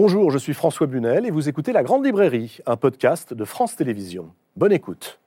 [0.00, 3.74] Bonjour, je suis François Bunel et vous écoutez La Grande Librairie, un podcast de France
[3.74, 4.32] Télévisions.
[4.54, 5.18] Bonne écoute.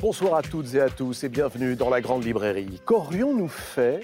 [0.00, 2.80] Bonsoir à toutes et à tous et bienvenue dans la Grande Librairie.
[2.86, 4.00] Qu'aurions-nous fait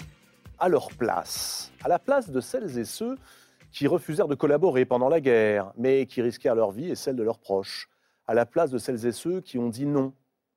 [0.59, 1.71] à leur place?
[1.83, 3.17] À la place de celles et ceux
[3.71, 7.23] qui refusèrent de collaborer pendant la guerre, mais qui risquèrent leur vie et celle de
[7.23, 7.89] leurs proches,
[8.27, 10.13] à la place de celles et ceux qui ont dit non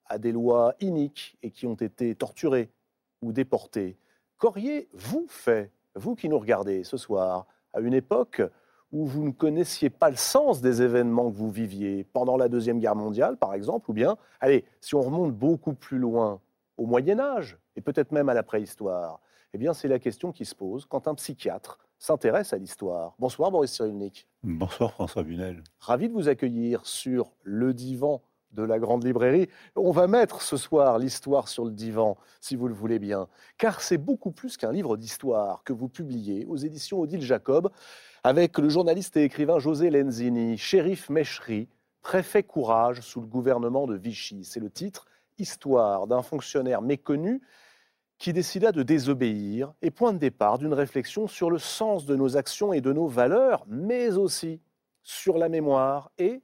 [0.07, 2.69] à des lois iniques et qui ont été torturés
[3.21, 3.97] ou déportés.
[4.37, 8.41] Qu'auriez-vous fait, vous qui nous regardez ce soir, à une époque
[8.91, 12.79] où vous ne connaissiez pas le sens des événements que vous viviez, pendant la Deuxième
[12.79, 16.39] Guerre mondiale par exemple, ou bien, allez, si on remonte beaucoup plus loin,
[16.77, 19.21] au Moyen Âge, et peut-être même à la préhistoire,
[19.53, 23.15] eh bien c'est la question qui se pose quand un psychiatre s'intéresse à l'histoire.
[23.19, 24.27] Bonsoir Boris Cyrulnik.
[24.43, 25.63] Bonsoir François Bunel.
[25.79, 29.49] Ravi de vous accueillir sur le divan de la Grande Librairie.
[29.75, 33.81] On va mettre ce soir l'histoire sur le divan, si vous le voulez bien, car
[33.81, 37.69] c'est beaucoup plus qu'un livre d'histoire que vous publiez aux éditions Odile Jacob
[38.23, 41.67] avec le journaliste et écrivain José Lenzini, shérif Mechery,
[42.01, 44.43] préfet courage sous le gouvernement de Vichy.
[44.45, 45.05] C'est le titre
[45.37, 47.41] Histoire d'un fonctionnaire méconnu
[48.17, 52.37] qui décida de désobéir et point de départ d'une réflexion sur le sens de nos
[52.37, 54.61] actions et de nos valeurs, mais aussi
[55.03, 56.41] sur la mémoire et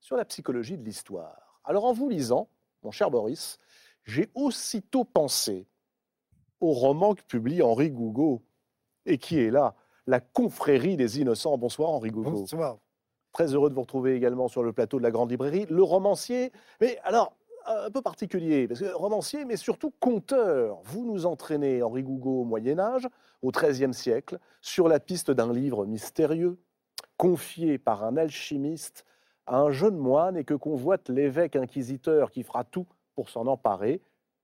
[0.00, 1.60] sur la psychologie de l'histoire.
[1.64, 2.48] Alors en vous lisant,
[2.82, 3.58] mon cher Boris,
[4.04, 5.66] j'ai aussitôt pensé
[6.60, 8.42] au roman que publie Henri Gougaud
[9.06, 9.74] et qui est là,
[10.06, 11.56] la confrérie des innocents.
[11.56, 12.30] Bonsoir Henri Gougaud.
[12.30, 12.78] Bonsoir.
[13.32, 15.66] Très heureux de vous retrouver également sur le plateau de la Grande Librairie.
[15.68, 17.34] Le romancier, mais alors,
[17.66, 20.80] un peu particulier, parce que romancier, mais surtout conteur.
[20.84, 23.08] Vous nous entraînez, Henri Gougaud, au Moyen-Âge,
[23.42, 26.58] au XIIIe siècle, sur la piste d'un livre mystérieux,
[27.16, 29.04] confié par un alchimiste
[29.46, 34.00] à un jeune moine et que convoite l'évêque inquisiteur qui fera tout pour s'en emparer.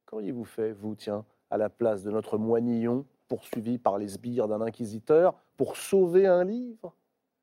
[0.06, 4.60] Qu'auriez-vous fait, vous, tiens, à la place de notre moinillon poursuivi par les sbires d'un
[4.60, 6.94] inquisiteur pour sauver un livre?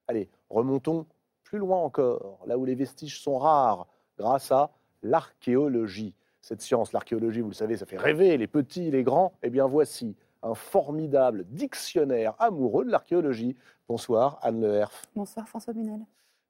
[0.08, 1.06] Allez, remontons
[1.44, 3.88] plus loin encore, là où les vestiges sont rares,
[4.18, 4.72] grâce à
[5.04, 6.14] l'archéologie.
[6.42, 9.34] Cette science, l'archéologie, vous le savez, ça fait rêver les petits, les grands.
[9.44, 13.56] Eh bien, voici un formidable dictionnaire amoureux de l'archéologie.
[13.88, 15.04] Bonsoir, Anne Leherf.
[15.16, 16.00] Bonsoir, François Bunel.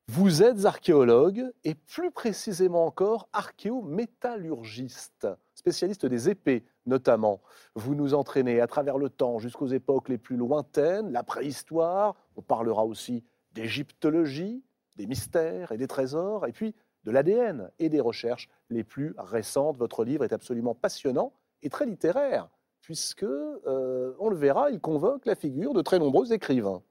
[0.09, 7.41] Vous êtes archéologue et plus précisément encore archéométallurgiste, spécialiste des épées notamment.
[7.75, 12.41] Vous nous entraînez à travers le temps jusqu'aux époques les plus lointaines, la préhistoire, on
[12.41, 14.63] parlera aussi d'égyptologie,
[14.95, 16.73] des mystères et des trésors, et puis
[17.07, 19.77] de l'ADN et des recherches les plus récentes.
[19.77, 21.31] Votre livre est absolument passionnant
[21.63, 22.49] et très littéraire,
[22.81, 26.83] puisque, euh, on le verra, il convoque la figure de très nombreux écrivains.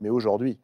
[0.00, 0.60] Mais aujourd'hui,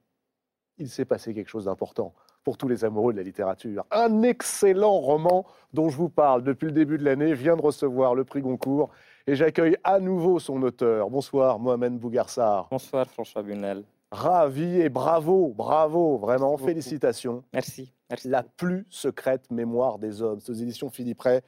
[0.79, 2.15] il s'est passé quelque chose d'important
[2.45, 3.85] pour tous les amoureux de la littérature.
[3.91, 8.15] Un excellent roman dont je vous parle depuis le début de l'année vient de recevoir
[8.15, 8.91] le prix Goncourt
[9.27, 11.11] et j'accueille à nouveau son auteur.
[11.11, 12.69] Bonsoir Mohamed Bougarsar.
[12.71, 13.83] Bonsoir François Bunel.
[14.13, 17.43] Ravi et bravo, bravo, vraiment, félicitations.
[17.53, 17.93] Merci.
[18.25, 20.41] La plus secrète mémoire des hommes.
[20.41, 21.41] C'est aux éditions Philippe Ray.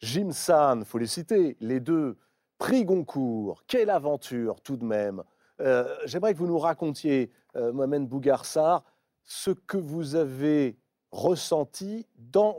[0.00, 2.16] Jim San, faut les citer, les deux.
[2.58, 5.22] Prix Goncourt, quelle aventure tout de même.
[5.60, 8.84] Euh, J'aimerais que vous nous racontiez, euh, Mohamed Bougarsar,
[9.24, 10.76] ce que vous avez
[11.10, 12.58] ressenti dans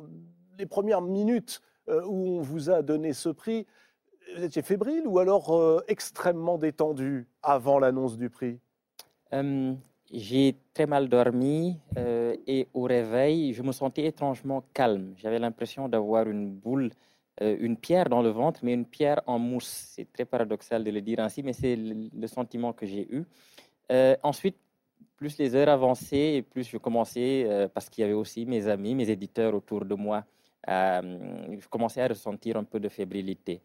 [0.58, 3.68] les premières minutes euh, où on vous a donné ce prix.
[4.36, 8.60] Vous étiez fébrile ou alors euh, extrêmement détendu avant l'annonce du prix?
[9.34, 9.74] Euh,
[10.14, 15.14] J'ai très mal dormi euh, et au réveil, je me sentais étrangement calme.
[15.18, 16.92] J'avais l'impression d'avoir une boule,
[17.42, 19.94] euh, une pierre dans le ventre, mais une pierre en mousse.
[19.96, 23.24] C'est très paradoxal de le dire ainsi, mais c'est le, sentiment que j'ai eu.
[23.90, 24.58] Euh, ensuite,
[25.16, 28.96] plus les heures avançaient et plus je commençais, parce qu'il y avait aussi mes amis,
[28.96, 30.26] mes éditeurs autour de moi,
[30.68, 33.62] je commençais à ressentir un peu de fébrilité.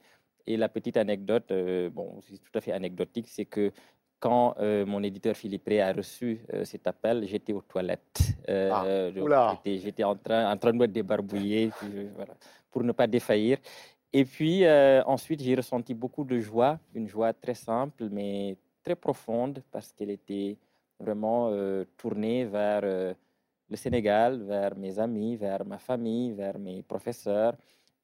[0.47, 1.51] Et la petite anecdote,
[1.93, 3.73] bon, c'est tout à fait anecdotique, c'est que
[4.19, 8.21] quand euh, mon éditeur Philippe Ray a reçu euh, cet appel, j'étais aux toilettes.
[8.49, 8.85] Euh, Ah,
[9.65, 12.35] j'étais- en train, en train de me débarbouiller puis je- voilà,
[12.71, 13.59] pour ne pas défaillir.
[14.13, 14.65] Et puis
[15.05, 20.11] ensuite, j'ai ressenti beaucoup de joie, une joie très simple mais très profonde parce qu'elle
[20.11, 20.57] était
[20.99, 21.51] vraiment
[21.99, 22.81] tournée vers
[23.69, 27.55] le Sénégal, vers mes amis, vers ma famille, vers mes professeurs,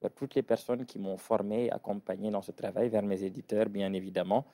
[0.03, 3.69] vers toutes les personnes qui m'ont formé et accompagné dans ce travail, vers mes éditeurs,
[3.69, 4.45] bien évidemment.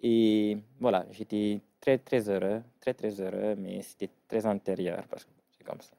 [0.00, 5.30] Et voilà, j'étais très, très heureux, très, très heureux, mais c'était très intérieur parce que
[5.56, 5.94] c'est comme ça.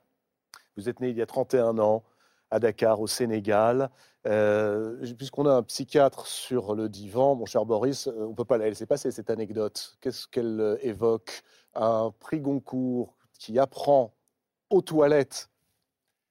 [0.75, 2.03] Vous êtes né il y a 31 ans
[2.51, 3.89] à Dakar, au Sénégal.
[4.25, 8.57] Euh, Puisqu'on a un psychiatre sur le divan, mon cher Boris, euh, on peut pas
[8.57, 9.97] la laisser passer cette anecdote.
[10.01, 11.43] Qu'est-ce qu'elle euh, évoque?
[11.73, 14.13] Un prix Goncourt qui apprend
[14.69, 15.49] aux toilettes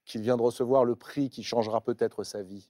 [0.05, 2.69] qu'il vient de recevoir le prix qui changera peut-être sa vie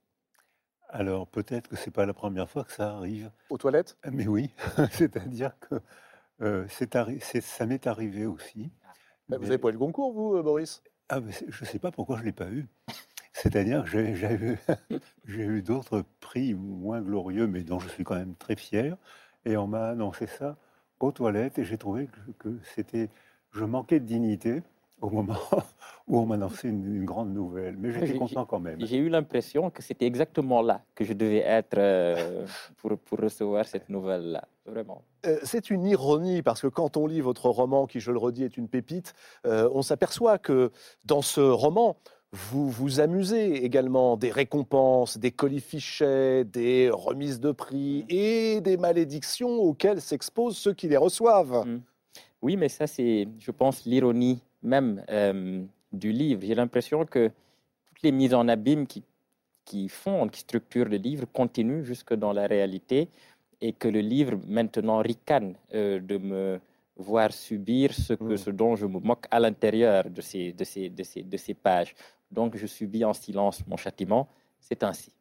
[0.89, 3.31] Alors peut-être que ce n'est pas la première fois que ça arrive.
[3.51, 3.97] Aux toilettes?
[4.11, 4.51] Mais oui,
[4.93, 5.81] c'est-à-dire que
[6.43, 8.71] euh, ça m'est arrivé aussi.
[9.29, 10.83] Vous n'avez pas eu le concours, vous, Boris?
[11.09, 12.67] Ah, Je ne sais pas pourquoi je ne l'ai pas eu.
[13.33, 14.59] C'est-à-dire que j'ai eu,
[15.27, 18.97] eu d'autres prix moins glorieux, mais dont je suis quand même très fier.
[19.45, 20.57] Et on m'a annoncé ça
[21.01, 23.11] aux toilettes et j'ai trouvé que, c'était,
[23.53, 24.63] je manquais de dignité
[25.01, 25.39] au moment
[26.07, 27.77] où on m'a annoncé une, grande nouvelle.
[27.77, 28.79] Mais j'étais content quand même.
[28.81, 32.47] J'ai eu l'impression que c'était exactement là que je devais être euh,
[32.79, 34.47] pour, pour, recevoir cette nouvelle-là.
[34.65, 35.03] Vraiment.
[35.27, 38.45] Euh, c'est une ironie parce que quand on lit votre roman, qui je le redis
[38.45, 39.15] est une pépite,
[39.47, 40.71] euh, on s'aperçoit que
[41.05, 41.97] dans ce roman,
[42.33, 48.07] vous vous amusez également des récompenses, des colifichets, des remises de prix mmh.
[48.09, 51.67] et des malédictions auxquelles s'exposent ceux qui les reçoivent.
[51.67, 51.81] Mmh.
[52.43, 56.43] Oui, mais ça, c'est, je pense, l'ironie même euh, du livre.
[56.45, 57.31] J'ai l'impression que
[57.87, 59.03] toutes les mises en abîme qui,
[59.65, 63.09] qui font, qui structurent le livre, continuent jusque dans la réalité
[63.61, 66.61] et que le livre maintenant ricane euh, de me
[66.97, 68.37] voir subir ce, que, mmh.
[68.37, 71.55] ce dont je me moque à l'intérieur de ces, de, ces, de, ces, de ces
[71.55, 71.95] pages.
[72.31, 74.29] Donc je subis en silence mon châtiment.
[74.59, 75.16] C'est ainsi.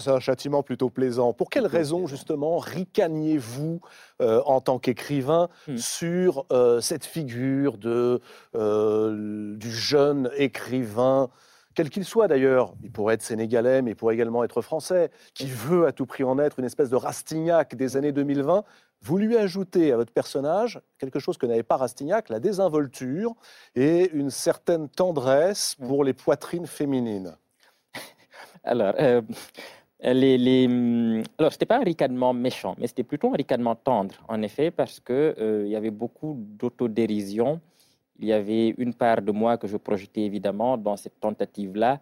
[0.00, 1.32] C'est un châtiment plutôt plaisant.
[1.32, 3.80] Pour quelles raisons, justement, ricaniez-vous
[4.20, 5.76] euh, en tant qu'écrivain hmm.
[5.76, 8.20] sur euh, cette figure de,
[8.54, 11.28] euh, du jeune écrivain,
[11.74, 15.46] quel qu'il soit d'ailleurs, il pourrait être sénégalais, mais il pourrait également être français, qui
[15.46, 18.64] veut à tout prix en être une espèce de Rastignac des années 2020
[19.04, 23.34] vous lui ajoutez à votre personnage quelque chose que n'avait pas Rastignac, la désinvolture
[23.74, 25.86] et une certaine tendresse mm.
[25.86, 27.36] pour les poitrines féminines.
[28.64, 29.22] Alors, euh,
[30.02, 30.68] les.
[30.68, 35.00] Mm, alors pas un ricanement méchant, mais c'était plutôt un ricanement tendre, en effet, parce
[35.00, 37.60] qu'il euh, y avait beaucoup d'autodérision.
[38.18, 42.00] Il y avait une part de moi que je projetais évidemment dans cette tentative-là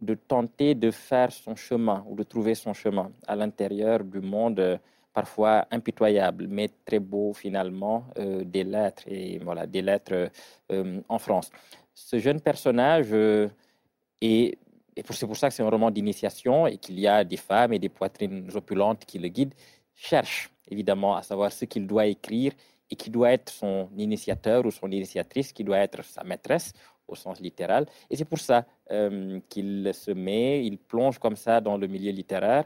[0.00, 4.60] de tenter de faire son chemin ou de trouver son chemin à l'intérieur du monde.
[4.60, 4.76] Euh,
[5.12, 10.30] parfois impitoyable, mais très beau finalement, euh, des lettres, et voilà, des lettres
[10.70, 11.50] euh, en France.
[11.94, 13.48] Ce jeune personnage, euh,
[14.96, 17.72] et c'est pour ça que c'est un roman d'initiation et qu'il y a des femmes
[17.72, 19.54] et des poitrines opulentes qui le guident,
[19.94, 22.52] cherche évidemment à savoir ce qu'il doit écrire
[22.90, 26.72] et qui doit être son initiateur ou son initiatrice, qui doit être sa maîtresse
[27.08, 27.86] au sens littéral.
[28.10, 28.66] Et c'est pour ça
[29.48, 32.64] qu'il se met, il plonge comme ça dans le milieu littéraire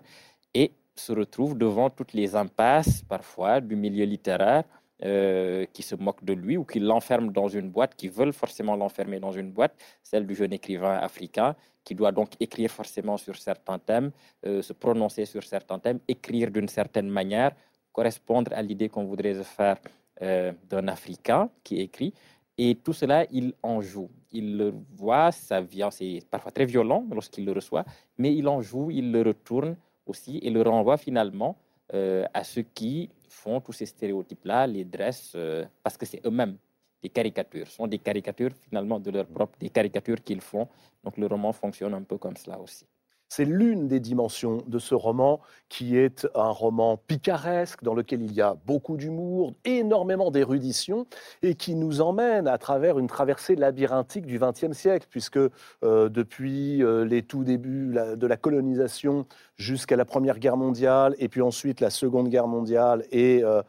[0.52, 4.64] et se retrouve devant toutes les impasses, parfois, du milieu littéraire,
[5.04, 8.76] euh, qui se moquent de lui ou qui l'enferment dans une boîte, qui veulent forcément
[8.76, 11.54] l'enfermer dans une boîte, celle du jeune écrivain africain,
[11.84, 14.10] qui doit donc écrire forcément sur certains thèmes,
[14.46, 17.52] euh, se prononcer sur certains thèmes, écrire d'une certaine manière,
[17.92, 19.76] correspondre à l'idée qu'on voudrait se faire
[20.22, 22.14] euh, d'un Africain qui écrit.
[22.56, 24.08] Et tout cela, il en joue.
[24.32, 27.84] Il le voit, ça vient, c'est parfois très violent lorsqu'il le reçoit,
[28.16, 29.76] mais il en joue, il le retourne
[30.06, 31.58] aussi et le renvoie finalement
[31.92, 36.56] à ceux qui font tous ces stéréotypes-là, les dressent euh, parce que c'est eux-mêmes
[37.02, 40.66] des caricatures, sont des caricatures finalement de leur propre, des caricatures qu'ils font.
[41.04, 42.86] Donc le roman fonctionne un peu comme cela aussi.
[43.28, 48.32] C'est l'une des dimensions de ce roman qui est un roman picaresque dans lequel il
[48.32, 51.06] y a beaucoup d'humour, énormément d'érudition
[51.42, 56.82] et qui nous emmène à travers une traversée labyrinthique du XXe siècle, puisque euh, depuis
[56.84, 61.80] euh, les tout débuts de la colonisation jusqu'à la Première Guerre mondiale et puis ensuite
[61.80, 63.62] la Seconde Guerre mondiale et euh,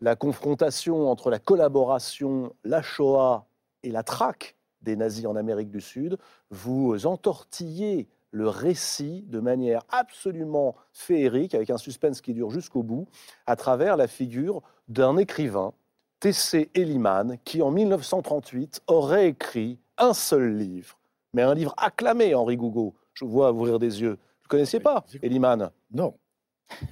[0.00, 3.46] la confrontation entre la collaboration, la Shoah
[3.82, 6.18] et la traque des nazis en Amérique du Sud,
[6.50, 13.08] vous entortillez le récit de manière absolument féerique, avec un suspense qui dure jusqu'au bout,
[13.46, 15.72] à travers la figure d'un écrivain,
[16.20, 16.70] T.C.
[16.74, 20.98] Eliman, qui en 1938 aurait écrit un seul livre,
[21.32, 22.94] mais un livre acclamé, Henri Gougaud.
[23.14, 24.12] Je vous vois ouvrir des yeux.
[24.12, 25.70] Vous ne connaissiez pas Eliman?
[25.90, 26.14] Non.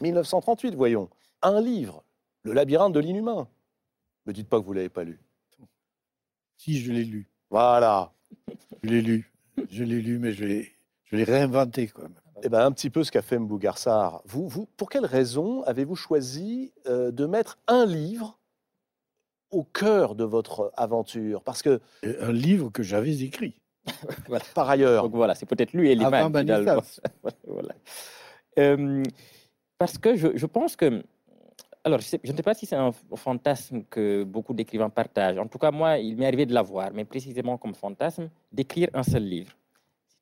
[0.01, 1.09] 1938, voyons.
[1.43, 2.03] Un livre,
[2.43, 3.49] Le labyrinthe de l'inhumain.
[4.25, 5.21] Ne me dites pas que vous ne l'avez pas lu.
[6.57, 7.29] Si, je l'ai lu.
[7.51, 8.13] Voilà.
[8.83, 9.33] Je l'ai lu.
[9.71, 10.76] Je l'ai lu, mais je l'ai
[11.07, 12.15] je l'ai réinventé quand même.
[12.43, 14.23] Eh ben, un petit peu ce qu'a fait Mbougarsar.
[14.27, 18.39] Vous, vous, pour quelle raison avez-vous choisi euh, de mettre un livre
[19.51, 21.43] au cœur de votre aventure?
[21.43, 21.81] Parce que
[22.21, 23.57] un livre que j'avais écrit.
[24.55, 25.05] Par ailleurs.
[25.05, 26.31] Donc voilà, c'est peut-être lui et Avant
[27.47, 27.75] voilà.
[28.59, 29.03] Euh,
[29.79, 31.03] parce que je, je, pense que
[31.85, 35.39] alors, je, ne sais pas si c'est un fantasme que beaucoup d'écrivains partagent.
[35.39, 39.05] En tout cas, moi, il m'est arrivé de l'avoir, mais précisément comme fantasme, d'écrire un
[39.05, 39.53] seul livre.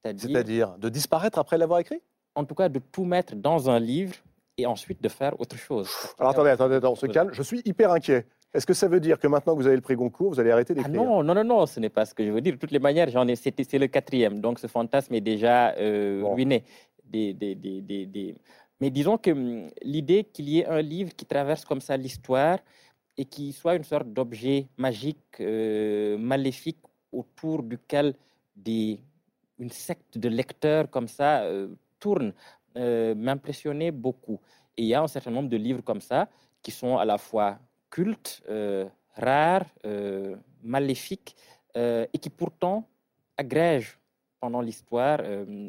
[0.04, 2.00] C'est-à-dire de disparaître après l'avoir écrit?
[2.34, 4.14] En tout cas, de tout mettre dans un livre
[4.58, 5.88] et ensuite de faire autre chose.
[6.18, 7.30] Alors attendez, attendez, on se calme.
[7.32, 8.26] Je suis hyper inquiet.
[8.52, 10.50] Est-ce que ça veut dire que maintenant que vous avez le prix Goncourt, vous allez
[10.50, 11.02] arrêter Ah d'écrire?
[11.02, 12.52] non, non, non, non, ce n'est pas ce que je veux dire.
[12.54, 15.72] De toutes les manières, j'en ai, c'était, c'est le quatrième, donc ce fantasme est déjà
[15.76, 16.34] euh, Bon.
[16.34, 16.64] ruiné.
[17.04, 18.34] Des, des, des, des, des-
[18.80, 22.58] Mais disons que hum, l'idée qu'il y ait un livre qui traverse comme ça l'histoire
[23.16, 26.78] et qui soit une sorte d'objet magique, euh, maléfique,
[27.12, 28.14] autour duquel
[28.56, 28.98] des,
[29.58, 31.68] une secte de lecteurs comme ça euh,
[32.00, 32.32] tourne,
[32.76, 34.40] euh, m'impressionnait beaucoup.
[34.76, 36.28] Et il y a un certain nombre de livres comme ça
[36.62, 37.58] qui sont à la fois
[37.90, 39.66] cultes, euh, rares,
[40.62, 41.36] maléfiques,
[41.76, 42.88] et qui pourtant
[43.36, 43.98] agrègent
[44.38, 45.20] pendant l'histoire,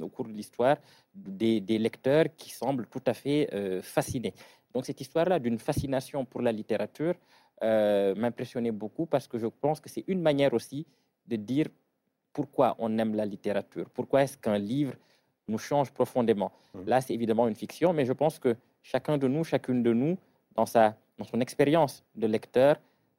[0.01, 0.77] au cours de l'histoire,
[1.15, 3.50] des, des lecteurs qui semblent tout à fait
[3.82, 4.34] fascinés.
[4.72, 7.15] Donc cette histoire-là d'une fascination pour la littérature
[7.62, 10.86] m'impressionnait beaucoup parce que je pense que c'est une manière aussi
[11.25, 11.68] de dire
[12.36, 14.94] pourquoi on aime la littérature, pourquoi est-ce qu'un livre
[15.48, 16.51] nous change profondément.
[16.74, 16.86] Mhm.
[16.92, 18.51] Là, c'est évidemment une fiction, mais je pense que
[18.92, 20.18] chacun de nous, chacune de nous,
[20.58, 20.84] dans, sa,
[21.18, 22.74] dans son expérience de lecteur,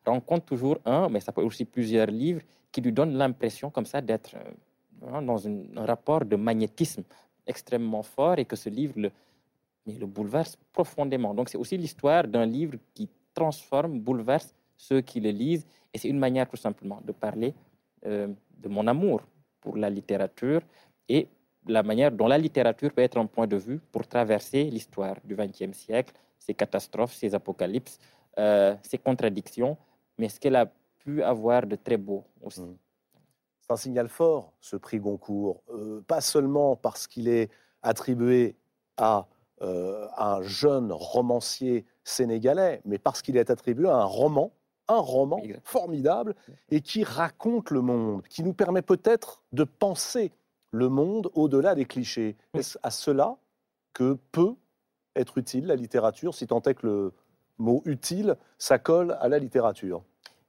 [0.04, 2.42] rencontre toujours un, mais ça peut être aussi plusieurs livres,
[2.72, 7.02] qui lui donnent l'impression comme ça d'être euh, dans une- un rapport de magnétisme
[7.46, 9.10] extrêmement fort et que ce livre le,
[9.86, 11.32] mais le bouleverse profondément.
[11.34, 15.66] Donc c'est aussi l'histoire d'un livre qui transforme, bouleverse ceux qui le lisent.
[15.92, 17.54] Et c'est une manière tout simplement de parler
[18.04, 19.20] euh, de mon amour
[19.60, 20.60] pour la littérature
[21.08, 21.28] et
[21.66, 25.34] la manière dont la littérature peut être un point de vue pour traverser l'histoire du
[25.34, 27.98] XXe siècle, ses catastrophes, ses apocalypses,
[28.38, 29.76] euh, ses contradictions,
[30.18, 32.62] mais ce qu'elle a pu avoir de très beau aussi.
[32.62, 32.76] Mm.
[33.60, 37.50] C'est un signal fort, ce prix Goncourt, Euh, pas seulement parce qu'il est
[37.82, 38.54] attribué
[38.96, 39.26] à
[39.62, 44.52] euh, un jeune romancier sénégalais, mais parce qu'il est attribué à un roman,
[44.88, 46.34] un roman formidable
[46.70, 50.32] et qui raconte le monde, qui nous permet peut-être de penser
[50.70, 52.36] le monde au-delà des clichés.
[52.54, 53.36] Est-ce à cela
[53.92, 54.54] que peut
[55.14, 57.12] être utile la littérature, si tant est que le
[57.58, 60.02] mot utile, ça colle à la littérature?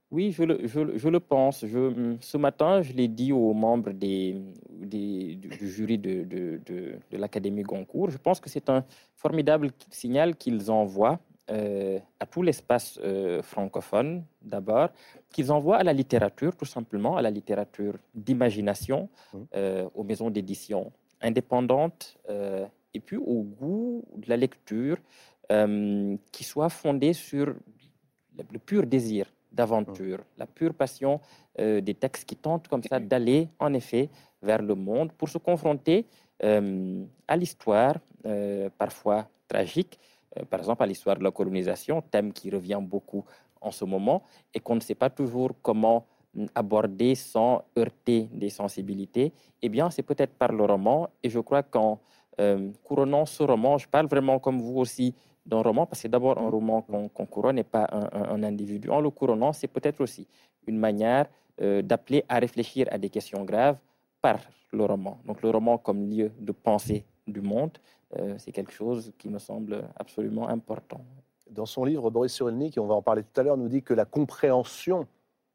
[0.09, 1.65] Oui, je le, je, le- je le pense.
[1.65, 6.61] Je, ce matin, je l'ai dit aux membres des, des- du, du jury de, de,
[6.65, 8.09] de- de l'Académie Goncourt.
[8.09, 14.25] Je pense que c'est un formidable signal qu'ils envoient euh, à tout l'espace euh, francophone,
[14.41, 14.89] d'abord,
[15.29, 19.47] qu'ils envoient à la littérature, tout simplement, à la littérature d'imagination, Mhm.
[19.55, 22.15] euh, aux maisons d'édition indépendantes,
[22.93, 24.97] et puis au goût de la lecture
[26.31, 31.19] qui soit fondée sur le, pur désir d'aventure, la pure passion
[31.57, 34.09] des textes qui tentent comme ça d'aller en effet
[34.43, 36.05] vers le monde pour se confronter
[36.39, 37.95] à l'histoire,
[38.77, 39.97] parfois tragique,
[40.45, 43.25] par exemple à l'histoire de la colonisation, thème qui revient beaucoup
[43.61, 48.49] en ce moment et qu'on ne sait pas toujours comment mm, aborder sans heurter des
[48.49, 51.99] sensibilités, eh bien c'est peut-être par le roman et je crois qu'en
[52.39, 55.15] euh, couronnant ce roman, je parle vraiment comme vous aussi
[55.45, 58.89] d'un roman, parce que c'est d'abord un roman qu'on couronne et pas un, individu.
[58.89, 60.27] En le couronnant, c'est peut-être aussi
[60.67, 61.25] une manière
[61.61, 63.77] euh, d'appeler à réfléchir à des questions graves
[64.21, 64.39] par
[64.71, 65.17] le roman.
[65.25, 67.96] Donc le roman comme lieu de pensée du monde, euh,
[68.37, 71.01] c'est quelque chose qui me semble absolument important.
[71.49, 73.83] Dans son livre, Boris Cyrulnik, et on va en parler tout à l'heure, nous dit
[73.83, 75.07] que la compréhension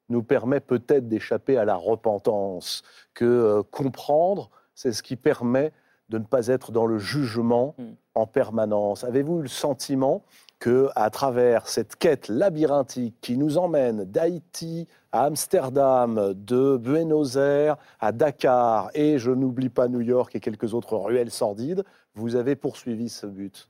[0.09, 2.82] nous permet peut-être d'échapper à la repentance,
[3.14, 5.73] que euh, comprendre, c'est ce qui permet
[6.09, 7.85] de ne pas être dans le jugement Mm.
[8.14, 9.04] en permanence.
[9.04, 10.23] Avez-vous eu le sentiment
[10.59, 17.76] que, à travers cette quête labyrinthique qui nous emmène d'Haïti à Amsterdam, de Buenos Aires
[18.00, 22.57] à Dakar, et je n'oublie pas New York et quelques autres ruelles sordides, vous avez
[22.57, 23.69] poursuivi ce but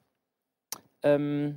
[1.05, 1.51] Euh,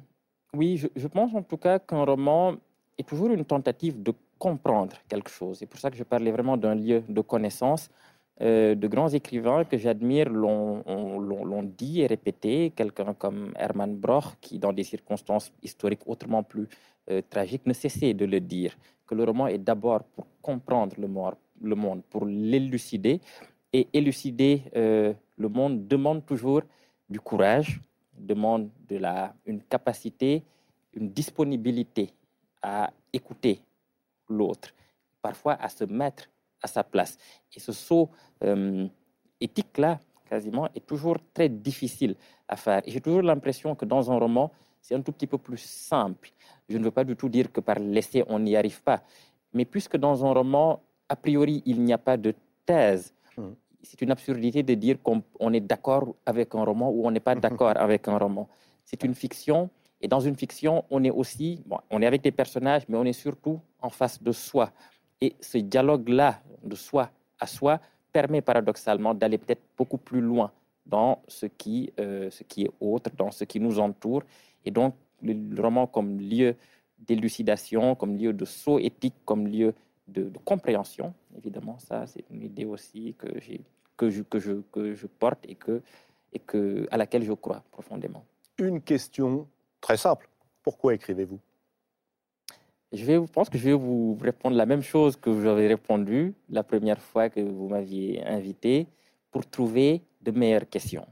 [0.53, 2.55] oui, je, pense en tout cas qu'un roman
[2.97, 5.57] est toujours une tentative de comprendre quelque chose.
[5.59, 7.89] C'est pour ça que je parlais vraiment d'un lieu de connaissance.
[8.41, 12.71] Euh, de grands écrivains que j'admire l'ont ont- l'ont- l'ont dit et répété.
[12.75, 16.67] Quelqu'un comme Hermann Broch, qui, dans des circonstances historiques autrement plus
[17.11, 18.75] euh, tragiques, ne cessait de le dire,
[19.07, 21.07] que le roman est d'abord pour comprendre le,
[21.75, 23.21] monde, pour l'élucider.
[23.71, 24.63] Et élucider
[25.37, 26.61] le monde demande toujours
[27.09, 27.81] du courage,
[28.17, 28.99] demande de
[29.45, 30.43] une capacité,
[30.93, 32.09] une disponibilité
[32.61, 33.61] à écouter
[34.29, 34.73] l'autre,
[35.21, 36.29] parfois à se mettre
[36.61, 37.17] à sa place.
[37.55, 38.09] Et ce saut
[38.43, 38.87] euh,
[39.39, 42.15] éthique-là, quasiment, est toujours très difficile
[42.47, 42.81] à faire.
[42.87, 44.51] J'ai toujours l'impression que dans un roman,
[44.81, 46.31] c'est un tout petit peu plus simple.
[46.69, 49.03] Je ne veux pas du tout dire que par l'essai, on n'y arrive pas.
[49.53, 52.33] Mais puisque dans un roman, a priori, il n'y a pas de
[52.65, 53.55] thèse, Mhm.
[53.85, 57.19] C'est une absurdité de dire qu'on on est d'accord avec un roman ou on n'est
[57.19, 58.49] pas d'accord avec un roman.
[58.83, 59.69] C'est une fiction.
[60.01, 63.05] Et dans une fiction, on est aussi, bon, on est avec des personnages, mais on
[63.05, 64.71] est surtout en face de soi.
[65.21, 67.79] Et ce dialogue-là, de soi à soi,
[68.11, 70.51] permet paradoxalement d'aller peut-être beaucoup plus loin
[70.85, 74.23] dans ce qui, euh, ce qui est autre, dans ce qui nous entoure.
[74.65, 76.55] Et donc, le, le roman comme lieu
[76.99, 79.73] d'élucidation, comme lieu de saut éthique, comme lieu
[80.07, 81.13] de, compréhension.
[81.37, 83.27] Évidemment, ça, c'est une idée aussi que,
[83.97, 85.81] que, je, que, je, que je porte et, que,
[86.33, 88.25] et que, à laquelle je crois profondément.
[88.57, 89.47] Une question
[89.81, 90.29] très simple.
[90.63, 91.39] Pourquoi écrivez-vous?
[92.91, 96.33] Je, vais, pense que je vais vous répondre la même chose que vous avez répondu
[96.49, 98.87] la première fois que vous m'aviez invité
[99.31, 101.05] pour trouver de meilleures questions.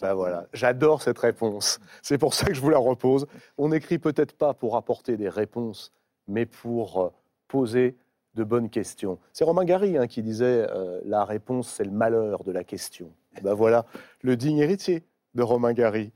[0.00, 1.78] Ben voilà, j'adore cette réponse.
[2.02, 3.26] C'est pour ça que je vous la repose.
[3.58, 5.92] On n'écrit peut-être pas pour apporter des réponses,
[6.26, 7.08] mais pour euh,
[7.48, 7.96] poser
[8.34, 9.18] de bonnes questions.
[9.32, 13.10] C'est Romain Gary hein, qui disait euh, la réponse, c'est le malheur de la question.
[13.42, 13.86] Ben voilà,
[14.22, 15.02] le digne héritier
[15.34, 16.12] de Romain Gary.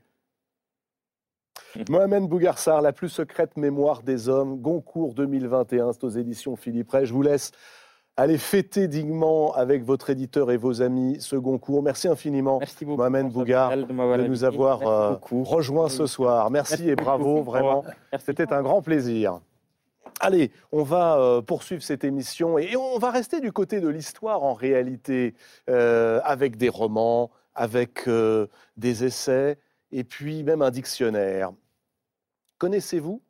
[1.89, 7.05] Mohamed Bougarsar, La plus secrète mémoire des hommes, Goncourt 2021, c'est aux éditions Philippe Ray.
[7.05, 7.51] Je vous laisse
[8.17, 11.81] aller fêter dignement avec votre éditeur et vos amis ce Goncourt.
[11.81, 16.51] Merci infiniment, Mohamed Bougar, de, nous avoir euh, rejoints ce soir.
[16.51, 17.85] Merci, et bravo, vraiment.
[18.19, 19.39] C'était un grand plaisir.
[20.19, 24.43] Allez, on va euh, poursuivre cette émission et on va rester du côté de l'histoire
[24.43, 25.33] en réalité,
[25.69, 28.07] euh, avec des romans, avec
[28.77, 29.57] des essais
[29.91, 31.51] et puis même un dictionnaire.
[32.57, 33.21] Connaissez-vous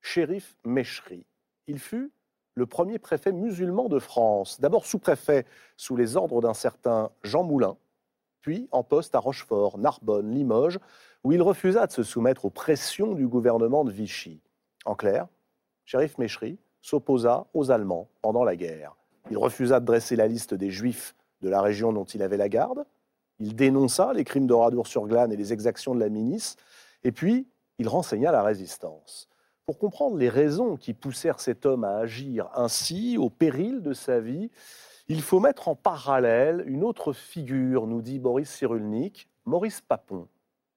[0.00, 1.24] Shérif Meshri?
[1.66, 2.12] Il fut
[2.54, 5.44] le premier préfet musulman de France, d'abord sous-préfet
[5.76, 7.76] sous les ordres d'un certain Jean Moulin,
[8.40, 10.78] puis en poste à Rochefort, Narbonne, Limoges,
[11.24, 14.40] où il refusa de se soumettre aux pressions du gouvernement de Vichy.
[14.84, 15.26] En clair,
[15.84, 18.94] Shérif Meshri s'opposa aux Allemands pendant la guerre.
[19.30, 22.48] Il refusa de dresser la liste des Juifs de la région dont il avait la
[22.48, 22.84] garde.
[23.38, 26.56] Il dénonça les crimes d'Oradour-sur-Glane et les exactions de la milice.
[27.02, 27.46] Et puis,
[27.78, 29.28] il renseigna la résistance.
[29.66, 34.20] Pour comprendre les raisons qui poussèrent cet homme à agir ainsi, au péril de sa
[34.20, 34.50] vie,
[35.08, 40.28] il faut mettre en parallèle une autre figure, nous dit Boris Cyrulnik, Maurice Papon,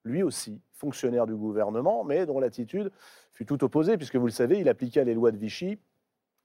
[0.04, 2.91] lui aussi fonctionnaire du gouvernement, mais dont l'attitude
[3.34, 5.79] fut tout opposée, puisque vous le savez, il appliqua les lois de Vichy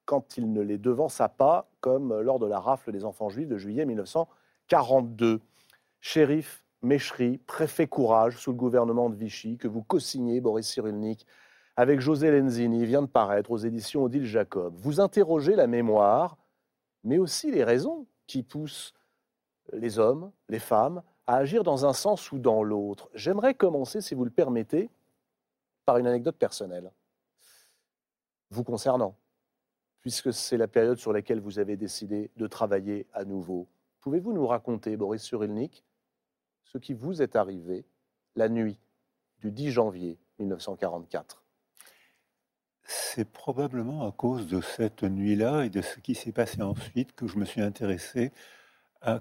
[0.05, 3.57] quand il ne les devança pas, comme lors de la rafle des enfants juifs de
[3.57, 5.41] juillet 1942.
[6.01, 11.27] Shérif Méchery, préfet Courage sous le gouvernement de Vichy, que vous co-signez, Boris Cyrulnik,
[11.77, 14.75] avec José Lenzini, vient de paraître aux éditions Odile Jacob.
[14.77, 16.37] Vous interrogez la mémoire,
[17.05, 18.95] mais aussi les raisons qui poussent
[19.73, 23.11] les hommes, les femmes, à agir dans un sens ou dans l'autre.
[23.15, 24.91] J'aimerais commencer, si vous le permettez,
[25.85, 26.93] par une anecdote personnelle,
[28.51, 29.17] vous concernant,
[30.01, 33.69] puisque c'est la période sur laquelle vous avez décidé de travailler à nouveau.
[34.01, 35.85] Pouvez-vous nous raconter, Boris Surilnik,
[36.65, 37.85] ce qui vous est arrivé
[38.37, 38.79] la nuit
[39.41, 41.43] du 10 janvier 1944
[42.85, 47.27] c'est probablement à cause de cette nuit-là et de ce qui s'est passé ensuite que
[47.27, 48.33] je me suis intéressé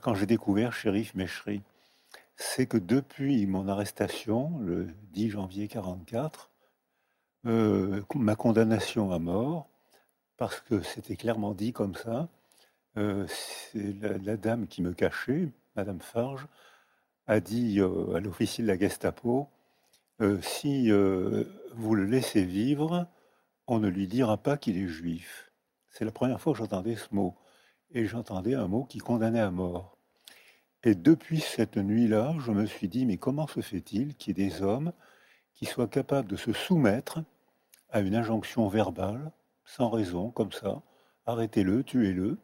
[0.02, 1.62] quand j'ai découvert Shérif Meshri.
[2.36, 6.52] C'est que depuis mon arrestation, le 10 janvier 1944,
[7.48, 9.70] euh, ma condamnation à mort,
[10.38, 12.30] parce que c'était clairement dit comme ça,
[12.98, 13.28] euh,
[13.74, 16.48] la, dame qui me cachait, Madame Farge,
[17.28, 19.50] a dit euh, à l'officier de la Gestapo,
[20.42, 23.08] si vous le laissez vivre,
[23.66, 25.52] on ne lui dira pas qu'il est juif.
[25.90, 27.36] C'est la première fois que j'entendais ce mot.
[27.92, 29.98] Et j'entendais un mot qui condamnait à mort.
[30.84, 34.50] Et depuis cette nuit-là, je me suis dit, mais comment se fait-il qu'il y ait
[34.50, 34.94] des hommes
[35.54, 37.20] qui soient capables de se soumettre
[37.92, 39.32] à une injonction verbale,
[39.64, 40.82] sans raison, comme ça,
[41.28, 42.40] arrêtez-le, tuez-le,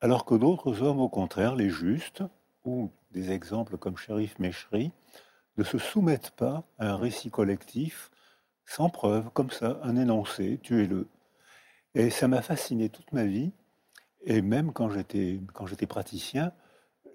[0.00, 2.22] alors que d'autres hommes, au contraire, les justes,
[2.64, 4.92] ou des exemples comme Shérif Meshri,
[5.56, 8.10] ne se soumettent pas à un récit collectif
[8.64, 11.08] sans preuve, comme ça, un énoncé, tuez-le.
[11.94, 13.52] Et ça m'a fasciné toute ma vie.
[14.24, 16.52] Et même quand j'étais, quand j'étais praticien,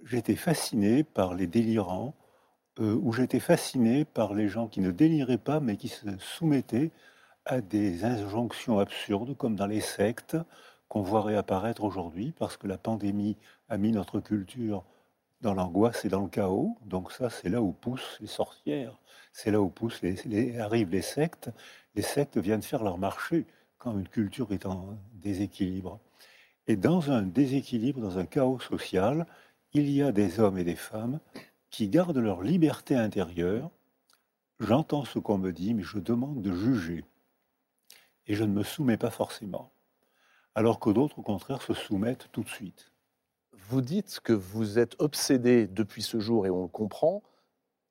[0.04, 2.16] j'étais fasciné par les délirants,
[2.80, 6.92] euh, ou j'étais fasciné par les gens qui ne déliraient pas, mais qui se soumettaient
[7.46, 10.38] à des injonctions absurdes, comme dans les sectes
[10.88, 13.38] qu'on voit réapparaître aujourd'hui, parce que la pandémie
[13.70, 14.84] a mis notre culture
[15.42, 16.78] dans l'angoisse et dans le chaos.
[16.86, 18.98] Donc ça, c'est là où poussent les sorcières
[19.34, 20.02] c'est là où poussent
[20.60, 21.50] arrivent les sectes.
[21.96, 23.46] Les sectes viennent faire leur marché
[23.78, 26.00] quand une culture est en déséquilibre.
[26.68, 29.26] Et dans un déséquilibre, dans un chaos social,
[29.74, 31.20] il y a des hommes et des femmes
[31.70, 33.70] qui gardent leur liberté intérieure.
[34.60, 37.06] J'entends ce qu'on me dit, mais je demande de juger.
[38.28, 39.72] Et je ne me soumets pas forcément.
[40.54, 42.92] Alors que d'autres, au contraire, se soumettent tout de suite.
[43.54, 47.24] Vous dites que vous êtes obsédé depuis ce jour, et on le comprend,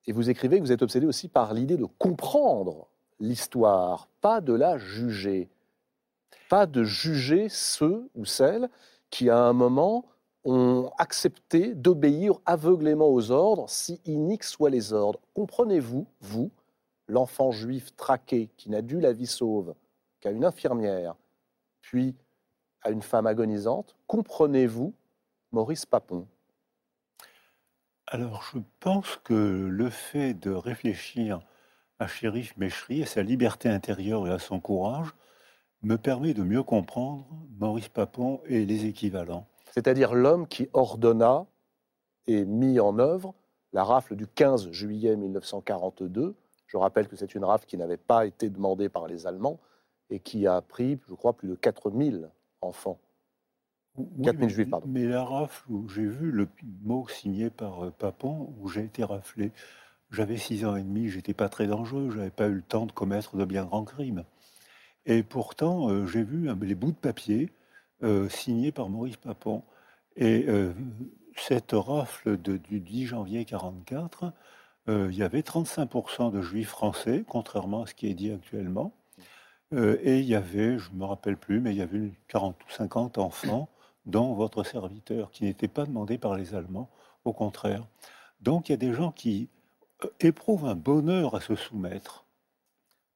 [0.06, 2.88] et vous écrivez que vous êtes obsédé aussi par l'idée de comprendre
[3.18, 5.48] l'histoire, pas de la juger.
[6.48, 8.68] Pas de juger ceux ou celles
[9.08, 10.04] qui, à un moment,
[10.44, 15.20] ont accepté d'obéir aveuglément aux ordres, si iniques soient les ordres.
[15.34, 16.50] Comprenez-vous, vous,
[17.08, 19.74] l'enfant juif traqué qui n'a dû la vie sauve
[20.20, 21.16] qu'à une infirmière,
[21.80, 22.14] puis
[22.82, 24.94] à une femme agonisante, comprenez-vous
[25.52, 26.26] Maurice Papon?
[28.06, 31.40] Alors, je pense que le fait de réfléchir
[31.98, 35.14] à Shérif Méchery, à sa liberté intérieure et à son courage,
[35.82, 37.26] me permet de mieux comprendre
[37.58, 39.46] Maurice Papon et les équivalents.
[39.72, 41.46] C'est-à-dire l'homme qui ordonna
[42.26, 43.34] et mit en œuvre
[43.72, 46.34] la rafle du 15 juillet 1942.
[46.66, 49.58] Je rappelle que c'est une rafle qui n'avait pas été demandée par les Allemands
[50.10, 52.28] et qui a pris, je crois, plus de 4000
[52.60, 52.98] enfants.
[53.96, 54.86] Oui, 4000 mais- juifs, pardon.
[54.88, 56.48] Mais la rafle, où j'ai vu le
[56.82, 59.52] mot signé par euh, Papon, où j'ai été raflé.
[60.10, 62.92] J'avais six ans et demi, j'étais pas très dangereux, j'avais pas eu le temps de
[62.92, 64.24] commettre de bien grands crimes.
[65.06, 67.50] Et pourtant, euh, j'ai vu les bouts de papier
[68.02, 69.62] euh, signés par Maurice Papon.
[70.16, 70.72] Et euh,
[71.36, 74.32] cette rafle du 10 janvier 44,
[74.88, 78.92] euh, il y avait 35% de juifs français, contrairement à ce qui est dit actuellement.
[79.72, 82.56] Et il y avait, je ne me rappelle plus, mais il y avait une 40
[82.56, 83.68] ou 50 enfants,
[84.04, 86.90] dont votre serviteur, qui n'était pas demandé par les Allemands,
[87.24, 87.86] au contraire.
[88.40, 89.48] Donc il y a des gens qui
[90.18, 92.24] éprouvent un bonheur à se soumettre,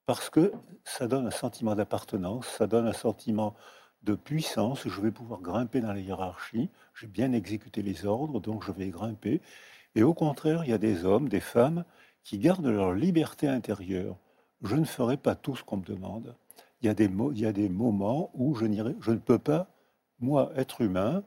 [0.06, 0.52] parce que
[0.84, 3.56] ça donne un sentiment d'appartenance, ça donne un sentiment
[4.04, 8.64] de puissance, je vais pouvoir grimper dans la hiérarchie, j'ai bien exécuté les ordres, donc
[8.64, 9.40] je vais grimper.
[9.94, 11.84] Et au contraire, il y a des hommes, des femmes,
[12.22, 14.16] qui gardent leur liberté intérieure.
[14.62, 16.34] Je ne ferai pas tout ce qu'on me demande.
[16.80, 18.66] Il y a des, il y a des moments où je,
[19.00, 19.68] je ne peux pas,
[20.20, 21.22] moi, être humain,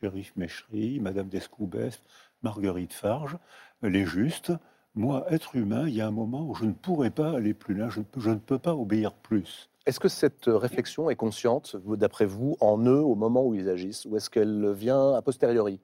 [0.00, 2.02] Shérif Méchery, Madame d'Escoubès,
[2.42, 3.36] Marguerite Farge,
[3.82, 4.52] les justes,
[4.94, 7.74] moi, être humain, il y a un moment où je ne pourrai pas aller plus
[7.74, 9.68] loin, je ne peux pas obéir plus.
[9.88, 14.04] Est-ce que cette réflexion est consciente, d'après vous, en eux au moment où ils agissent
[14.04, 15.80] Ou est-ce qu'elle vient a posteriori?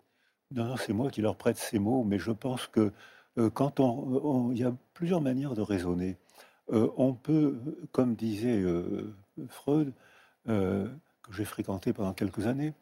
[0.50, 2.92] Non, c'est moi qui leur prête ces mots, mais je pense que
[3.38, 6.18] euh, quand on, il y a plusieurs manières de raisonner.
[6.70, 7.56] Euh, on peut,
[7.92, 9.14] comme disait euh,
[9.48, 9.94] Freud,
[10.50, 10.86] euh,
[11.22, 12.74] que j'ai fréquenté pendant quelques années,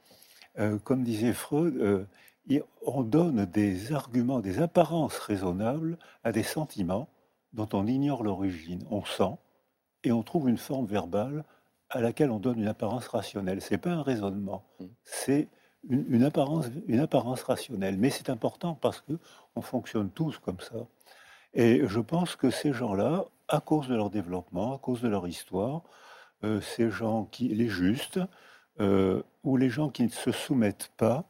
[0.58, 2.04] euh, comme disait Freud, euh,
[2.85, 7.08] on donne des arguments, des apparences raisonnables à des sentiments
[7.52, 8.85] dont on ignore l'origine.
[8.90, 9.37] On sent
[10.04, 11.44] et on trouve une forme verbale
[11.90, 13.60] à laquelle on donne une apparence rationnelle.
[13.60, 14.86] C'est pas un raisonnement, Mm.
[15.04, 15.48] c'est
[15.88, 17.96] une, une apparence, une apparence rationnelle.
[17.98, 19.14] Mais c'est important parce que
[19.56, 20.86] on fonctionne tous comme ça.
[21.54, 25.26] Et je pense que ces gens-là, à cause de leur développement, à cause de leur
[25.28, 25.82] histoire,
[26.44, 28.20] euh, ces gens qui, les justes,
[28.80, 31.24] euh, ou les gens qui ne se soumettent pas,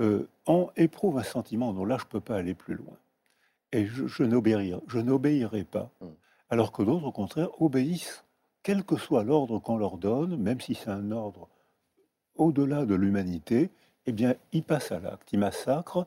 [0.00, 2.96] euh, en éprouvent un sentiment, non, là, je ne peux pas aller plus loin.
[3.72, 5.90] Et je, je n'obéirai, je n'obéirai pas.
[6.48, 8.24] Alors que d'autres, au contraire, obéissent,
[8.62, 11.48] quel que soit l'ordre qu'on leur donne, même si c'est un ordre
[12.36, 13.70] au-delà de l'humanité,
[14.06, 16.06] eh bien, ils passent à l'acte, ils massacrent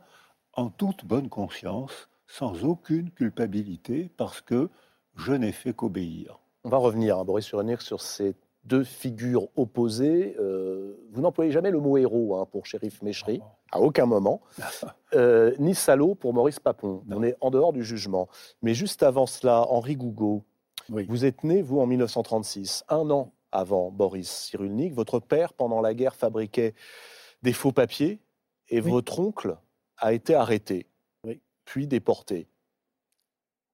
[0.53, 4.69] en toute bonne conscience, sans aucune culpabilité, parce que
[5.15, 6.39] je n'ai fait qu'obéir.
[6.63, 10.35] On va revenir, hein, Boris Cyrulnik, sur ces deux figures opposées.
[10.39, 14.41] Euh, vous n'employez jamais le mot héros hein, pour Shérif Méchery, à aucun moment,
[15.15, 17.01] Euh, ni salaud pour Maurice Papon.
[17.07, 17.17] Non.
[17.17, 18.29] On est en dehors du jugement.
[18.61, 20.43] Mais juste avant cela, Henri Gougaud,
[20.89, 21.07] Oui.
[21.09, 24.93] vous êtes né, vous, en 1936, un an avant Boris Cyrulnik.
[24.93, 26.75] Votre père, pendant la guerre, fabriquait
[27.41, 28.19] des faux papiers
[28.67, 28.91] et Oui.
[28.91, 29.57] votre oncle
[29.97, 30.85] a été arrêté,
[31.23, 31.41] Oui.
[31.65, 32.47] puis déporté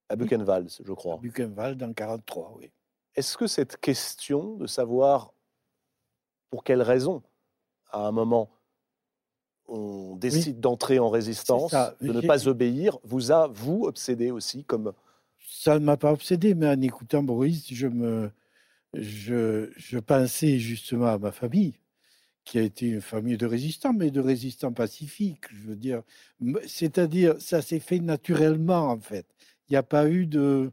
[0.08, 1.17] à Buchenwald, je crois.
[1.17, 2.71] Buchenwald en 43, oui.
[3.15, 5.34] Est-ce que cette question de savoir
[6.49, 7.23] pour quelle raison,
[7.91, 8.49] à un moment,
[9.67, 14.93] on décide d'entrer en résistance, de ne pas obéir, vous a, vous, obsédé aussi comme...
[15.47, 18.30] Ça ne m'a pas obsédé, mais en écoutant Boris, je, me,
[18.93, 21.75] je, je pensais justement à ma famille,
[22.43, 26.04] qui a été une famille de résistants, mais de résistants pacifiques, je veux dire.
[26.67, 29.25] C'est-à-dire, ça s'est fait naturellement, en fait.
[29.67, 30.71] Il n'y a pas eu de,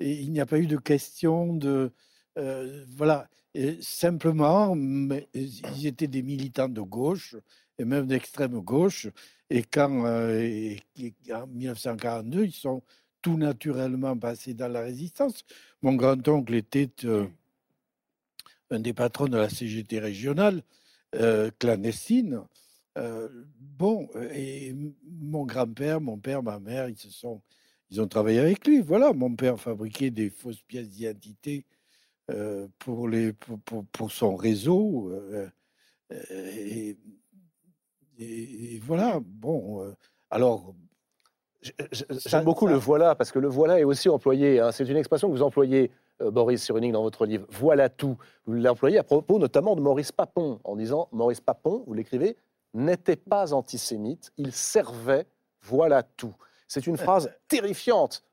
[0.00, 1.92] il n'y a pas eu de question de,
[2.38, 3.28] euh, voilà.
[3.54, 7.36] Et simplement, mais ils étaient des militants de gauche
[7.78, 9.08] et même d'extrême gauche.
[9.50, 12.82] Et quand, euh, et- et en 1942, ils sont
[13.22, 15.44] tout naturellement passés dans la résistance.
[15.82, 17.26] Mon grand-oncle était euh,
[18.70, 20.62] un des patrons de la CGT régionale,
[21.14, 22.42] euh, clandestine.
[23.58, 27.42] Bon, et mon grand-père, mon père, ma mère, ils se sont,
[27.90, 28.80] ils ont travaillé avec lui.
[28.80, 31.64] Voilà, mon père fabriquait des fausses pièces d'identité
[32.78, 35.10] pour les, pour, pour- pour son réseau.
[36.30, 36.96] et,
[38.18, 39.20] et- et voilà.
[39.24, 39.94] Bon, euh,
[40.30, 40.74] alors
[41.92, 44.96] J'aime beaucoup ça- le voilà, parce que le voilà est aussi employé, hein, c'est une
[44.96, 48.16] expression que vous employez, euh, Boris Cyrulnik, dans votre livre, voilà tout.
[48.46, 52.36] Vous l'employez à propos notamment de Maurice Papon, en disant, Maurice Papon, vous l'écrivez,
[52.74, 55.26] n'était pas antisémite, il servait,
[55.62, 56.34] voilà tout.
[56.66, 58.24] C'est une phrase terrifiante.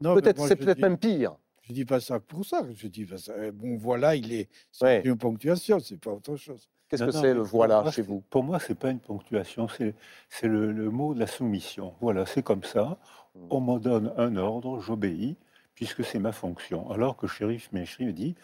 [0.00, 1.36] Peut-être, c'est peut-être même pire.
[1.62, 2.64] Je dis pas ça pour ça.
[2.72, 3.32] Je dis pas ça.
[3.42, 4.48] Eh, Bon, voilà, il est.
[4.70, 5.02] C'est Ouais.
[5.04, 6.68] une ponctuation, c'est pas autre chose.
[6.90, 8.22] Qu'est-ce que c'est le voilà moi, chez vous?
[8.30, 9.94] Pour moi, c'est pas une ponctuation, c'est
[10.42, 11.94] le, le mot de la soumission.
[12.00, 12.98] Voilà, c'est comme ça.
[13.36, 13.46] Hmm.
[13.50, 15.36] On me donne un ordre, j'obéis,
[15.74, 16.90] puisque c'est ma fonction.
[16.90, 18.34] Alors que shérif Méchri me dit,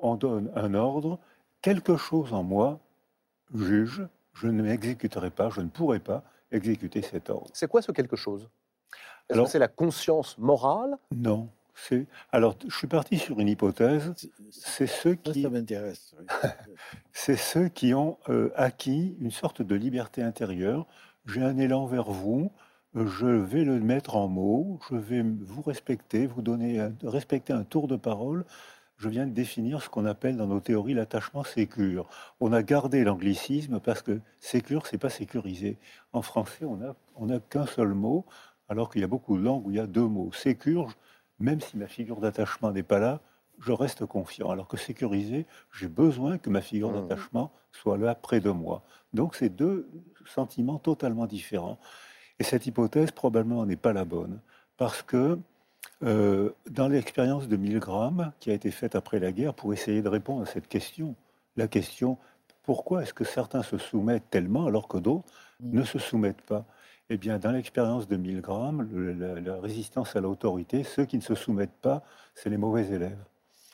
[0.00, 1.20] on donne un ordre,
[1.60, 2.80] quelque chose en moi
[3.54, 7.46] juge, je ne m'exécuterai pas, je ne pourrai pas exécuter cet ordre.
[7.52, 8.48] C'est quoi ce quelque chose?
[9.28, 10.98] Est-ce que c'est la conscience morale?
[11.14, 11.48] Non.
[12.30, 14.12] Alors je suis parti sur une hypothèse.
[14.50, 16.14] C'est- ceux qui ça m'intéresse.
[16.18, 16.26] oui.
[17.12, 20.86] c'est ceux qui ont euh, acquis une sorte de liberté intérieure.
[21.26, 22.50] J'ai un élan vers vous,
[22.94, 27.64] je vais le mettre en mots, je vais vous respecter, vous donner, un- respecter un
[27.64, 28.44] tour de parole.
[28.96, 32.08] Je viens de définir ce qu'on appelle dans nos théories l'attachement sécure.
[32.40, 35.78] On a gardé l'anglicisme parce que sécure, c'est pas sécurisé.
[36.12, 38.26] En français, on a, on a qu'un seul mot,
[38.68, 40.30] alors qu'il y a beaucoup de langues où il y a deux mots.
[40.32, 40.88] Sécure,
[41.42, 43.20] même si ma figure d'attachement n'est pas là,
[43.58, 44.50] je reste confiant.
[44.50, 47.00] Alors que sécurisé, j'ai besoin que ma figure Mhm.
[47.08, 48.82] d'attachement soit là près de moi.
[49.12, 49.88] Donc c'est deux
[50.24, 51.78] sentiments totalement différents.
[52.38, 54.40] Et cette hypothèse probablement n'est pas la bonne.
[54.76, 55.38] Parce que
[56.02, 60.08] euh, dans l'expérience de Milgram, qui a été faite après la guerre pour essayer de
[60.08, 61.14] répondre à cette question,
[61.56, 62.18] la question
[62.64, 65.24] pourquoi est-ce que certains se soumettent tellement alors que d'autres
[65.60, 65.78] Mm.
[65.78, 66.64] ne se soumettent pas?
[67.14, 71.22] Eh bien, dans l'expérience de Milgram, le- la, la résistance à l'autorité, ceux qui ne
[71.22, 72.02] se soumettent pas,
[72.34, 73.18] c'est les mauvais élèves.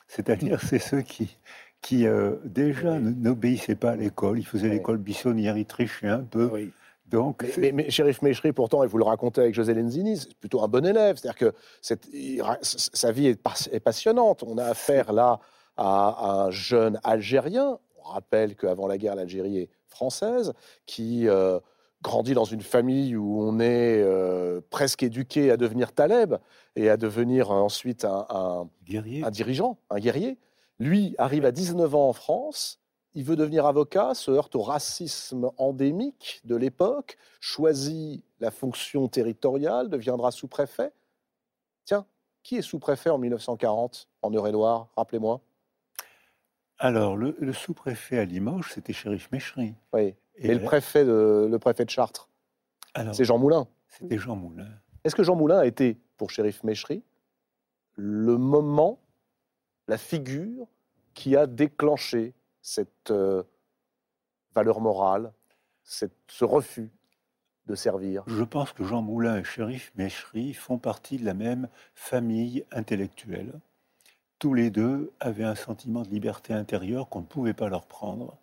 [0.09, 1.37] C'est-à-dire, c'est ceux qui,
[1.81, 3.15] qui euh, déjà Oui.
[3.17, 4.73] n'obéissaient pas à l'école, ils faisaient Oui.
[4.75, 6.49] l'école buissonnière, ils trichaient un peu.
[6.51, 6.73] Oui.
[7.07, 10.61] Donc, Mais, mais, mais Méchri, pourtant, et vous le racontez avec José Lenzini, c'est plutôt
[10.61, 11.15] un bon élève.
[11.15, 14.43] C'est-à-dire que cette- il sa vie est, pas- est passionnante.
[14.45, 15.39] On a affaire là
[15.77, 17.79] à, à un jeune Algérien.
[18.03, 20.51] On rappelle qu'avant la guerre, l'Algérie est française,
[20.85, 21.59] qui euh,
[22.01, 26.35] grandit dans une famille où on est euh, presque éduqué à devenir Taleb
[26.75, 29.23] et à devenir euh, ensuite un- un, guerrier.
[29.23, 30.37] un dirigeant, un guerrier.
[30.79, 32.79] Lui arrive à 19 ans en France,
[33.15, 39.89] il veut devenir avocat, se heurte au racisme endémique de l'époque, choisit la fonction territoriale,
[39.89, 40.93] deviendra sous-préfet.
[41.83, 42.05] Tiens,
[42.43, 45.41] qui est sous-préfet en 1940 en Eure-et-Loire Rappelez-moi?
[46.77, 49.73] Alors, le, le sous-préfet à Limoges, c'était Shérif Méchery.
[49.91, 50.15] Oui.
[50.41, 52.29] Et le préfet de, le préfet de Chartres,
[53.13, 53.67] c'est Jean Moulin.
[53.87, 54.67] c'était Jean Moulin.
[55.03, 57.03] Est-ce que Jean Moulin a été, pour Shérif Méchery,
[57.95, 58.99] le moment,
[59.87, 60.67] la figure
[61.13, 63.43] qui a déclenché cette euh,
[64.53, 65.31] valeur morale,
[65.83, 66.89] cette- ce refus
[67.65, 68.23] de servir?
[68.27, 73.59] Je pense que Jean Moulin et Shérif Méchery font partie de la même famille intellectuelle.
[74.37, 78.37] Tous les deux avaient un sentiment de liberté intérieure qu'on ne pouvait pas leur prendre.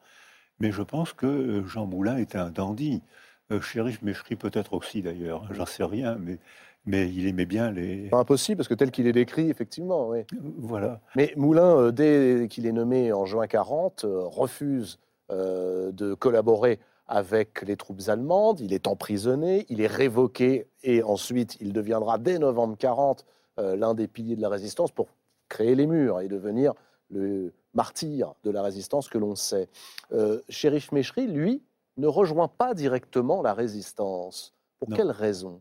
[0.61, 3.03] Mais je pense que euh, Jean Moulin était un dandy.
[3.51, 3.61] Euh,
[4.03, 6.39] Méchery peut-être aussi d'ailleurs, hein, j'en sais rien, mais,
[6.85, 8.09] mais il aimait bien les...
[8.09, 10.21] Pas impossible, parce que tel qu'il est décrit, effectivement, oui.
[10.59, 11.01] Voilà.
[11.15, 14.99] Mais Moulin, euh, dès qu'il est nommé en juin 40, euh, refuse
[15.33, 18.61] euh, de collaborer avec les troupes allemandes.
[18.61, 23.25] Il est emprisonné, il est révoqué et ensuite il deviendra dès novembre 40
[23.59, 25.09] euh, l'un des piliers de la résistance pour
[25.49, 26.75] créer les murs et devenir
[27.11, 29.69] le martyr de la résistance que l'on sait.
[30.13, 31.63] Euh, Shérif Méchery, lui,
[31.99, 34.53] ne rejoint pas directement la résistance.
[34.81, 34.97] Pour Non.
[34.97, 35.61] quelle raison?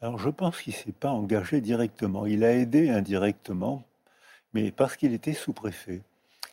[0.00, 2.26] Alors je pense qu'il ne s'est pas engagé directement.
[2.26, 3.84] Il a aidé indirectement,
[4.52, 6.02] mais parce qu'il était sous-préfet.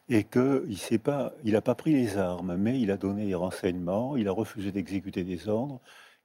[0.09, 3.35] Et qu'il n'a pas, il a pas pris les armes, mais il a donné les
[3.35, 5.79] renseignements, il a refusé d'exécuter des ordres.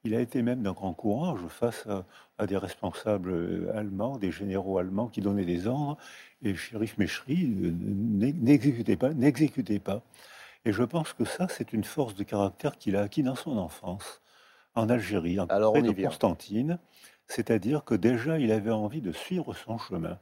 [0.07, 2.05] Il a été même d'un grand courage face à,
[2.39, 5.97] à des responsables euh, allemands, des généraux allemands qui donnaient des ordres.
[6.43, 10.03] Et Shérif euh, n'e- n'exécutait pas, n'exécutait pas.
[10.65, 13.57] Et je pense que ça, c'est une force de caractère qu'il a acquis dans son
[13.59, 14.23] enfance,
[14.77, 16.09] en Algérie, en Alors, près de vient.
[16.09, 16.79] Constantine.
[17.27, 20.19] C'est-à-dire que déjà, il avait envie de suivre son chemin,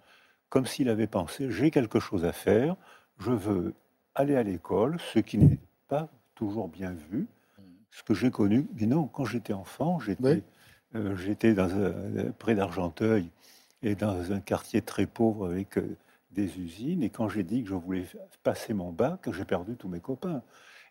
[0.48, 2.76] comme s'il avait pensé, j'ai quelque chose à faire,
[3.18, 3.74] je veux
[4.14, 7.26] aller à l'école, ce qui n'est pas toujours bien vu,
[7.94, 8.66] ce que j'ai connu.
[8.74, 10.42] Mais non, quand j'étais enfant, j'étais Oui.
[10.96, 13.30] euh, dans un- près d'Argenteuil
[13.82, 15.96] et dans un quartier très pauvre avec euh,
[16.32, 17.02] des usines.
[17.02, 18.04] Et quand j'ai dit que je voulais
[18.42, 20.42] passer mon bac, j'ai perdu tous mes copains.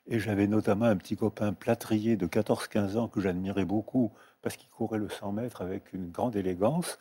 [0.07, 4.11] Et j'avais notamment un petit copain plâtrier de 14-15 ans que j'admirais beaucoup
[4.41, 6.99] parce qu'il courait le 100 mètres avec une grande élégance.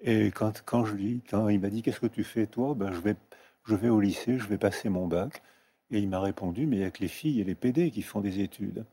[0.00, 2.74] Et quand, quand, je lui, quand il m'a dit Qu'est-ce que tu fais, toi?
[2.74, 3.16] Ben, je, vais,
[3.64, 5.42] je vais au lycée, je vais passer mon bac.
[5.90, 8.02] Et il m'a répondu Mais il n'y a que les filles et les PD qui
[8.02, 8.84] font des études.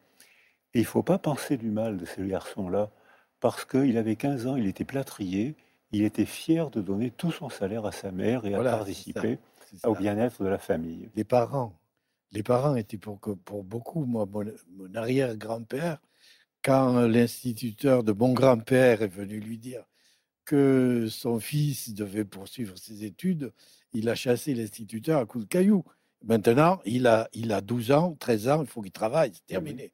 [0.73, 2.91] Et il ne faut pas penser du mal de ces garçons-là,
[3.39, 5.55] parce qu'il avait 15 ans, il était plâtrier,
[5.91, 9.39] il était fier de donner tout son salaire à sa mère et Voilà, à participer
[9.75, 9.89] ça.
[9.89, 11.09] au bien-être de la famille.
[11.15, 11.77] Les parents.
[12.31, 13.19] Les parents étaient pour,
[13.63, 14.45] beaucoup, moi, mon,
[14.77, 15.97] mon arrière-grand-père,
[16.63, 19.83] quand l'instituteur de mon grand-père est venu lui dire
[20.45, 23.51] que son fils devait poursuivre ses études,
[23.93, 25.83] il a chassé l'instituteur à coups de cailloux.
[26.23, 29.91] Maintenant, il a, il a 12 ans, 13 ans, il faut qu'il travaille, c'est terminé.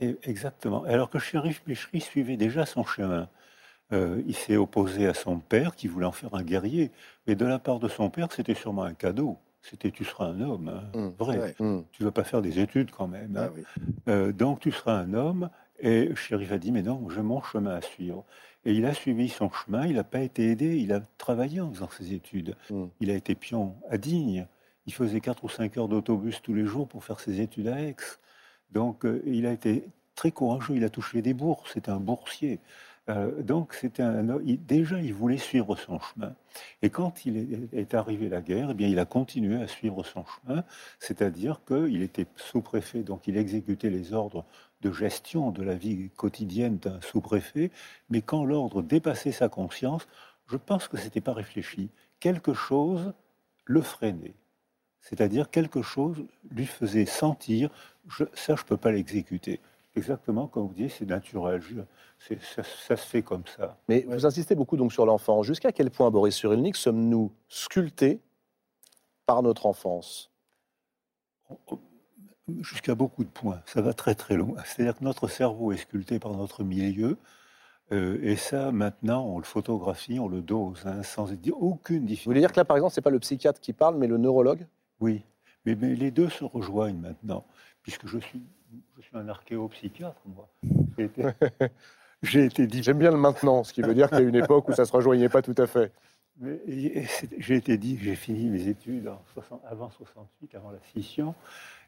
[0.00, 0.84] Et exactement.
[0.84, 3.28] Alors que Shérif Méchri suivait déjà son chemin.
[3.92, 6.90] Euh, il s'est opposé à son père qui voulait en faire un guerrier.
[7.26, 9.38] Mais de la part de son père, c'était sûrement un cadeau.
[9.62, 10.98] C'était tu seras un homme, hein.
[10.98, 11.54] Mmh, vrai.
[11.58, 11.84] Hum.
[11.92, 13.36] Tu ne vas pas faire des études quand même.
[13.36, 13.48] hein.
[13.48, 13.62] Ah oui.
[14.08, 15.50] Euh, donc tu seras un homme.
[15.80, 18.24] Et Shérif a dit, mais non, j'ai mon chemin à suivre.
[18.64, 21.70] Et il a suivi son chemin, il n'a pas été aidé, il a travaillé en
[21.72, 22.54] faisant ses études.
[22.70, 22.84] Mm.
[23.00, 24.46] Il a été pion à Digne.
[24.86, 27.80] Il faisait 4 ou 5 heures d'autobus tous les jours pour faire ses études à
[27.80, 27.96] Aix.
[28.72, 32.60] Donc euh, il a été très courageux, il a touché des bourses, c'était un boursier.
[33.08, 36.34] Euh, donc c'était un déjà il voulait suivre son chemin.
[36.82, 40.04] Et quand il est, est arrivé la guerre, eh bien il a continué à suivre
[40.04, 40.64] son chemin,
[40.98, 44.44] c'est-à-dire qu'il était sous-préfet, donc il exécutait les ordres
[44.82, 47.70] de gestion de la vie quotidienne d'un sous-préfet,
[48.10, 50.06] mais quand l'ordre dépassait sa conscience,
[50.46, 51.90] je pense que c'était pas réfléchi.
[52.18, 53.12] Quelque chose
[53.64, 54.34] le freinait.
[55.00, 57.70] C'est-à-dire quelque chose lui faisait sentir,
[58.10, 59.60] je, ça je peux pas l'exécuter.
[59.96, 63.76] Exactement comme vous dites, c'est naturel, je- ça, ça se fait comme ça.
[63.88, 65.42] Mais vous insistez beaucoup donc sur l'enfant.
[65.42, 68.20] Jusqu'à quel point, Boris Cyrulnik, sommes-nous sculptés
[69.26, 70.30] par notre enfance?
[72.60, 74.60] Jusqu'à beaucoup de points, ça va très très loin.
[74.64, 77.16] C'est-à-dire que notre cerveau est sculpté par notre milieu,
[77.92, 82.24] euh, et ça maintenant on le photographie, on le dose, hein, sans aucune Vous difficulté.
[82.26, 84.66] voulez dire que là, par exemple, c'est pas le psychiatre qui parle, mais le neurologue?
[85.00, 85.22] Oui,
[85.64, 87.44] mais, mais les deux se rejoignent maintenant,
[87.82, 88.42] puisque je suis,
[88.96, 90.48] je suis un archéopsychiatre, moi.
[90.98, 91.22] J'ai été,
[92.22, 94.34] j'ai été dit- J'aime bien le maintenant, ce qui veut dire qu'il y a une
[94.34, 95.92] époque où ça se rejoignait pas tout à fait.
[96.38, 96.60] mais-
[97.38, 101.34] j'ai été dit, j'ai fini mes études en 60 avant 68, avant la scission,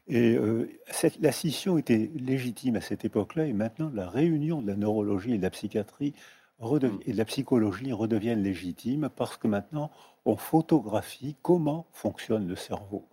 [0.07, 4.67] et euh, cette- la scission était légitime à cette époque-là, et maintenant la réunion de
[4.67, 6.13] la neurologie et de la psychiatrie
[6.59, 9.91] redev- et de la psychologie redeviennent légitimes parce que maintenant
[10.25, 13.05] on photographie comment fonctionne le cerveau.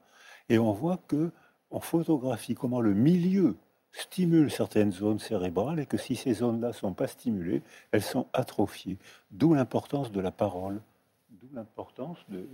[0.48, 1.30] Et on voit que
[1.70, 3.56] on photographie comment le milieu
[3.92, 8.26] stimule certaines zones cérébrales et que si ces zones-là ne sont pas stimulées, elles sont
[8.32, 8.98] atrophiées.
[9.30, 10.80] D'où l'importance de la parole.
[11.30, 12.46] D'où l'importance de...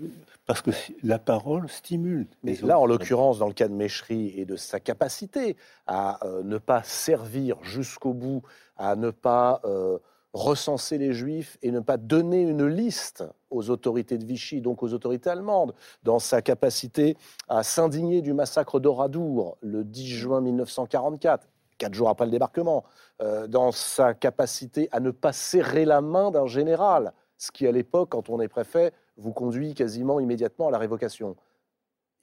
[0.46, 0.70] Parce que
[1.02, 2.26] la parole stimule.
[2.42, 6.42] Mais là, en l'occurrence, dans le cas de Méchery et de sa capacité à euh,
[6.42, 8.42] ne pas servir jusqu'au bout,
[8.76, 9.98] à ne pas euh,
[10.36, 14.92] recenser les Juifs et ne pas donner une liste aux autorités de Vichy, donc aux
[14.92, 17.16] autorités allemandes, dans sa capacité
[17.48, 22.84] à s'indigner du massacre d'Oradour le 10 juin 1944, quatre jours après le débarquement,
[23.22, 27.72] euh, dans sa capacité à ne pas serrer la main d'un général, ce qui à
[27.72, 31.36] l'époque, quand on est préfet, vous conduit quasiment immédiatement à la révocation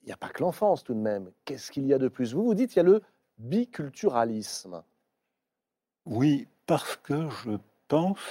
[0.03, 1.31] il n'y a pas que l'enfance tout de même.
[1.45, 2.33] Qu'est-ce qu'il y a de plus?
[2.33, 3.01] Vous vous dites, il y a le
[3.37, 4.83] biculturalisme.
[6.05, 7.51] Oui, parce que je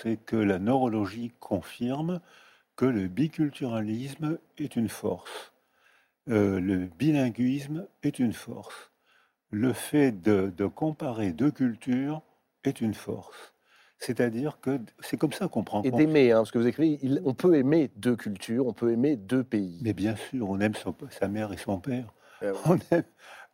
[0.04, 2.20] et que la neurologie confirme
[2.76, 5.52] que le biculturalisme est une force.
[6.28, 8.90] Euh, le bilinguisme est une force.
[9.50, 12.22] Le fait de, de comparer deux cultures
[12.64, 13.52] est une force.
[13.98, 17.20] C'est-à-dire que c'est comme ça qu'on prend Et d'aimer, hein, parce que vous écrivez, il-
[17.24, 19.78] on peut aimer deux cultures, on peut aimer deux pays.
[19.82, 22.12] Mais bien sûr, on aime son- sa mère et son père.
[22.66, 23.04] On aime-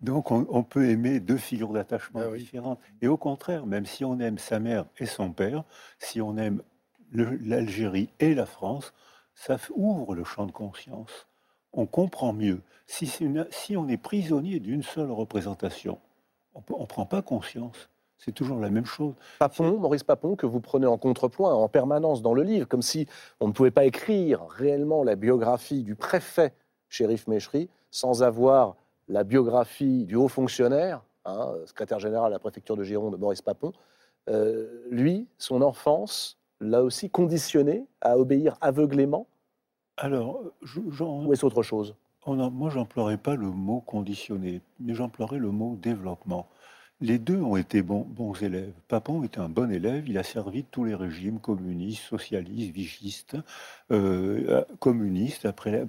[0.01, 2.39] donc on, on peut aimer deux figures d'attachement Ah oui.
[2.39, 2.79] différentes.
[3.03, 5.65] Et au contraire, même si on aime sa mère et son père,
[5.99, 6.63] si on aime
[7.13, 8.93] l'Algérie et la France,
[9.35, 11.27] ça ouvre le champ de conscience.
[11.73, 12.61] On comprend mieux.
[12.87, 15.99] Si, c'est une- si on est prisonnier d'une seule représentation,
[16.55, 17.89] on ne prend pas conscience.
[18.19, 19.15] C'est toujours la même chose.
[19.39, 23.07] Papon, Maurice Papon, que vous prenez en contrepoint en permanence dans le livre, comme si
[23.39, 26.53] on ne pouvait pas écrire réellement la biographie du préfet
[26.89, 28.75] shérif Méchery sans avoir
[29.09, 33.73] la biographie du haut fonctionnaire, hein, secrétaire général à la préfecture de Gironde, Maurice Papon.
[34.29, 39.27] Euh, lui, son enfance l'a aussi conditionné à obéir aveuglément,
[39.97, 41.97] Alors, je- ou est-ce autre chose?
[42.25, 46.47] On a- moi, j'emploierais pas le mot conditionné, mais j'emploierais le mot développement.
[47.01, 48.73] Les deux ont été bons, bons élèves.
[48.89, 53.37] Papon était un bon élève, il a servi tous les régimes communistes, socialistes, vigistes,
[53.93, 55.85] euh, communistes, après la-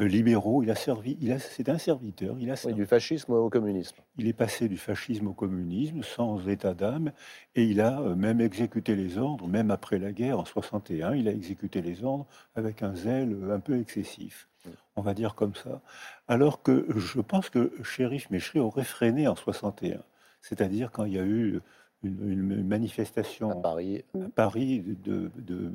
[0.00, 0.64] euh, libéraux.
[0.64, 2.34] Il a servi, il a, c'est un serviteur.
[2.40, 2.74] Il a Oui, servi.
[2.74, 3.94] du fascisme au communisme.
[4.18, 7.12] Il est passé du fascisme au communisme sans état d'âme
[7.54, 11.28] et il a euh, même exécuté les ordres, même après la guerre en 61, il
[11.28, 12.26] a exécuté les ordres
[12.56, 14.48] avec un zèle euh, un peu excessif,
[14.96, 15.80] on va dire comme ça.
[16.26, 20.00] Alors que je pense que Shérif Méchery aurait freiné en 61,
[20.48, 21.60] c'est-à-dire quand il y a eu
[22.02, 25.72] une, une manifestation À Paris, à Paris de- de-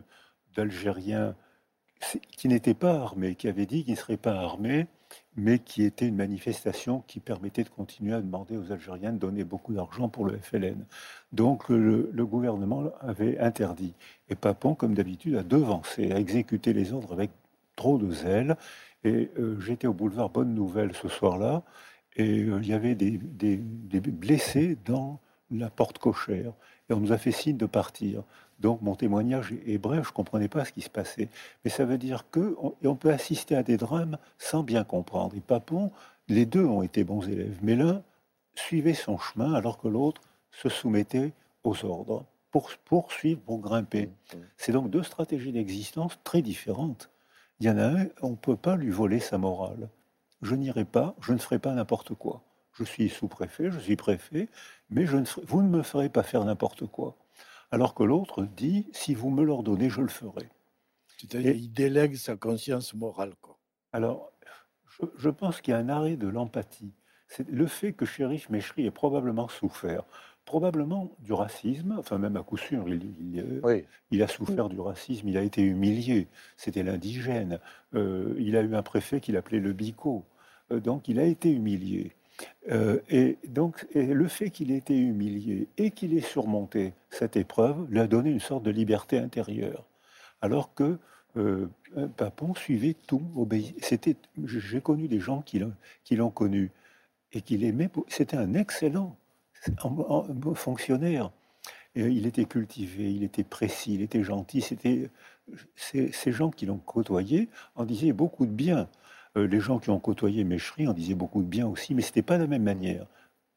[0.55, 1.36] d'Algériens
[2.32, 4.88] qui n'était pas armé, qui avait dit qu'il ne serait pas armé,
[5.36, 9.43] mais qui était une manifestation qui permettait de continuer à demander aux Algériens de donner
[9.43, 10.86] beaucoup d'argent pour le FLN.
[11.32, 13.93] Donc le, gouvernement avait interdit.
[14.30, 17.32] Et Papon, comme d'habitude, a devancé, a exécuté les ordres avec
[17.76, 18.55] trop de zèle.
[19.03, 21.63] Et euh, j'étais au boulevard Bonne Nouvelle ce soir-là,
[22.16, 26.53] et euh, il y avait des, des, blessés dans la porte cochère.
[26.89, 28.24] Et on nous a fait signe de partir.
[28.59, 31.30] Donc mon témoignage est bref, je ne comprenais pas ce qui se passait.
[31.64, 35.36] Mais ça veut dire qu'on on peut assister à des drames sans bien comprendre.
[35.36, 35.91] Et Papon,
[36.28, 38.03] les deux ont été bons élèves, mais l'un
[38.55, 41.32] suivait son chemin alors que l'autre se soumettait
[41.64, 44.07] aux ordres pour poursuivre, pour grimper.
[44.07, 44.41] Mmh, mmh.
[44.57, 47.09] C'est donc deux stratégies d'existence très différentes.
[47.59, 49.88] Il y en a un, on ne peut pas lui voler sa morale.
[50.41, 52.41] Je n'irai pas, je ne ferai pas n'importe quoi.
[52.73, 54.49] Je suis sous-préfet, je suis préfet,
[54.89, 57.17] mais je ne vous ne me ferez pas faire n'importe quoi
[57.71, 60.49] alors que l'autre dit si vous me l'ordonnez, je le ferai.
[61.17, 63.33] C'est-à-dire qu'il délègue sa conscience morale.
[63.41, 63.57] Quoi.
[63.93, 64.31] Alors,
[65.17, 66.93] je, pense qu'il y a un arrêt de l'empathie.
[67.27, 70.03] C'est le fait que Shérif Meshri ait probablement souffert,
[70.43, 73.45] probablement du racisme, enfin même à coup sûr, il,
[74.11, 76.27] il, a souffert du racisme, il a été humilié,
[76.57, 77.59] c'était l'indigène,
[77.93, 80.30] euh, il a eu un préfet qu'il appelait le bico, euh,
[80.80, 82.13] donc il a été humilié.
[82.69, 87.88] Euh, et donc, le fait qu'il ait été humilié et qu'il ait surmonté cette épreuve
[87.89, 89.86] lui a donné une sorte de liberté intérieure.
[90.41, 90.97] Alors que
[91.38, 91.67] euh,
[92.17, 93.22] Papon suivait tout,
[93.82, 94.15] C'était,
[94.45, 96.72] j'ai connu des gens qui l'ont, connu
[97.34, 97.89] et qui l'aimaient.
[98.07, 99.17] C'était un excellent
[100.55, 101.32] fonctionnaire.
[101.95, 104.61] il était cultivé, il était précis, il était gentil.
[104.61, 105.09] C'était
[105.76, 108.88] ces gens qui l'ont côtoyé en disaient beaucoup de bien.
[109.38, 112.09] Euh, les gens qui ont côtoyé Méchery en disaient beaucoup de bien aussi, mais ce
[112.09, 113.05] n'était pas de la même manière.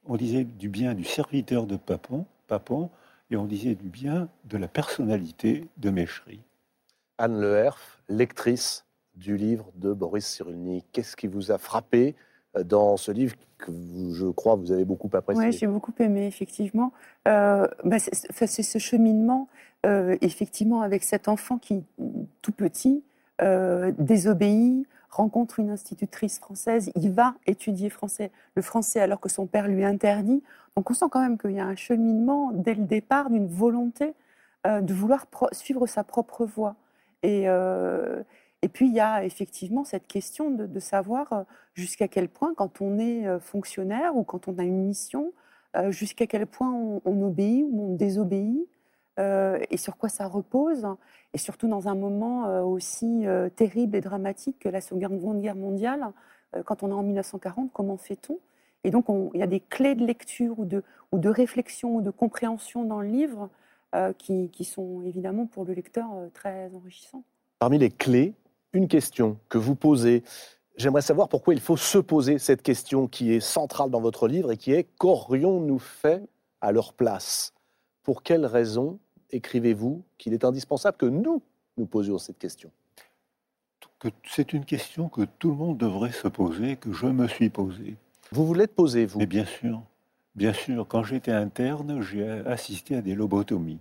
[0.07, 2.91] On disait du bien du serviteur de Papon, Papon
[3.31, 6.41] et on disait du bien de la personnalité de Méchery.
[7.19, 8.85] Anne Leherf, lectrice
[9.17, 12.15] du livre de Boris Cyrulnik, qu'est-ce qui vous a frappé
[12.57, 13.73] euh, dans ce livre que
[14.13, 15.45] je crois vous avez beaucoup apprécié?
[15.45, 16.93] Oui, j'ai beaucoup aimé, effectivement.
[17.27, 19.49] Euh, bah, c'est ce cheminement,
[20.21, 21.85] effectivement, avec cet enfant qui,
[22.43, 23.03] tout petit,
[23.99, 29.69] désobéit, rencontre une institutrice française, il va étudier français, le français alors que son père
[29.69, 30.43] lui interdit.
[30.77, 34.15] Donc on sent quand même qu'il y a un cheminement dès le départ d'une volonté
[34.67, 36.75] euh, de vouloir suivre sa propre voie.
[37.23, 38.23] Et, euh,
[38.63, 41.43] et puis il y a effectivement cette question de, savoir euh,
[41.75, 45.33] jusqu'à quel point, quand on est fonctionnaire ou quand on a une mission,
[45.91, 46.73] jusqu'à quel point
[47.05, 48.69] on obéit ou on désobéit.
[49.21, 50.87] Euh, et sur quoi ça repose,
[51.35, 55.55] et surtout dans un moment euh, aussi euh, terrible et dramatique que la Seconde Guerre
[55.55, 56.13] mondiale,
[56.65, 58.39] quand on est en 1940, comment fait-on?
[58.85, 62.85] Et donc il y a des clés de lecture ou de, réflexion ou de compréhension
[62.85, 63.49] dans le livre
[64.19, 67.25] qui, qui, sont évidemment pour le lecteur très enrichissants.
[67.59, 68.35] Parmi les clés,
[68.73, 70.23] une question que vous posez.
[70.77, 74.53] J'aimerais savoir pourquoi il faut se poser cette question qui est centrale dans votre livre
[74.53, 76.23] et qui est qu'aurions-nous fait
[76.61, 77.53] à leur place?
[78.05, 79.01] Pour quelles raisons
[79.35, 81.43] écrivez-vous qu'il est indispensable que nous
[81.77, 82.71] nous posions cette question?
[84.29, 87.97] C'est une question que tout le monde devrait se poser, que je me suis posée.
[88.33, 89.19] Vous vous l'êtes posée, vous?
[89.19, 89.83] Mais bien sûr.
[90.35, 93.79] Bien sûr, quand j'étais interne, j'ai assisté à des lobotomies.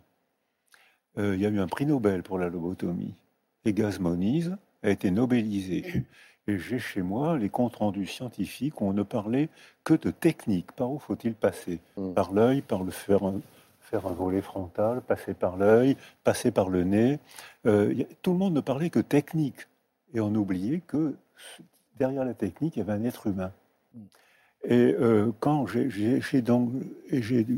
[1.18, 3.16] Euh, il y a eu un prix Nobel pour la lobotomie.
[3.66, 6.04] Et Gazmoniz a été nobelisé.
[6.48, 9.50] Et j'ai chez moi les comptes rendus scientifiques où on ne parlait
[9.86, 10.74] que de technique.
[10.74, 11.80] Par où faut-il passer?
[11.96, 12.14] Hmm.
[12.14, 13.20] Par l'œil, par le fer,
[13.94, 17.20] faire un volet frontal, passer par l'œil, passer par le nez.
[17.68, 19.68] Euh, tout le monde ne parlait que technique.
[20.16, 21.16] Et on oubliait que
[21.98, 23.52] derrière la technique, il y avait un être humain.
[24.64, 26.72] Et euh, quand, j'ai, donc,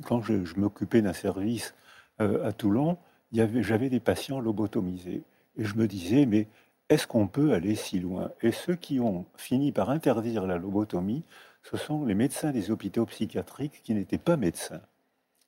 [0.05, 1.73] quand je, m'occupais d'un service
[2.19, 2.97] euh, à Toulon,
[3.31, 5.23] j'avais des patients lobotomisés.
[5.57, 6.47] Et je me disais, mais
[6.89, 8.31] est-ce qu'on peut aller si loin?
[8.41, 11.23] Et ceux qui ont fini par interdire la lobotomie,
[11.63, 14.81] ce sont les médecins des hôpitaux psychiatriques qui n'étaient pas médecins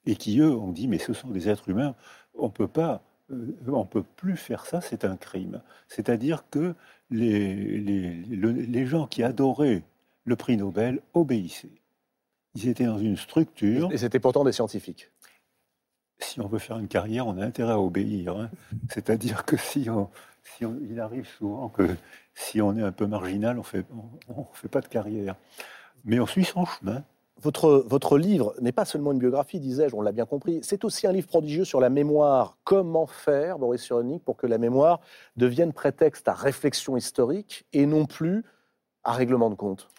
[0.07, 1.93] et qui, eux, ont dit, mais ce sont des êtres humains,
[2.33, 5.61] on peut pas, euh, on peut plus faire ça, c'est un crime.
[5.89, 6.73] C'est-à-dire que
[7.11, 9.83] les, les, gens qui adoraient
[10.23, 11.81] le prix Nobel obéissaient.
[12.55, 13.91] Ils étaient dans une structure.
[13.91, 15.11] Et c'était pourtant des scientifiques.
[16.19, 18.35] Si on veut faire une carrière, on a intérêt à obéir.
[18.35, 18.49] Hein.
[18.89, 20.09] C'est-à-dire que si, on,
[20.43, 21.87] si il arrive souvent que
[22.33, 23.85] si on est un peu marginal, on fait,
[24.29, 25.35] ne fait pas de carrière.
[26.05, 27.03] Mais on suit son chemin.
[27.39, 31.11] Votre, livre n'est pas seulement une biographie, disais-je, on l'a bien compris, c'est aussi un
[31.11, 32.57] livre prodigieux sur la mémoire.
[32.63, 34.99] Comment faire, Boris Cyrulnik, pour que la mémoire
[35.35, 38.43] devienne prétexte à réflexion historique et non plus
[39.03, 39.89] à règlement de compte?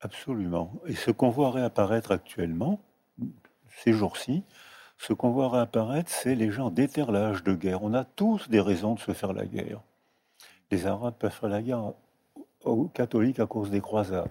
[0.00, 0.72] Absolument.
[0.86, 2.80] Et ce qu'on voit réapparaître actuellement,
[3.84, 4.42] ces jours-ci,
[4.98, 7.82] ce qu'on voit réapparaître, c'est les gens déterrent l'âge de guerre.
[7.82, 9.80] On a tous des raisons de se faire la guerre.
[10.70, 11.92] Les Arabes peuvent faire la guerre
[12.64, 14.30] aux catholiques à cause des croisades.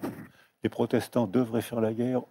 [0.62, 2.22] Les protestants devraient faire la guerre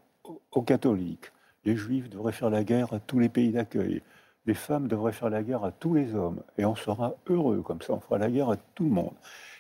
[0.52, 1.32] aux catholiques.
[1.66, 4.02] Les juifs devraient faire la guerre à tous les pays d'accueil.
[4.46, 6.42] Les femmes devraient faire la guerre à tous les hommes.
[6.58, 9.14] Et on sera heureux comme ça, on fera la guerre à tout le monde.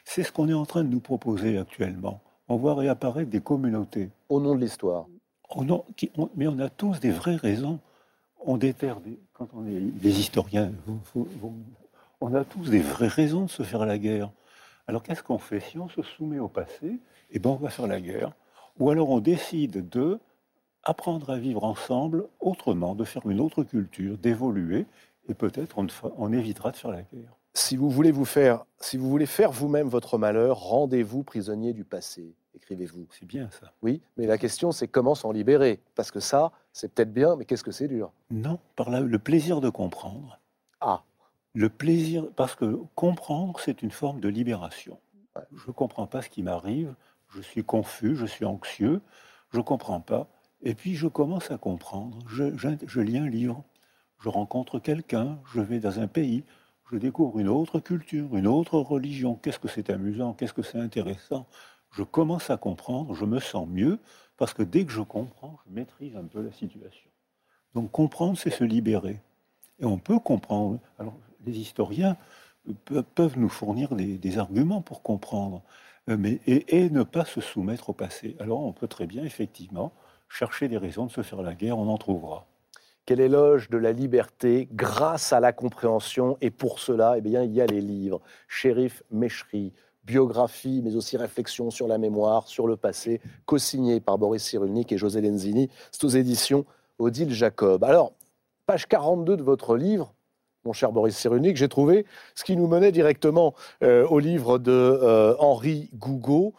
[0.06, 2.22] C'est ce qu'on est en train de nous proposer actuellement.
[2.48, 4.10] On voit réapparaître des communautés.
[4.30, 5.06] Au nom de l'histoire.
[6.36, 7.80] mais on a tous des vraies raisons.
[8.40, 9.00] On déterre,
[9.34, 10.72] quand on est des historiens,
[12.22, 14.32] on a tous des vraies raisons de se faire la guerre.
[14.88, 15.60] Alors qu'est-ce qu'on fait?
[15.60, 17.00] Si on se soumet au passé,
[17.30, 18.32] eh ben on va faire la guerre.
[18.80, 20.20] Ou alors on décide de
[20.84, 24.86] apprendre à vivre ensemble autrement, de faire une autre culture, d'évoluer,
[25.28, 25.78] et peut-être
[26.18, 27.36] on, évitera de faire la guerre.
[27.54, 31.84] Si vous voulez vous faire, si vous voulez faire vous-même votre malheur, rendez-vous prisonnier du
[31.84, 32.34] passé.
[32.56, 33.08] Écrivez-vous.
[33.12, 33.74] C'est bien ça.
[33.82, 37.46] Oui, mais la question c'est comment s'en libérer, parce que ça, c'est peut-être bien, mais
[37.46, 38.12] qu'est-ce que c'est dur?
[38.32, 40.40] Non, par là, le plaisir de comprendre.
[40.80, 41.04] Ah.
[41.54, 45.00] Le plaisir, parce que comprendre, c'est une forme de libération.
[45.54, 46.96] Je ne comprends pas ce qui m'arrive,
[47.30, 49.02] je suis confus, je suis anxieux,
[49.52, 50.28] je ne comprends pas.
[50.62, 52.20] Et puis je commence à comprendre.
[52.28, 53.64] Je, lis un livre,
[54.20, 56.44] je rencontre quelqu'un, je vais dans un pays,
[56.92, 59.36] je découvre une autre culture, une autre religion.
[59.36, 61.48] Qu'est-ce que c'est amusant, qu'est-ce que c'est intéressant.
[61.92, 64.00] Je commence à comprendre, je me sens mieux,
[64.38, 67.10] parce que dès que je comprends, je maîtrise un peu la situation.
[67.74, 69.22] Donc comprendre, c'est se libérer.
[69.80, 70.80] Et on peut comprendre.
[70.98, 71.16] Alors
[71.46, 72.18] les historiens
[73.16, 77.94] peuvent nous fournir des, arguments pour comprendre, euh, mais, et ne pas se soumettre au
[77.94, 78.36] passé.
[78.40, 79.92] Alors on peut très bien, effectivement,
[80.30, 82.46] chercher des raisons de se faire la guerre, on en trouvera.
[83.06, 86.38] Quel éloge de la liberté grâce à la compréhension.
[86.42, 88.22] Et pour cela, eh bien, il y a les livres.
[88.48, 94.44] Shérif Meshri, biographie, mais aussi réflexion sur la mémoire, sur le passé, co-signé par Boris
[94.44, 95.70] Cyrulnik et José Lenzini.
[95.92, 96.66] C'est aux éditions
[97.00, 97.84] Odile Jacob.
[97.84, 98.14] Alors,
[98.68, 100.14] page 42 de votre livre,
[100.66, 102.06] mon cher Boris Cyrulnik, j'ai trouvé
[102.36, 106.54] ce qui nous menait directement euh, au livre de euh, Henri Gougaud.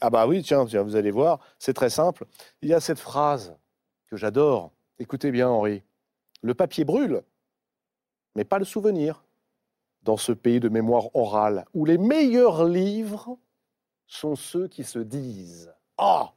[0.00, 2.26] ah bah oui, tiens, tiens, vous allez voir, c'est très simple.
[2.60, 3.56] Il y a cette phrase
[4.08, 4.72] que j'adore.
[4.98, 5.82] Écoutez bien, Henri.
[6.42, 7.22] Le papier brûle,
[8.34, 9.24] mais pas le souvenir.
[10.02, 13.38] Dans ce pays de mémoire orale, où les meilleurs livres
[14.08, 15.72] sont ceux qui se disent.
[15.96, 16.32] Ah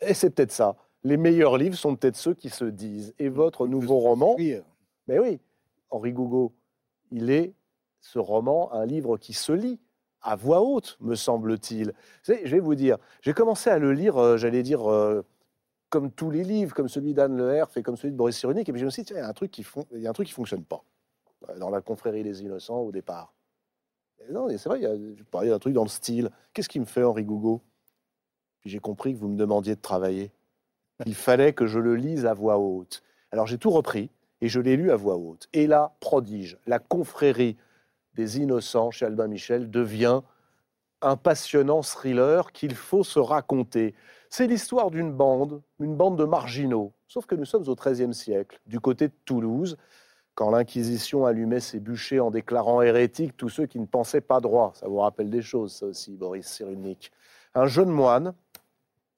[0.00, 0.76] Et c'est peut-être ça.
[1.02, 3.14] Les meilleurs livres sont peut-être ceux qui se disent.
[3.18, 4.36] Et votre nouveau roman.
[5.08, 5.40] Mais oui,
[5.92, 6.52] Henri Gougaud,
[7.10, 7.54] il est,
[8.00, 9.78] ce roman, un livre qui se lit
[10.22, 11.92] à voix haute, me semble-t-il.
[12.26, 15.22] Je vais vous dire, j'ai commencé à le lire, euh, j'allais dire, euh,
[15.90, 18.72] comme tous les livres, comme celui d'Anne Leherf et comme celui de Boris Cyrulnik, et
[18.72, 20.84] puis je me suis dit, il y a un truc qui qui fonctionne pas
[21.48, 23.34] euh, dans la confrérie des innocents au départ.
[24.30, 26.30] non, c'est vrai, il y a, je d'un truc dans le style.
[26.54, 27.60] Qu'est-ce qui me fait Henri Gougaud?
[28.60, 30.30] Puis j'ai compris que vous me demandiez de travailler.
[31.04, 33.02] Il fallait que je le lise à voix haute.
[33.32, 34.08] Alors j'ai tout repris
[34.42, 35.48] et je l'ai lu à voix haute.
[35.54, 37.56] Et là, prodige, la confrérie
[38.14, 40.20] des innocents chez Albin Michel devient
[41.00, 43.94] un passionnant thriller qu'il faut se raconter.
[44.28, 48.60] C'est l'histoire d'une bande, une bande de marginaux, sauf que nous sommes au XIIIe siècle,
[48.66, 49.76] du côté de Toulouse,
[50.34, 54.72] quand l'Inquisition allumait ses bûchers en déclarant hérétiques tous ceux qui ne pensaient pas droit.
[54.74, 57.12] Ça vous rappelle des choses, ça aussi, Boris Cyrulnik.
[57.54, 58.34] Un jeune moine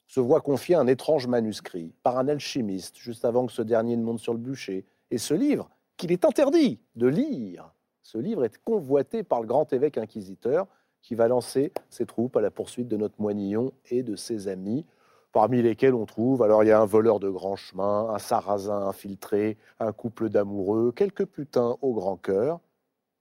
[0.07, 4.03] se voit confier un étrange manuscrit par un alchimiste, juste avant que ce dernier ne
[4.03, 4.85] monte sur le bûcher.
[5.15, 9.73] Et ce livre, qu'il est interdit de lire, ce livre est convoité par le grand
[9.73, 10.67] évêque inquisiteur
[11.03, 14.85] qui va lancer ses troupes à la poursuite de notre moignillon et de ses amis,
[15.31, 18.89] parmi lesquels on trouve, alors il y a un voleur de grand chemin, un sarrasin
[18.89, 22.59] infiltré, un couple d'amoureux, quelques putains au grand cœur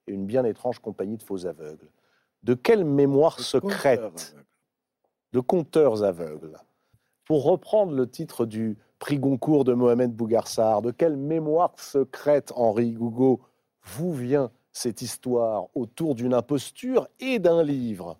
[0.07, 1.91] et une bien étrange compagnie de faux aveugles.
[2.41, 4.35] De quelle mémoire secrète
[5.31, 6.57] De conteurs aveugles.
[7.25, 12.93] Pour reprendre le titre du prix Goncourt de Mohamed Bougarsar De quelle mémoire secrète, Henri
[12.93, 13.41] Gougaud,
[13.83, 18.17] vous vient cette histoire autour d'une imposture et d'un livre?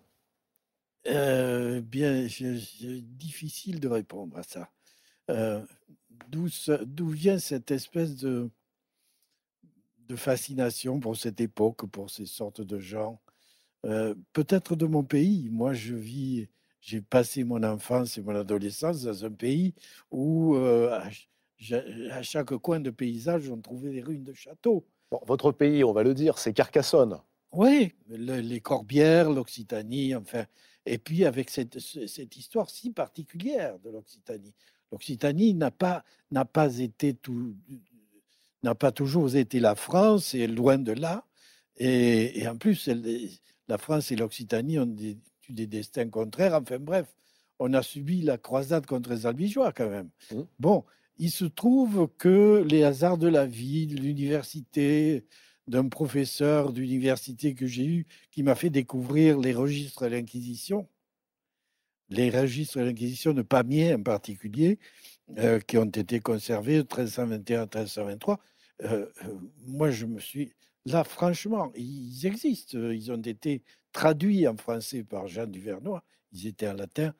[1.06, 4.68] Euh, Bien, c'est difficile de répondre à ça.
[5.30, 5.64] Euh,
[6.28, 8.50] D'où vient cette espèce de,
[10.06, 13.22] de fascination pour cette époque, pour ces sortes de gens?
[13.86, 15.48] Euh, Peut-être de mon pays.
[15.50, 16.46] Moi, je vis
[16.84, 19.74] j'ai passé mon enfance et mon adolescence dans un pays
[20.10, 21.00] où, euh,
[22.10, 24.84] à, chaque coin de paysage, on trouvait des ruines de châteaux.
[25.26, 27.18] votre pays, on va le dire, c'est Carcassonne.
[27.52, 30.44] Oui, les Corbières, l'Occitanie, enfin.
[30.86, 34.52] Et puis avec cette, cette histoire si particulière de l'Occitanie.
[34.92, 37.56] L'Occitanie n'a pas, n'a pas été tout,
[38.62, 41.24] n'a pas toujours été la France, et loin de là.
[41.78, 42.90] Et, et en plus,
[43.68, 45.16] la France et l'Occitanie ont des,
[45.52, 46.54] des destins contraires.
[46.54, 47.14] Enfin bref,
[47.58, 50.10] on a subi la croisade contre les Albigeois quand même.
[50.32, 50.40] Mmh.
[50.58, 50.84] Bon,
[51.18, 55.24] il se trouve que les hasards de la vie, l'université,
[55.66, 60.88] d'un professeur d'université que j'ai eu qui m'a fait découvrir les registres de l'Inquisition,
[62.10, 64.78] les registres de l'Inquisition de Pamiers en particulier,
[65.38, 68.38] euh, qui ont été conservés 1321-1323.
[68.82, 69.34] Euh, euh,
[69.66, 70.52] moi, je me suis.
[70.84, 72.78] Là, franchement, ils existent.
[72.90, 73.62] Ils ont été
[73.94, 76.02] traduits en français par Jean Duvernois.
[76.32, 77.14] Ils étaient en latin.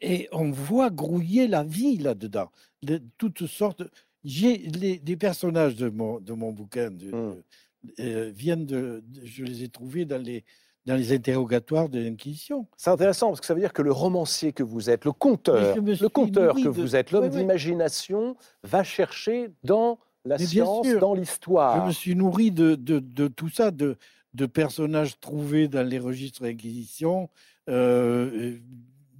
[0.00, 2.50] Et on voit grouiller la vie là-dedans.
[2.82, 3.82] De toutes sortes.
[4.24, 8.30] J'ai les, personnages de mon, de mon bouquin mmh.
[8.30, 10.44] viennent de, Je les ai trouvés dans les
[10.86, 12.66] dans les interrogatoires de l'Inquisition.
[12.76, 15.76] C'est intéressant parce que ça veut dire que le romancier que vous êtes, le conteur,
[15.76, 21.82] le conteur que vous êtes, l'homme d'imagination, va chercher dans la science, dans l'histoire.
[21.82, 23.96] Je me suis nourri de, de, tout ça, de,
[24.34, 27.30] de, personnages trouvés dans les registres de l'Inquisition,
[27.68, 28.58] euh,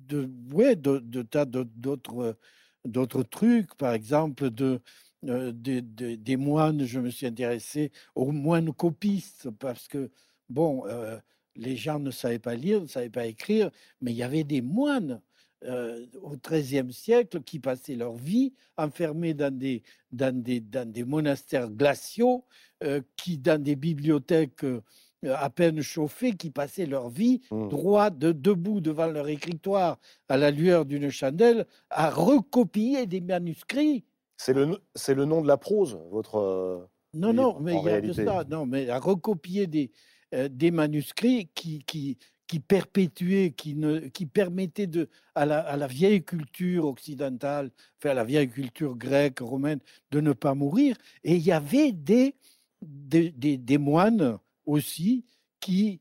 [0.09, 2.37] de, ouais, de, tas d'autres
[2.85, 4.81] d'autres trucs, par exemple de,
[5.29, 10.11] euh, des moines, je me suis intéressé aux moines copistes, parce que,
[10.49, 11.19] bon, euh,
[11.55, 14.63] les gens ne savaient pas lire, ne savaient pas écrire, mais il y avait des
[14.63, 15.21] moines
[15.65, 21.05] euh, au XIIIe siècle qui passaient leur vie enfermés dans des, dans des, dans des
[21.05, 22.45] monastères glaciaux,
[22.83, 24.83] euh, qui, dans des bibliothèques euh,
[25.25, 27.69] à peine chauffées, qui passaient leur vie mmh.
[27.69, 34.05] droit, de, debout devant leur écritoire, à la lueur d'une chandelle, à recopier des manuscrits.
[34.37, 36.89] C'est le, nom de la prose, votre.
[37.15, 38.43] Non, non, mais il y a de ça.
[38.51, 39.93] Non, mais à recopier des,
[40.33, 45.86] des manuscrits qui, qui, qui perpétuaient, qui, ne, qui permettaient de, à, la, à la
[45.86, 49.80] vieille culture occidentale, enfin à la vieille culture grecque, romaine,
[50.11, 50.97] de ne pas mourir.
[51.24, 52.34] Et il y avait des,
[52.82, 55.24] des, des, moines aussi
[55.61, 56.01] qui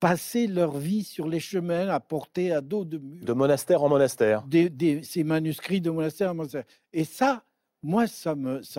[0.00, 3.24] passaient leur vie sur les chemins à porter à dos de mur.
[3.24, 4.42] De monastère en monastère.
[4.46, 6.64] Des, ces manuscrits de monastère en monastère.
[6.92, 7.44] Et ça,
[7.82, 8.34] moi, ça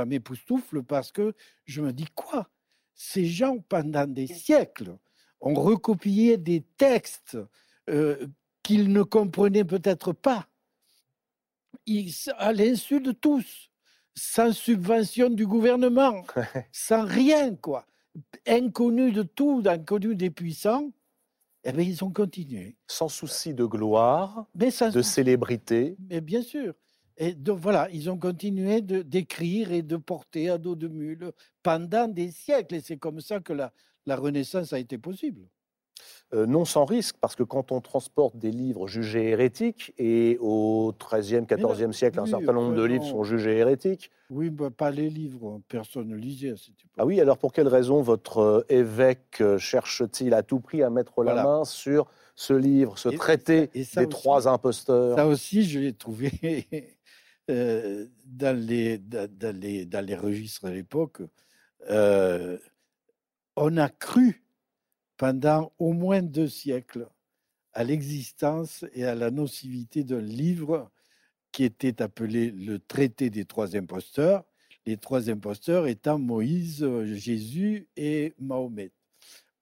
[0.05, 1.33] m'époustoufle ça parce que
[1.65, 2.49] je me dis quoi?
[2.95, 4.97] Ces gens, pendant des siècles,
[5.43, 7.37] ont recopié des textes
[7.89, 8.27] euh,
[8.63, 10.47] qu'ils ne comprenaient peut-être pas,
[12.37, 13.69] à l'insu de tous,
[14.15, 16.23] sans subvention du gouvernement,
[16.71, 17.85] sans rien, quoi.
[18.47, 20.91] Inconnus de tout, inconnus des puissants,
[21.65, 22.77] eh bien, ils ont continué.
[22.87, 25.97] Sans souci de gloire, de célébrité.
[26.09, 26.73] Mais bien sûr.
[27.17, 31.31] Et donc voilà, ils ont continué d'écrire et de porter à dos de mule
[31.61, 32.75] pendant des siècles.
[32.75, 33.71] Et c'est comme ça que la,
[34.05, 35.41] la Renaissance a été possible?
[36.33, 40.93] Euh, non sans risque, parce que quand on transporte des livres jugés hérétiques, et au
[40.99, 44.09] XIIIe, XIVe siècle, un certain nombre de livres sont jugés hérétiques.
[44.29, 46.91] Oui, bah, pas les livres, personne ne lisait à cette époque.
[46.97, 50.89] Ah oui, alors pour quelle raison votre euh, évêque euh, cherche-t-il à tout prix à
[50.89, 55.15] mettre la main sur ce livre, ce traité des trois imposteurs?
[55.15, 56.31] Ça aussi, je l'ai trouvé
[57.49, 59.29] Euh, dans, les, dans,
[59.59, 61.21] les, dans les registres à l'époque,
[61.89, 62.57] euh,
[63.55, 64.43] on a cru
[65.17, 67.07] pendant au moins deux siècles
[67.73, 70.91] à l'existence et à la nocivité d'un livre
[71.51, 74.43] qui était appelé le traité des trois imposteurs,
[74.85, 78.91] les trois imposteurs étant Moïse, Jésus et Mahomet,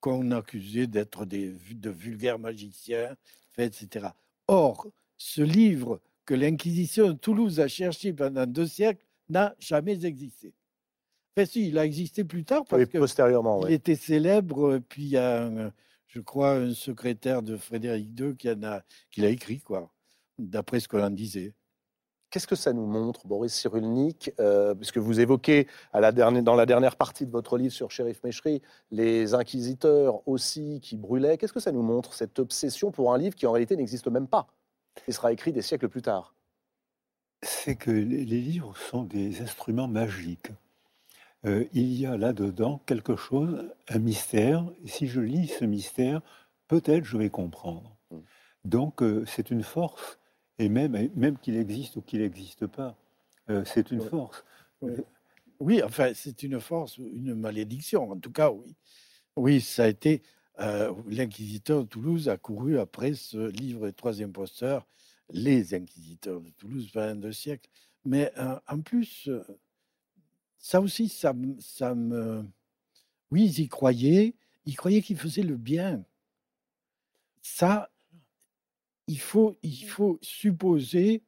[0.00, 3.14] qu'on accusait d'être de vulgaires magiciens,
[3.58, 4.08] etc.
[4.48, 10.54] Or, ce livre que l'Inquisition de Toulouse a cherché pendant deux siècles n'a jamais existé.
[11.36, 14.78] Enfin, si, il a existé plus tard parce que postérieurement, il était célèbre.
[14.88, 15.72] Puis il y a,
[16.08, 19.90] je crois, un secrétaire de Frédéric II qui, en a, qui l'a écrit, quoi,
[20.38, 21.54] d'après ce qu'on en disait.
[22.30, 26.54] Qu'est-ce que ça nous montre, Boris Cyrulnik euh, Puisque vous évoquez à la dernière, dans
[26.54, 31.36] la dernière partie de votre livre sur Shérif Méchery les inquisiteurs aussi qui brûlaient.
[31.36, 34.28] Qu'est-ce que ça nous montre, cette obsession pour un livre qui en réalité n'existe même
[34.28, 34.46] pas
[35.06, 36.34] il sera écrit des siècles plus tard?
[37.42, 40.52] C'est que les livres sont des instruments magiques.
[41.44, 44.64] Euh, il y a là-dedans quelque chose, un mystère.
[44.84, 46.22] Et si je lis ce mystère,
[46.68, 47.96] peut-être je vais comprendre.
[48.10, 48.20] Hmm.
[48.64, 50.18] Donc euh, c'est une force.
[50.58, 52.96] Et même, même qu'il existe ou qu'il n'existe pas,
[53.50, 54.44] euh, c'est une force.
[55.58, 55.82] Oui.
[55.82, 58.10] enfin, c'est une force, une malédiction.
[58.10, 58.76] En tout cas, oui.
[59.36, 60.22] Oui, ça a été
[61.08, 64.86] l'inquisiteur de Toulouse a couru après ce livre Les Trois Imposteurs,
[65.30, 67.68] les inquisiteurs de Toulouse pendant deux siècles.
[68.04, 68.30] Mais
[68.68, 69.28] en plus,
[70.62, 72.46] ça aussi, ça, ça me.
[73.32, 74.36] Oui, ils y croyaient.
[74.64, 76.04] Ils croyaient qu'ils faisaient le bien.
[77.42, 77.90] Ça,
[79.08, 81.24] il faut, il faut supposer.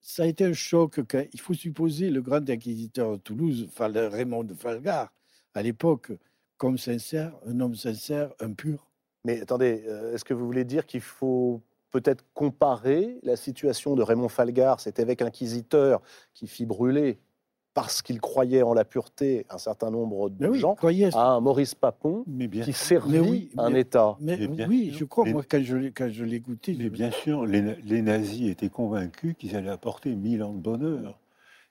[0.00, 1.00] Ça a été un choc.
[1.32, 5.12] Il faut supposer le grand inquisiteur de Toulouse, Raymond de Falgar,
[5.54, 6.10] à l'époque,
[6.56, 8.90] comme sincère, un homme sincère, un pur.
[9.24, 11.62] Mais attendez, euh, est-ce que vous voulez dire qu'il faut
[11.92, 16.02] peut-être comparer la situation de Raymond Falgar, cet évêque inquisiteur
[16.34, 17.20] qui fit brûler
[17.76, 21.10] parce qu'il croyait en la pureté, un certain nombre de Mais oui, gens, croyez.
[21.14, 24.16] à un Maurice Papon Mais bien, qui servit Mais oui, un mais- État.
[24.18, 24.98] Mais, Mais bien oui, sûr.
[25.00, 27.60] je crois, Mais- moi, quand je, l'ai- quand je l'écoutais, mais je- bien sûr, les,
[27.60, 31.18] na- les nazis étaient convaincus qu'ils allaient apporter mille ans de bonheur.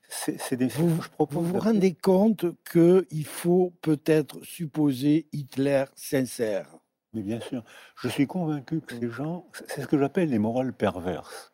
[0.08, 5.86] C'est c'est des Vous- je propose vous vous rendez compte qu'il faut peut-être supposer Hitler
[5.96, 6.68] sincère.
[7.16, 7.64] Mais bien sûr,
[8.00, 11.52] je suis convaincu que ces gens, c'est ce que j'appelle les morales perverses.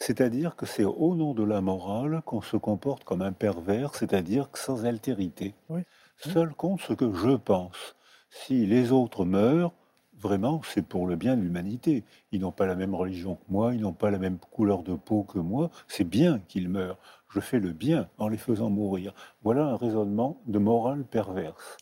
[0.00, 4.50] C'est-à-dire que c'est au nom de la morale qu'on se comporte comme un pervers, c'est-à-dire
[4.50, 5.54] que sans altérité.
[5.68, 5.82] Oui.
[6.16, 7.94] Seul compte ce que je pense.
[8.30, 9.72] Si les autres meurent,
[10.18, 12.04] vraiment, c'est pour le bien de l'humanité.
[12.32, 14.94] Ils n'ont pas la même religion que moi, ils n'ont pas la même couleur de
[14.94, 15.70] peau que moi.
[15.86, 16.98] C'est bien qu'ils meurent.
[17.28, 19.12] Je fais le bien en les faisant mourir.
[19.42, 21.76] Voilà un raisonnement de morale perverse.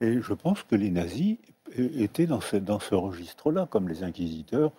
[0.00, 1.38] Et je pense que les nazis
[1.76, 4.72] étaient dans ce, dans ce registre-là, comme les inquisiteurs.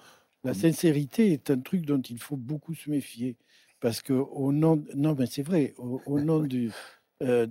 [0.45, 3.35] La sincérité est un truc dont il faut beaucoup se méfier.
[3.81, 6.71] Parce que au nom, non, mais c'est vrai, au, au nom du,
[7.21, 7.45] euh,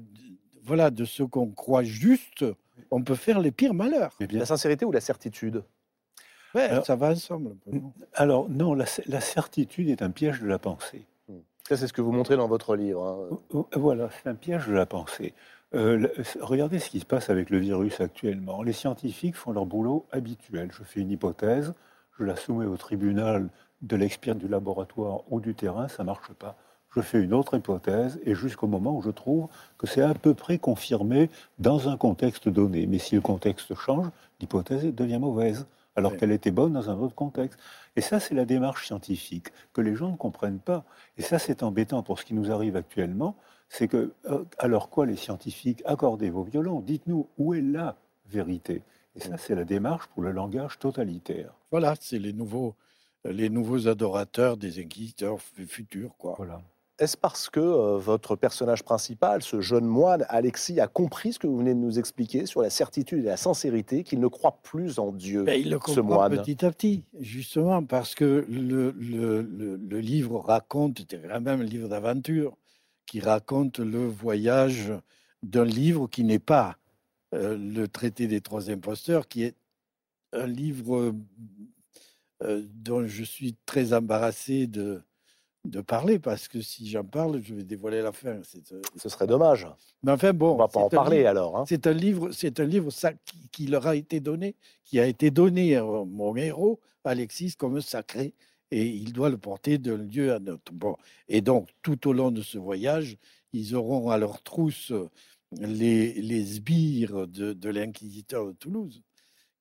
[0.63, 2.45] voilà, de ce qu'on croit juste,
[2.91, 4.17] on peut faire les pires malheurs.
[4.21, 5.63] Mais bien La sincérité ou la certitude?
[6.55, 7.57] Ouais, Alors- ça va ensemble.
[8.15, 11.07] Alors non, la, la certitude est un piège de la pensée.
[11.69, 13.31] Ça, c'est ce que vous montrez dans votre livre.
[13.53, 13.67] hein.
[13.75, 15.33] Voilà, c'est un piège de la pensée.
[15.75, 18.63] Euh, le- regardez ce qui se passe avec le virus actuellement.
[18.63, 20.71] Les scientifiques font leur boulot habituel.
[20.73, 21.73] Je fais une hypothèse,
[22.19, 23.49] je la soumets au tribunal
[23.83, 26.57] de l'expert du laboratoire ou du terrain, ça marche pas.
[26.95, 29.49] Je fais une autre hypothèse et jusqu'au moment où je trouve
[29.79, 32.87] que c'est à peu près confirmé dans un contexte donné.
[32.87, 34.07] Mais si le contexte change,
[34.41, 37.59] l'hypothèse devient mauvaise, alors qu'elle était bonne dans un autre contexte.
[37.97, 40.85] Et ça, c'est la démarche scientifique que les gens ne comprennent pas.
[41.19, 43.37] Et ça, c'est embêtant pour ce qui nous arrive actuellement.
[43.69, 47.97] C'est que, euh, alors quoi, les scientifiques, accordez vos violons, dites-nous où est la
[48.27, 48.83] vérité.
[49.17, 51.53] Et ça, c'est la démarche pour le langage totalitaire.
[51.71, 52.75] Voilà, c'est les nouveaux,
[53.25, 56.35] les nouveaux adorateurs des inquisiteurs fu- futurs, quoi.
[56.37, 56.61] Voilà.
[57.01, 61.49] Est-ce parce que euh, votre personnage principal, ce jeune moine, Alexis, a compris ce que
[61.49, 65.01] vous venez de nous expliquer sur la certitude et la sincérité, qu'il ne croit plus
[65.01, 68.93] en Dieu Ben, il le ce comprend moine petit à petit, justement, parce que le,
[68.93, 72.57] le, le- le livre raconte, c'est quand même un livre d'aventure,
[73.07, 74.93] qui raconte le voyage
[75.43, 76.77] d'un livre qui n'est pas
[77.35, 79.55] euh, le traité des trois imposteurs, qui est
[80.33, 81.13] un livre
[82.43, 85.03] euh, dont je suis très embarrassé de,
[85.65, 88.41] de parler, parce que si j'en parle, je vais dévoiler la fin.
[88.73, 89.67] Euh, Ce serait dommage.
[90.03, 90.53] Mais enfin, bon.
[90.53, 91.57] On va pas en parler livre- alors.
[91.59, 91.65] hein.
[91.67, 95.07] c'est un livre, c'est un livre ça, qui, qui leur a été donné, qui a
[95.07, 98.35] été donné à mon héros, Alexis, comme sacré,
[98.71, 100.73] et il doit le porter d'un lieu à un autre.
[100.73, 100.97] Bon.
[101.29, 103.17] Et donc, tout au long de ce voyage,
[103.53, 104.93] ils auront à leur trousse
[105.61, 109.03] les, les sbires de, de l'inquisiteur de Toulouse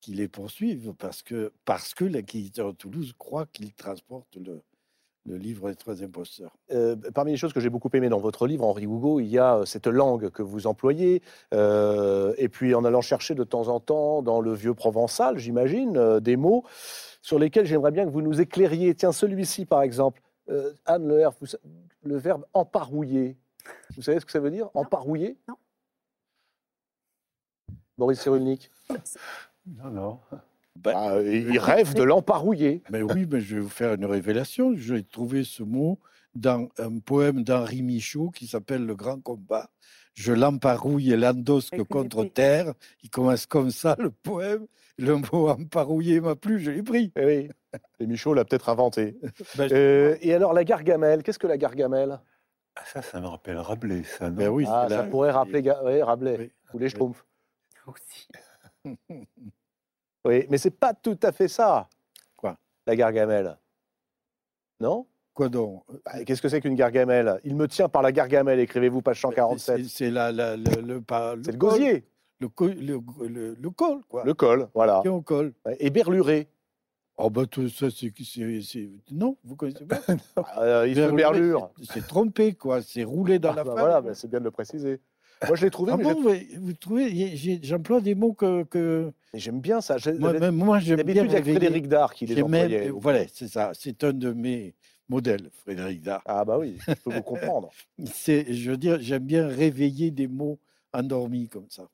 [0.02, 4.62] qui les poursuivent parce que, parce que l'inquisiteur de Toulouse croit qu'il transporte le,
[5.26, 6.52] le livre des trois imposteurs.
[6.72, 9.38] Euh, parmi les choses que j'ai beaucoup aimées dans votre livre, Henri Hugo, il y
[9.38, 11.22] a euh, cette langue que vous employez,
[11.54, 15.96] euh, et puis en allant chercher de temps en temps dans le vieux provençal, j'imagine,
[15.96, 16.66] euh, des mots
[17.22, 18.94] sur lesquels j'aimerais bien que vous nous éclairiez.
[18.96, 21.58] Tiens, celui-ci par exemple, Euh, Anne Le Herf, vous sa-
[22.02, 23.38] le verbe emparouiller.
[23.96, 24.70] Vous savez ce que ça veut dire?
[24.74, 25.38] Emparouiller?
[25.48, 25.56] Non.
[27.98, 28.70] Boris Cyrulnik
[29.66, 30.20] Non, non.
[30.76, 32.84] Bah, Il rêve de l'emparouiller.
[32.89, 34.74] Mais oui, mais je vais vous faire une révélation.
[34.76, 36.00] J'ai trouvé ce mot
[36.36, 39.70] dans un poème d'Henri Michaud qui s'appelle Le Grand Combat.
[40.16, 42.74] Je l'emparouille et l'endosque contre terre.
[43.04, 44.66] Il commence comme ça, le poème.
[45.00, 47.12] Le mot emparouiller m'a plu, je l'ai pris.
[47.16, 47.50] Eh oui,
[48.00, 49.18] et Michaud l'a peut-être inventé.
[49.58, 52.20] Ben, je- Euh, et alors la gargamelle, qu'est-ce que la gargamelle?
[52.76, 54.36] Ah, ça, ça me rappelle Rabelais, ça, non?
[54.36, 56.52] Ben oui, Ah, ça la- pourrait rappeler Ga- Rabelais Oui.
[56.74, 56.89] ou les.
[56.89, 57.26] Schtroumpfs.
[57.88, 58.28] Aussi.
[60.26, 61.90] Oui, mais c'est pas tout à fait ça.
[62.38, 62.58] Quoi
[62.88, 63.58] La gargamelle.
[64.80, 65.06] Non?
[65.34, 65.84] Quoi donc?
[66.06, 67.40] Bah, Qu'est-ce que c'est qu'une gargamelle?
[67.44, 69.86] Il me tient par la gargamelle, écrivez-vous page C'est- 147.
[69.86, 72.06] C'est la, la- le, le, pas- gosier,
[72.40, 74.24] Le, co- le, le, le col, quoi.
[74.24, 75.00] le col, voilà.
[75.02, 75.54] Qui est au col.
[75.80, 76.48] Et berluré.
[77.18, 78.12] Oh, ben tout ça, c'est.
[79.12, 80.00] Non, vous connaissez pas?
[80.58, 81.70] Euh, il se berlure.
[81.84, 82.82] c'est- trompé, quoi.
[82.82, 85.00] C'est roulé dans Ah, la bah voilà, bah, c'est bien de le préciser.
[85.48, 89.60] Moi, je l'ai trouvé, Ah mais bon, j'ai- vous, trouvez, j'emploie des mots que, j'aime
[89.60, 89.98] bien ça.
[90.20, 91.58] Moi, même moi j'aime bien il y a que réveiller.
[91.60, 92.90] Frédéric Dard qui les même- employait.
[92.90, 93.72] voilà, c'est ça.
[93.74, 94.74] C'est un de mes
[95.10, 96.22] modèles, Frédéric Dard.
[96.26, 97.70] Ah bah oui, je peux vous comprendre.
[98.26, 100.60] Je veux dire, j'aime bien réveiller des mots
[100.94, 101.90] endormis comme ça.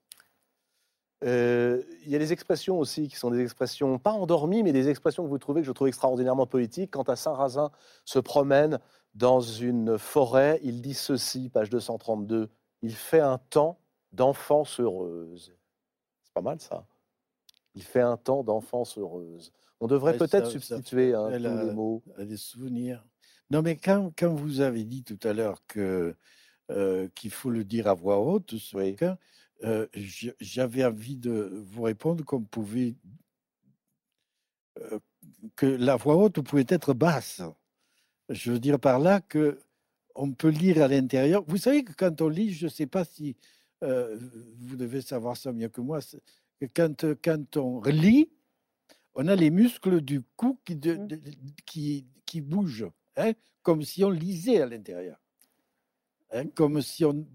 [1.25, 4.87] Euh, Il y a des expressions aussi qui sont des expressions pas endormies, mais des
[4.89, 6.91] expressions que vous trouvez que je trouve extraordinairement poétiques.
[6.91, 7.71] Quand à Saint-Razin
[8.05, 8.79] se promène
[9.15, 12.49] dans une forêt, il dit ceci, page 232.
[12.81, 13.79] Il fait un temps
[14.11, 15.53] d'enfance heureuse.
[16.23, 16.85] C'est pas mal ça.
[17.75, 19.51] Il fait un temps d'enfance heureuse.
[19.79, 22.03] On devrait Ouais, peut-être ça- ça substituer hein, tous a- les mots.
[22.17, 23.05] à des souvenirs.
[23.51, 26.15] Non, mais quand, quand vous avez dit tout à l'heure que
[26.71, 28.91] euh, qu'il faut le dire à voix haute, ce Oui.
[28.91, 29.17] bouquin,
[29.63, 29.87] euh,
[30.39, 32.95] j'avais envie de vous répondre qu'on pouvait.
[34.79, 34.99] euh,
[35.55, 37.41] que la voix haute pouvait être basse.
[38.29, 39.59] Je veux dire par là que
[40.21, 41.43] on peut lire à l'intérieur.
[41.47, 43.35] Vous savez que quand on lit, je ne sais pas si
[43.83, 44.17] euh,
[44.59, 45.99] vous devez savoir ça mieux que moi,
[46.59, 48.29] que quand, quand on lit,
[49.15, 51.21] on a les muscles du cou qui, de- de-
[51.65, 53.31] qui, qui bougent, hein,
[53.63, 55.17] comme si on lisait à l'intérieur,
[56.31, 57.25] hein, comme si on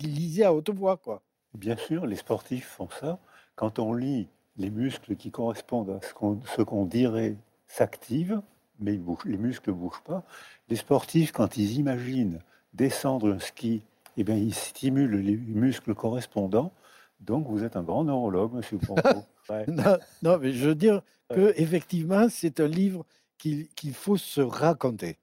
[0.00, 0.98] lisait à haute voix.
[0.98, 1.22] Quoi.
[1.54, 3.18] Bien sûr, les sportifs font ça.
[3.56, 7.36] Quand on lit, les muscles qui correspondent à ce qu'on ce qu'on dirait
[7.68, 8.42] s'activent,
[8.80, 10.22] mais ils bougent- les muscles ne bougent pas.
[10.68, 12.40] Les sportifs, quand ils imaginent
[12.72, 13.82] descendre un ski,
[14.16, 16.72] eh bien, ils stimulent les muscles correspondants.
[17.20, 19.02] Donc, vous êtes un grand neurologue, monsieur Ponto.
[19.50, 19.66] Ouais.
[19.68, 23.04] Non, non, mais je veux dire que effectivement, c'est un livre
[23.36, 25.18] qu'il faut se raconter.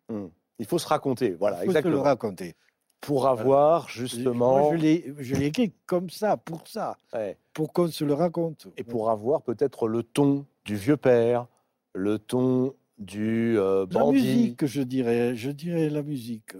[0.60, 2.04] Il faut se raconter, voilà, Il faut se le exactement.
[2.04, 2.56] raconter.
[2.99, 7.74] Pour avoir justement, Moi, je l'ai je l'ai écrit comme ça, pour ça, ouais, pour
[7.74, 8.68] qu'on se le raconte.
[8.78, 11.47] et pour avoir peut-être le ton du vieux père,
[11.95, 14.14] le ton du euh, La bandit.
[14.14, 16.54] musique, je dirais, je dirais la musique.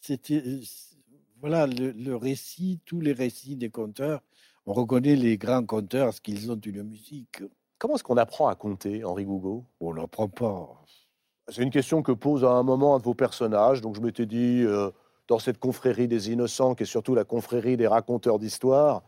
[0.00, 0.60] C'était, euh,
[1.40, 4.20] voilà, le, le récit, tous les récits des conteurs.
[4.66, 7.42] On reconnaît les grands conteurs parce qu'ils ont une musique.
[7.78, 9.64] Comment est-ce qu'on apprend à compter, Henri Gougaud?
[9.80, 10.84] On n'en prend pas.
[11.48, 13.80] C'est une question que pose à un moment un de vos personnages.
[13.80, 14.90] Donc je m'étais dit, euh,
[15.28, 19.02] dans cette confrérie des innocents, qui est surtout la confrérie des raconteurs d'histoire,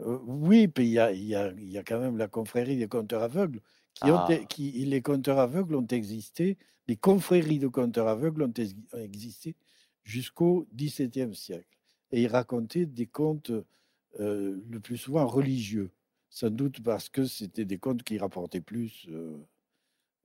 [0.00, 3.60] Euh, oui, puis il y y, y a quand même la confrérie des conteurs aveugles.
[3.96, 4.36] Qui ont, Ah.
[4.48, 9.56] qui, les conteurs aveugles ont existé, les confréries de conteurs aveugles ont, ex- ont existé
[10.04, 11.66] jusqu'au XVIIe siècle.
[12.12, 13.50] Et ils racontaient des contes
[14.20, 15.90] euh, le plus souvent religieux,
[16.30, 19.36] sans doute parce que c'était des contes qui rapportaient plus euh,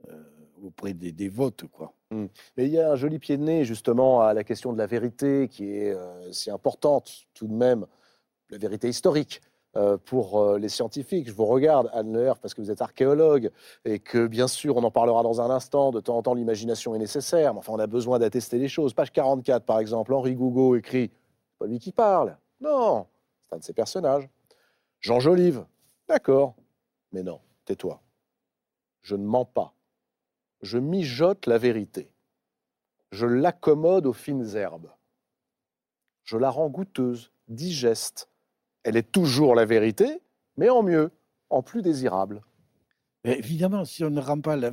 [0.10, 0.24] euh,
[0.62, 1.66] auprès des dévotes.
[1.72, 1.94] Quoi.
[2.12, 4.86] Mais il y a un joli pied de nez justement à la question de la
[4.86, 7.86] vérité qui est euh, si importante tout de même,
[8.50, 9.42] la vérité historique.
[9.78, 11.30] Euh, pour euh, les scientifiques.
[11.30, 13.52] Je vous regarde, Anne Leher, parce que vous êtes archéologue
[13.86, 15.92] et que, bien sûr, on en parlera dans un instant.
[15.92, 18.94] De temps en temps, l'imagination est nécessaire, mais enfin, on a besoin d'attester les choses.
[18.94, 21.10] Page 44, par exemple, Henri Gougaud écrit
[21.58, 22.38] pas lui qui parle.
[22.60, 23.08] Non,
[23.48, 24.28] c'est un de ses personnages.
[25.00, 25.66] Jean Jolive,
[26.10, 26.56] d'accord,
[27.14, 28.02] mais non, tais-toi.
[29.04, 29.74] Je ne mens pas.
[30.62, 32.12] Je mijote la vérité.
[33.12, 34.92] Je l'accommode aux fines herbes.
[36.24, 38.31] Je la rends goûteuse, digeste.
[38.84, 40.22] Elle est toujours la vérité,
[40.58, 41.12] mais en mieux,
[41.50, 42.42] en plus désirable.
[43.24, 44.72] Mais évidemment, si on ne rend pas la,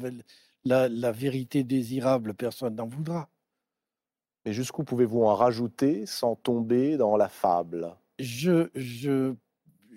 [0.64, 3.28] la- la vérité désirable, personne n'en voudra.
[4.46, 7.94] Mais jusqu'où pouvez-vous en rajouter sans tomber dans la fable?
[8.18, 9.34] Je, je,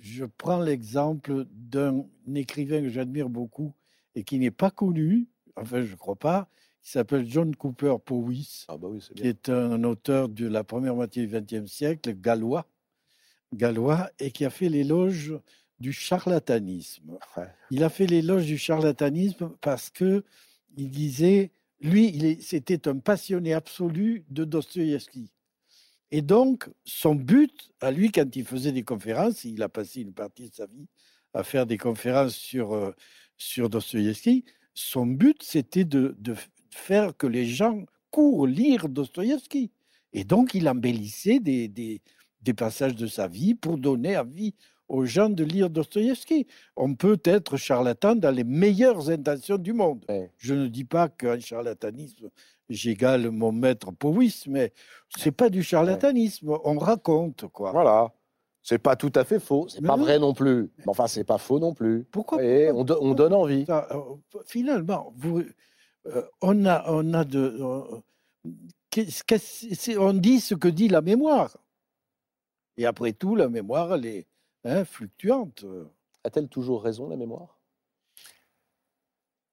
[0.02, 2.06] je prends l'exemple d'un
[2.36, 3.74] écrivain que j'admire beaucoup
[4.16, 6.50] et qui n'est pas connu, enfin je ne crois pas,
[6.84, 10.96] qui s'appelle John Cooper Powys, Ah bah oui, qui est un auteur de la première
[10.96, 12.66] moitié du XXe siècle, gallois,
[13.54, 15.34] gallois, et qui a fait l'éloge
[15.80, 17.18] du charlatanisme.
[17.72, 20.24] Il a fait l'éloge du charlatanisme parce que
[20.78, 25.32] il disait, lui, c'était un passionné absolu de Dostoïevski.
[26.12, 30.14] Et donc, son but, à lui, quand il faisait des conférences, il a passé une
[30.14, 30.88] partie de sa vie
[31.34, 32.92] à faire des conférences sur, euh,
[33.38, 34.44] sur Dostoïevski,
[34.74, 36.36] son but, c'était de, de
[36.70, 39.72] faire que les gens courent lire Dostoïevski.
[40.14, 42.02] Et donc, il embellissait des, des,
[42.42, 44.54] des passages de sa vie pour donner envie
[44.88, 46.48] aux gens de lire Dostoïevski.
[46.76, 50.06] On peut être charlatan dans les meilleures intentions du monde.
[50.38, 52.30] Je ne dis pas qu'un charlatanisme,
[52.70, 54.74] j'égale mon maître Powys, mais
[55.18, 56.58] c'est pas du charlatanisme.
[56.66, 57.72] On raconte, quoi.
[57.72, 58.12] Voilà.
[58.64, 60.04] C'est pas tout à fait faux, c'est pas non.
[60.04, 60.70] vrai non plus.
[60.80, 62.04] Mais enfin, c'est pas faux non plus.
[62.12, 63.66] Pourquoi, Et on, do- on pourquoi donne envie.
[63.66, 65.42] ça, euh, Finalement, vous,
[66.06, 67.58] euh, on, a, on a de.
[67.60, 67.82] euh,
[69.98, 71.58] on dit ce que dit la mémoire.
[72.82, 74.26] Et après tout, la mémoire, elle est
[74.64, 75.64] hein, fluctuante.
[76.24, 77.60] A-t-elle toujours raison, la mémoire?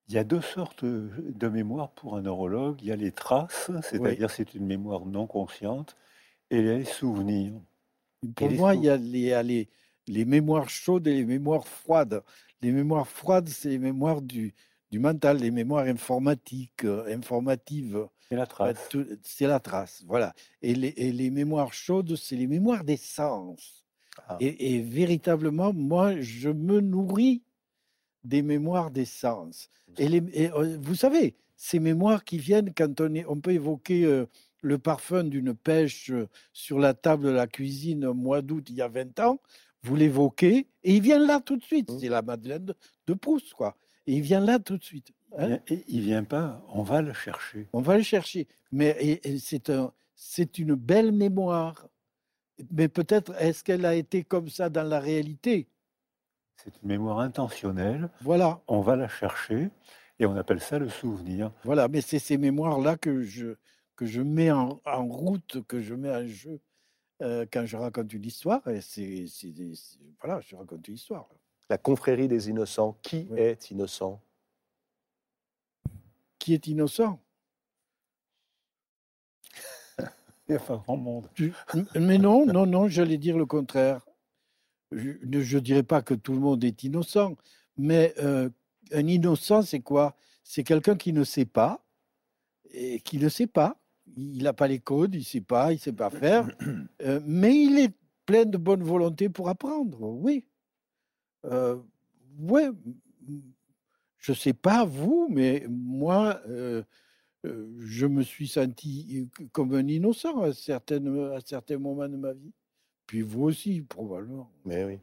[0.09, 2.81] Il y a deux sortes de mémoire pour un neurologue.
[2.81, 5.95] Il y a les traces, c'est-à-dire c'est une mémoire non consciente,
[6.49, 7.53] et les souvenirs.
[8.35, 9.69] Pour moi, sou- il y a, les, il y a les,
[10.07, 12.23] les mémoires chaudes et les mémoires froides.
[12.63, 14.55] Les mémoires froides, c'est les mémoires du,
[14.91, 18.07] du mental, les mémoires informatiques, euh, informatives.
[18.29, 18.89] C'est la Bah, trace.
[19.23, 20.35] C'est la trace, voilà.
[20.63, 23.85] Et les, et les mémoires chaudes, c'est les mémoires des sens.
[24.29, 24.37] Ah.
[24.41, 27.43] Et, et véritablement, moi, je me nourris
[28.25, 29.71] des mémoires des sens.
[29.99, 33.53] Et, les, et, euh, vous savez, ces mémoires qui viennent quand on, est, on peut
[33.53, 34.27] évoquer euh,
[34.63, 38.77] le parfum d'une pêche euh, sur la table de la cuisine au mois d'août il
[38.77, 39.41] y a 20 ans,
[39.83, 41.91] vous l'évoquez et il vient là tout de suite.
[41.91, 41.99] Mmh.
[42.01, 42.75] C'est la Madeleine de,
[43.07, 43.77] de Proust, quoi.
[44.09, 45.13] Et il vient là tout de suite.
[45.37, 45.59] hein.
[45.69, 47.69] Et il vient pas, on va le chercher.
[47.75, 48.49] On va le chercher.
[48.73, 51.87] Mais et- et c'est un, c'est une belle mémoire.
[52.71, 55.69] Mais peut-être est-ce qu'elle a été comme ça dans la réalité?
[56.57, 58.09] C'est une mémoire intentionnelle.
[58.23, 58.61] Voilà.
[58.67, 59.69] On va la chercher
[60.19, 61.53] et on appelle ça le souvenir.
[61.63, 63.57] Voilà, mais c'est ces mémoires-là que je,
[63.95, 66.61] que je mets en, en route, que je mets en jeu
[67.23, 68.67] euh, quand je raconte une histoire.
[68.69, 69.27] Et c'est-
[70.21, 71.29] voilà, je raconte une histoire.
[71.71, 72.97] La confrérie des innocents.
[73.03, 73.41] Qui Oui.
[73.41, 74.21] est innocent?
[76.39, 77.21] Qui est innocent?
[80.49, 81.29] Grand monde.
[81.95, 84.07] Mais non, non, non, j'allais dire le contraire.
[84.93, 87.37] Je ne dirais pas que tout le monde est innocent,
[87.77, 88.49] mais euh,
[88.93, 90.17] un innocent, c'est quoi?
[90.43, 91.85] C'est quelqu'un qui ne sait pas,
[92.71, 93.77] et qui ne sait pas.
[94.17, 96.49] Il n'a pas les codes, il ne sait pas, il ne sait pas faire,
[97.03, 97.95] euh, mais il est
[98.25, 100.47] plein de bonne volonté pour apprendre, oui.
[101.45, 101.77] Euh,
[102.41, 102.69] ouais,
[104.19, 106.83] je ne sais pas vous, mais moi, euh,
[107.45, 112.53] je me suis senti comme un innocent à, certaines, à certains moments de ma vie.
[113.07, 114.99] Puis vous aussi, probablement, Mais oui.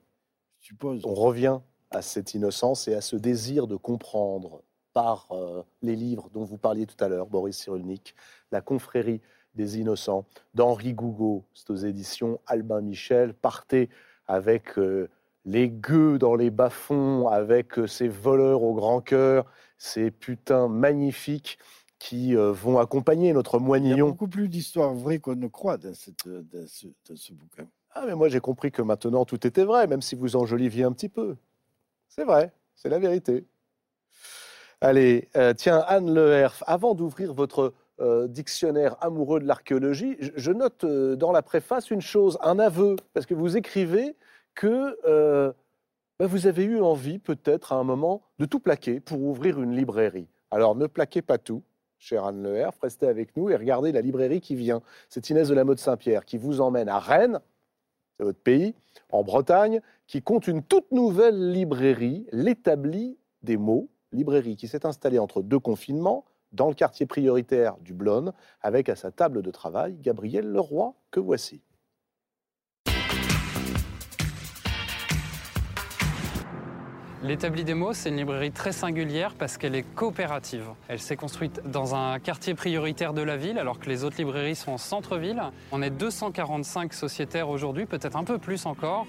[0.60, 1.02] je suppose.
[1.06, 1.60] On revient
[1.90, 4.62] à cette innocence et à ce désir de comprendre
[4.94, 8.16] par euh, les livres dont vous parliez tout à l'heure, Boris Cyrulnik,
[8.52, 9.22] La confrérie
[9.56, 11.46] des innocents d'Henri Gougaud.
[11.54, 13.34] C'est aux éditions Albin Michel.
[13.34, 13.90] Partez
[14.28, 15.10] avec euh,
[15.46, 19.46] les gueux dans les bas-fonds, avec euh, ces voleurs au grand cœur,
[19.78, 21.60] ces putains magnifiques
[22.00, 25.78] qui euh, vont accompagner notre Il y a beaucoup plus d'histoires vraies qu'on ne croit
[25.78, 27.68] dans, cette, dans, ce, dans ce bouquin.
[27.92, 30.92] Ah, mais moi j'ai compris que maintenant tout était vrai, même si vous enjoliviez un
[30.92, 31.38] petit peu.
[32.10, 33.46] C'est vrai, c'est la vérité.
[34.82, 40.52] Allez, euh, tiens, Anne Leherf, avant d'ouvrir votre euh, dictionnaire amoureux de l'archéologie, je, je
[40.52, 44.16] note euh, dans la préface une chose, un aveu, parce que vous écrivez
[44.56, 45.54] que euh,
[46.20, 49.76] ben, vous avez eu envie peut-être à un moment de tout plaquer pour ouvrir une
[49.76, 50.28] librairie.
[50.50, 51.64] Alors ne plaquez pas tout,
[52.00, 54.82] chère Anne Leherf, restez avec nous et regardez la librairie qui vient.
[55.10, 57.40] C'est Inès de la Mode Saint-Pierre qui vous emmène à Rennes,
[58.18, 58.74] c'est votre pays,
[59.12, 65.20] en Bretagne, qui compte une toute nouvelle librairie, l'établi des mots, librairie qui s'est installée
[65.20, 68.32] entre deux confinements dans le quartier prioritaire du Blône,
[68.62, 71.62] avec à sa table de travail Gabriel Leroy, que voici.
[77.26, 80.66] L'établi des mots, c'est une librairie très singulière parce qu'elle est coopérative.
[80.88, 84.56] Elle s'est construite dans un quartier prioritaire de la ville alors que les autres librairies
[84.56, 85.42] sont en centre-ville.
[85.72, 89.08] On est 245 sociétaires aujourd'hui, peut-être un peu plus encore.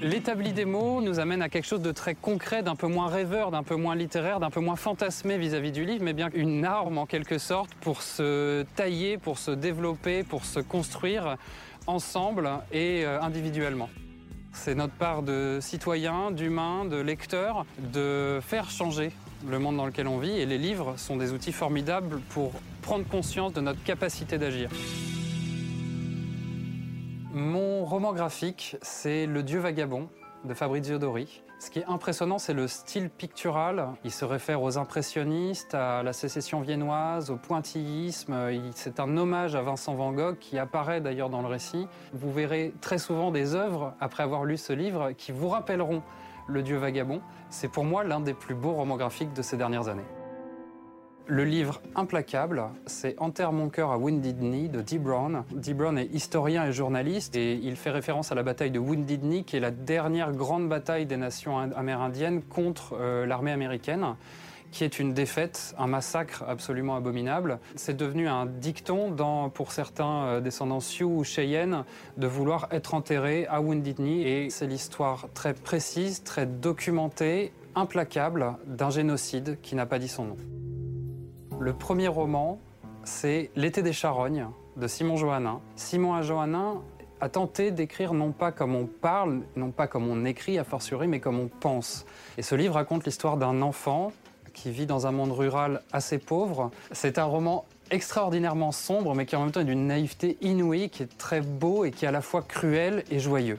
[0.00, 3.50] L'établi des mots nous amène à quelque chose de très concret, d'un peu moins rêveur,
[3.50, 6.98] d'un peu moins littéraire, d'un peu moins fantasmé vis-à-vis du livre, mais bien une arme
[6.98, 11.36] en quelque sorte pour se tailler, pour se développer, pour se construire
[11.88, 13.88] ensemble et euh, individuellement.
[14.52, 19.12] C'est notre part de citoyen, d'humain, de lecteur, de faire changer
[19.48, 20.38] le monde dans lequel on vit.
[20.38, 24.70] Et les livres sont des outils formidables pour prendre conscience de notre capacité d'agir.
[27.32, 30.08] Mon roman graphique, c'est Le Dieu vagabond
[30.44, 31.42] de Fabrizio Dori.
[31.62, 33.88] Ce qui est impressionnant, c'est le style pictural.
[34.02, 38.34] Il se réfère aux impressionnistes, à la sécession viennoise, au pointillisme.
[38.50, 41.86] Il- C'est un hommage à Vincent Van Gogh qui apparaît d'ailleurs dans le récit.
[42.14, 46.02] Vous verrez très souvent des œuvres, après avoir lu ce livre, qui vous rappelleront
[46.48, 47.20] Le Dieu vagabond.
[47.50, 50.06] C'est pour moi l'un des plus beaux romans graphiques de ces dernières années.
[51.26, 55.44] Le livre Implacable, c'est Enterre mon cœur à Wounded Knee de Dee Brown.
[55.54, 59.20] Dee Brown est historien et journaliste et il fait référence à la bataille de Wounded
[59.22, 64.16] Knee, qui est la dernière grande bataille des nations ind- amérindiennes contre euh, l'armée américaine
[64.72, 67.58] qui est une défaite, un massacre absolument abominable.
[67.74, 69.12] C'est devenu un dicton
[69.52, 71.84] pour certains euh, descendants Sioux ou Cheyenne
[72.16, 74.22] de vouloir être enterré à Wounded Knee.
[74.22, 80.24] Et c'est l'histoire très précise, très documentée, implacable d'un génocide qui n'a pas dit son
[80.24, 80.36] nom.
[81.60, 82.58] Le premier roman,
[83.04, 84.46] c'est L'été des charognes
[84.78, 85.60] de Simon Johannin.
[85.76, 86.80] Simon Johannin
[87.20, 91.06] a tenté d'écrire non pas comme on parle, non pas comme on écrit a fortiori,
[91.06, 92.06] mais comme on pense.
[92.38, 94.10] Et ce livre raconte l'histoire d'un enfant
[94.54, 96.70] qui vit dans un monde rural assez pauvre.
[96.92, 101.02] C'est un roman extraordinairement sombre, mais qui en même temps est d'une naïveté inouïe, qui
[101.02, 103.58] est très beau et qui est à la fois cruel et joyeux.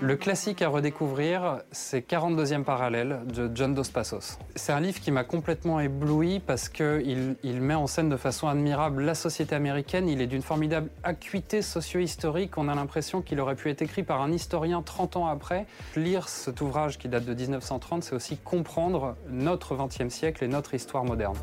[0.00, 4.38] Le classique à redécouvrir, c'est 42e parallèle de John Dos Passos.
[4.56, 8.48] C'est un livre qui m'a complètement ébloui parce qu'il il met en scène de façon
[8.48, 10.08] admirable la société américaine.
[10.08, 12.58] Il est d'une formidable acuité socio-historique.
[12.58, 15.66] On a l'impression qu'il aurait pu être écrit par un historien 30 ans après.
[15.96, 20.74] Lire cet ouvrage qui date de 1930, c'est aussi comprendre notre 20e siècle et notre
[20.74, 21.36] histoire moderne.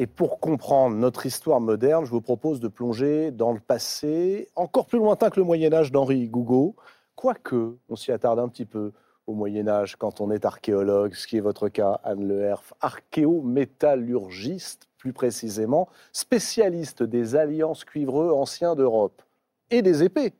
[0.00, 4.86] Et pour comprendre notre histoire moderne, je vous propose de plonger dans le passé, encore
[4.86, 6.74] plus lointain que le Moyen Âge d'Henri Gougaud,
[7.14, 8.92] quoique on s'y attarde un petit peu
[9.26, 14.88] au Moyen Âge quand on est archéologue, ce qui est votre cas, Anne Leherf, archéométallurgiste,
[14.96, 19.20] plus précisément, spécialiste des alliances cuivreux anciens d'Europe
[19.68, 20.32] et des épées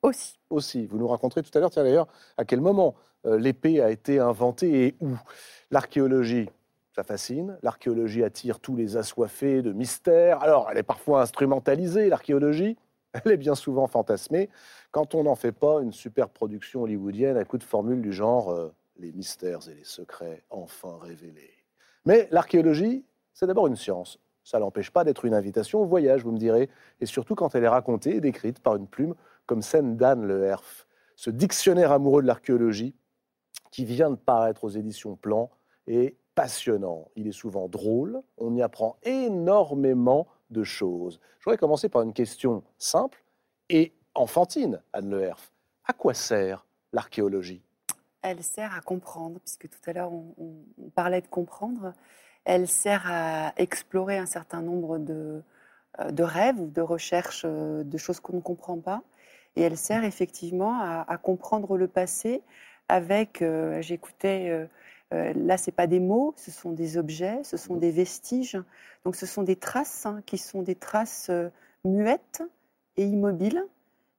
[0.00, 0.38] Aussi.
[0.48, 0.86] aussi.
[0.86, 2.94] Vous nous raconterez tout à l'heure, tiens d'ailleurs, à quel moment
[3.26, 5.10] euh, l'épée a été inventée et où.
[5.70, 6.48] L'archéologie,
[6.94, 7.58] ça fascine.
[7.62, 10.40] L'archéologie attire tous les assoiffés de mystère.
[10.42, 12.76] Alors, elle est parfois instrumentalisée, l'archéologie.
[13.24, 14.48] Elle est bien souvent fantasmée.
[14.90, 18.50] Quand on n'en fait pas une super production hollywoodienne à coup de formules du genre
[18.50, 21.50] euh, les mystères et les secrets enfin révélés.
[22.06, 24.18] Mais l'archéologie, c'est d'abord une science.
[24.44, 26.68] Ça n'empêche pas d'être une invitation au voyage, vous me direz,
[27.00, 29.14] et surtout quand elle est racontée et décrite par une plume
[29.46, 30.86] comme celle d'Anne Le Herf,
[31.16, 32.94] ce dictionnaire amoureux de l'archéologie
[33.70, 35.50] qui vient de paraître aux éditions Plan
[35.86, 37.08] est passionnant.
[37.16, 41.20] Il est souvent drôle, on y apprend énormément de choses.
[41.38, 43.24] Je voudrais commencer par une question simple
[43.68, 45.52] et enfantine, Anne Le Herf.
[45.86, 47.62] À quoi sert l'archéologie?
[48.22, 50.54] Elle sert à comprendre, puisque tout à l'heure on,
[50.94, 51.92] parlait de comprendre.
[52.44, 55.42] Elle sert à explorer un certain nombre de,
[56.00, 59.02] euh, rêves ou de recherches euh, de choses qu'on ne comprend pas.
[59.56, 62.42] Et elle sert effectivement à, comprendre le passé
[62.88, 64.68] avec, euh, j'écoutais,
[65.14, 68.58] euh, là c'est pas des mots, ce sont des objets, ce sont des vestiges.
[69.04, 71.48] Donc ce sont des traces hein, qui sont des traces euh,
[71.84, 72.42] muettes
[72.96, 73.64] et immobiles.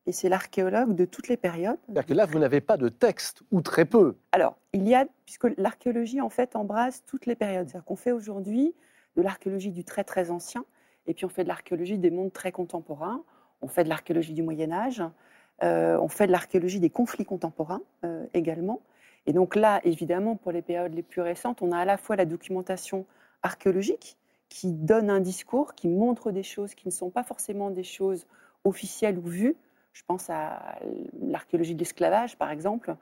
[0.07, 1.79] Et c'est l'archéologue de toutes les périodes.
[1.85, 4.15] C'est-à-dire que là, vous n'avez pas de texte, ou très peu.
[4.33, 7.67] Alors, il y a, puisque l'archéologie, en fait, embrasse toutes les périodes.
[7.67, 8.75] C'est-à-dire qu'on fait aujourd'hui
[9.17, 10.63] de l'archéologie du très, très ancien,
[11.07, 13.23] et puis on fait de l'archéologie des mondes très contemporains,
[13.63, 15.01] on fait de l'archéologie du Moyen-Âge,
[15.63, 17.81] euh, on fait de l'archéologie des conflits contemporains
[18.35, 18.81] également.
[19.27, 22.15] Et donc là, évidemment, pour les périodes les plus récentes, on a à la fois
[22.15, 23.05] la documentation
[23.43, 24.17] archéologique
[24.49, 28.27] qui donne un discours, qui montre des choses qui ne sont pas forcément des choses
[28.63, 29.55] officielles ou vues.
[29.93, 30.77] Je pense à
[31.21, 32.95] l'archéologie de l'esclavage, par exemple.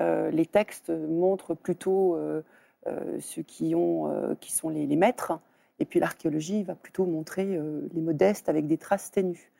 [0.00, 2.42] Euh, les textes montrent plutôt euh,
[2.86, 5.38] euh, ceux qui, ont, qui sont les, maîtres,
[5.78, 7.58] et puis l'archéologie va plutôt montrer
[7.94, 9.50] les modestes avec des traces ténues.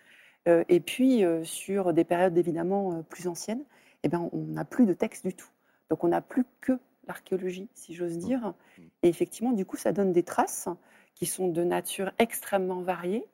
[0.47, 3.63] Et puis, sur des périodes évidemment plus anciennes,
[4.03, 5.49] eh ben, on n'a plus de texte du tout.
[5.91, 8.55] Donc, on n'a plus que l'archéologie, si j'ose dire.
[9.03, 10.69] Et effectivement, du coup, ça donne des traces
[11.15, 13.27] qui sont de nature extrêmement variée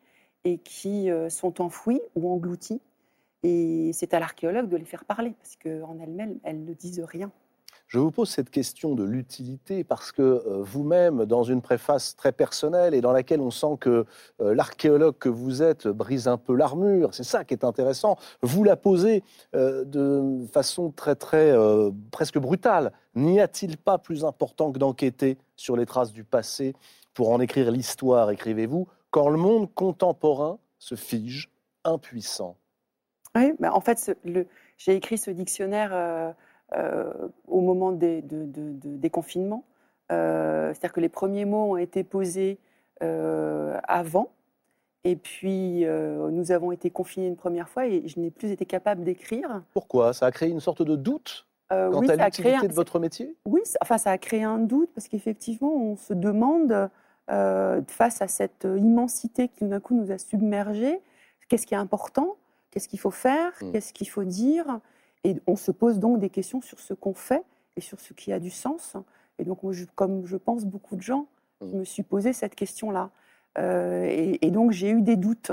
[0.45, 2.81] et qui euh, sont enfouies ou englouties.
[3.43, 7.31] Et c'est à l'archéologue de les faire parler, parce qu'en elles-mêmes, elles ne disent rien.
[7.87, 12.33] Je vous pose cette question de l'utilité parce que euh, vous-même, dans une préface très
[12.33, 14.05] personnelle et dans laquelle on sent que
[14.41, 18.65] euh, l'archéologue que vous êtes brise un peu l'armure, c'est ça qui est intéressant, vous
[18.65, 19.23] la posez
[19.55, 21.55] euh, de façon très, très
[22.11, 22.93] presque brutale.
[23.15, 26.75] N'y a-t-il pas plus important que d'enquêter sur les traces du passé
[27.15, 31.51] pour en écrire l'histoire, écrivez-vous, quand le monde contemporain se fige,
[31.85, 32.57] impuissant?
[33.37, 34.17] Oui, bah, en fait,
[34.77, 36.35] j'ai écrit ce dictionnaire
[36.75, 39.65] au moment des, de- de- de- des confinements.
[40.13, 42.59] Euh, C'est-à-dire que les premiers mots ont été posés
[43.03, 44.31] euh, avant.
[45.05, 48.65] Et puis, euh, nous avons été confinés une première fois et je n'ai plus été
[48.67, 49.63] capable d'écrire.
[49.73, 50.13] Pourquoi?
[50.13, 52.99] Ça a créé une sorte de doute Euh, quant oui, à l'utilité un- de votre
[52.99, 53.35] métier?
[53.47, 56.89] Oui, enfin, ça a créé un doute parce qu'effectivement, on se demande,
[57.31, 61.01] euh, face à cette immensité qui d'un coup nous a submergés,
[61.49, 62.37] qu'est-ce qui est important,
[62.71, 63.73] qu'est-ce qu'il faut faire, Mm.
[63.73, 64.81] qu'est-ce qu'il faut dire?
[65.27, 67.43] Et on se pose donc des questions sur ce qu'on fait
[67.77, 68.97] et sur ce qui a du sens.
[69.39, 71.27] Et donc, moi, je- comme je pense beaucoup de gens,
[71.61, 71.79] je Mm.
[71.81, 73.11] me suis posé cette question-là.
[73.59, 75.51] Euh, et, et donc, j'ai eu des doutes.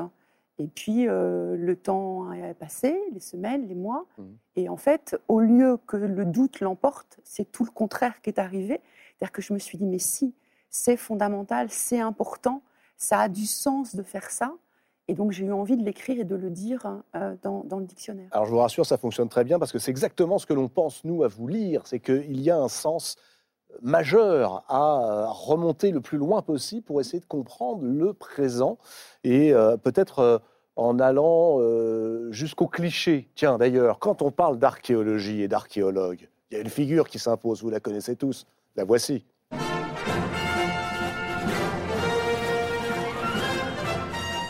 [0.59, 4.05] Et puis, euh, le temps est passé, les semaines, les mois.
[4.19, 4.23] Mm.
[4.57, 8.37] Et en fait, au lieu que le doute l'emporte, c'est tout le contraire qui est
[8.39, 8.79] arrivé.
[9.17, 10.35] C'est-à-dire que je me suis dit, mais si,
[10.69, 12.61] c'est fondamental, c'est important,
[12.97, 14.53] ça a du sens de faire ça.
[15.07, 18.29] Et donc, j'ai eu envie de l'écrire et de le dire euh, dans, le dictionnaire.
[18.31, 20.69] Alors je vous rassure, ça fonctionne très bien parce que c'est exactement ce que l'on
[20.69, 21.81] pense, nous, à vous lire.
[21.85, 23.17] C'est qu'il y a un sens
[23.81, 28.77] majeur à euh, remonter le plus loin possible pour essayer de comprendre le présent
[29.23, 30.37] et euh, peut-être euh,
[30.75, 33.29] en allant euh, jusqu'au cliché.
[33.35, 37.61] Tiens, d'ailleurs, quand on parle d'archéologie et d'archéologue, il y a une figure qui s'impose,
[37.61, 39.25] vous la connaissez tous, la voici.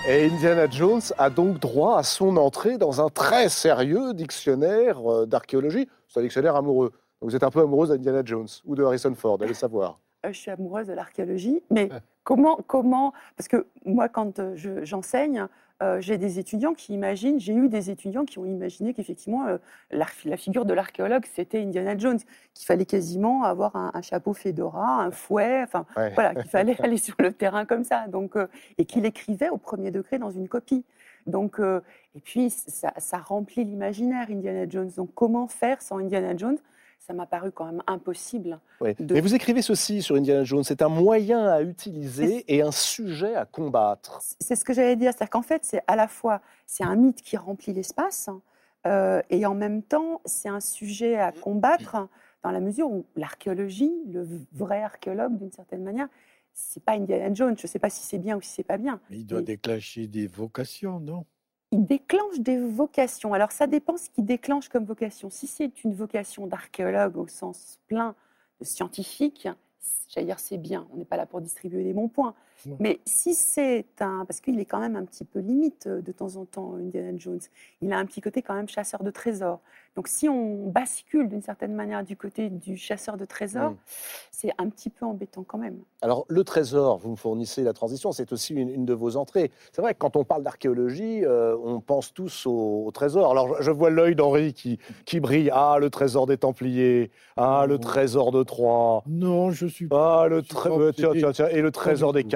[0.08, 5.26] Et Indiana Jones a donc droit à son entrée dans un très sérieux dictionnaire euh,
[5.26, 5.88] d'archéologie.
[6.10, 6.90] C'est un dictionnaire amoureux.
[7.22, 10.00] Donc vous êtes un peu amoureuse d'Indiana Jones ou de Harrison Ford, allez savoir.
[10.26, 11.90] Euh, je suis amoureuse de l'archéologie, mais
[12.24, 15.48] comment, comment Parce que moi, quand euh, je- j'enseigne,
[15.82, 19.58] euh, j'ai des étudiants qui imaginent, j'ai eu des étudiants qui ont imaginé qu'effectivement, euh,
[19.92, 22.20] la, la figure de l'archéologue, c'était Indiana Jones,
[22.54, 26.12] qu'il fallait quasiment avoir un, un chapeau fedora, un fouet, enfin, Ouais.
[26.14, 28.48] voilà, qu'il fallait aller sur le terrain comme ça, donc, euh,
[28.78, 30.86] et qu'il écrivait au premier degré dans une copie.
[31.26, 31.58] Donc,
[32.16, 34.92] et puis, ça, ça remplit l'imaginaire, Indiana Jones.
[34.98, 36.58] Donc, comment faire sans Indiana Jones?
[37.06, 38.60] Ça m'a paru quand même impossible.
[38.80, 38.96] Oui.
[38.98, 42.72] de- Mais vous écrivez ceci sur Indiana Jones, c'est un moyen à utiliser et un
[42.72, 44.20] sujet à combattre.
[44.40, 47.22] C'est ce que j'allais dire, c'est-à-dire qu'en fait, c'est à la fois c'est un mythe
[47.22, 48.30] qui remplit l'espace
[48.88, 52.08] euh, et en même temps, c'est un sujet à combattre
[52.42, 56.08] dans la mesure où l'archéologie, le vrai archéologue d'une certaine manière,
[56.54, 57.56] c'est pas Indiana Jones.
[57.58, 59.00] Je ne sais pas si c'est bien ou si c'est pas bien.
[59.10, 61.26] Mais il doit déclencher des vocations, non?
[61.74, 63.34] Il déclenche des vocations.
[63.34, 65.32] Alors ça dépend ce qu'il déclenche comme vocation.
[65.32, 68.14] Si c'est une vocation d'archéologue au sens plein
[68.60, 69.50] de scientifique,
[70.08, 70.86] j'allais c'est bien.
[70.94, 72.36] On n'est pas là pour distribuer des bons points.
[72.80, 76.12] Mais si c'est un, parce qu'il est quand même un petit peu limite euh, de
[76.12, 77.40] temps en temps, Indiana Jones.
[77.82, 79.60] Il a un petit côté quand même chasseur de trésors.
[79.96, 83.78] Donc si on bascule d'une certaine manière du côté du chasseur de trésors, Mm.
[84.32, 85.78] c'est un petit peu embêtant quand même.
[86.02, 89.52] Alors, le trésor, vous me fournissez la transition, c'est aussi une, une de vos entrées.
[89.72, 93.30] C'est vrai que quand on parle d'archéologie, euh, on pense tous au, au trésor.
[93.32, 95.50] Alors, je, je vois l'œil d'Henri qui, qui brille.
[95.54, 97.12] Ah, le trésor des Templiers.
[97.38, 99.04] Ah, le trésor de Troie.
[99.08, 101.20] Non, je suis pas, Ah, le Je suis tré- pas euh, tiens, obsédé.
[101.26, 102.30] tiens, tiens, et le trésor des tout.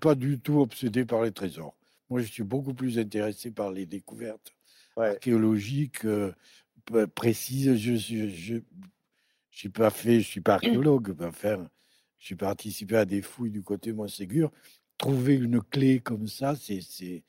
[0.00, 1.74] Pas du tout obsédé par les trésors.
[2.10, 4.52] Moi, je suis beaucoup plus intéressé par les découvertes
[4.96, 5.08] Ouais.
[5.16, 6.32] archéologiques euh,
[7.14, 7.76] précises.
[7.76, 8.56] Je suis, je,
[9.50, 11.14] j'ai pas fait, je suis pas archéologue.
[11.18, 11.68] mais Enfin,
[12.18, 14.50] j'ai participé à des fouilles du côté Montségur.
[14.98, 17.24] Trouver une clé comme ça, c'est,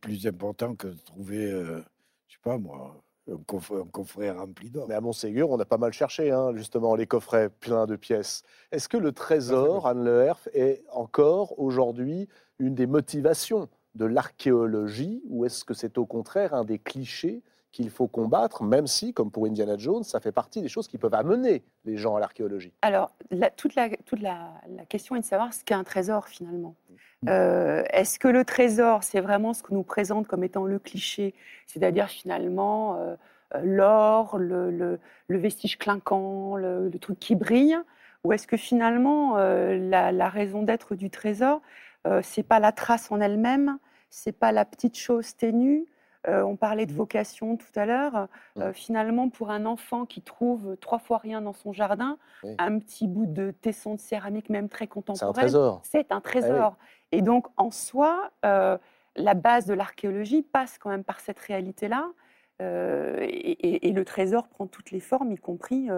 [0.00, 1.80] plus important que de trouver, euh,
[2.28, 4.86] je sais pas moi, un coffret, rempli d'or.
[4.88, 8.42] Mais à Montségur, on a pas mal cherché, hein, justement, les coffrets pleins de pièces.
[8.72, 12.28] Est-ce que le trésor, Anne Le Herf, est encore aujourd'hui
[12.58, 17.42] une des motivations de l'archéologie ou est-ce que c'est au contraire un des clichés
[17.76, 20.96] qu'il faut combattre, même si, comme pour Indiana Jones, ça fait partie des choses qui
[20.96, 25.20] peuvent amener les gens à l'archéologie Alors, la- toute, la, toute la, la question est
[25.20, 26.74] de savoir ce qu'est un trésor finalement.
[27.22, 27.28] Mm.
[27.28, 31.34] Euh, Est-ce que le trésor, c'est vraiment ce qu'on nous présente comme étant le cliché,
[31.66, 33.14] c'est-à-dire finalement euh,
[33.54, 34.98] euh, l'or, le, le-
[35.28, 37.76] le vestige clinquant, le, le truc qui brille
[38.24, 41.60] Ou est-ce que finalement, euh, la, la raison d'être du trésor,
[42.06, 43.78] euh, c'est pas la trace en elle-même,
[44.08, 45.84] c'est pas la petite chose ténue
[46.28, 48.28] euh, on parlait de vocation tout à l'heure.
[48.58, 52.54] Euh, finalement, pour un enfant qui trouve trois fois rien dans son jardin, Oui.
[52.58, 55.80] un petit bout de tesson de céramique, même très C'est un contemporain, trésor.
[55.84, 56.76] c'est un trésor.
[57.12, 58.76] Et donc, en soi, euh,
[59.16, 62.08] la base de l'archéologie passe quand même par cette réalité-là.
[62.60, 65.88] Et, et- et le trésor prend toutes les formes, y compris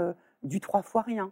[0.43, 1.31] du trois fois rien.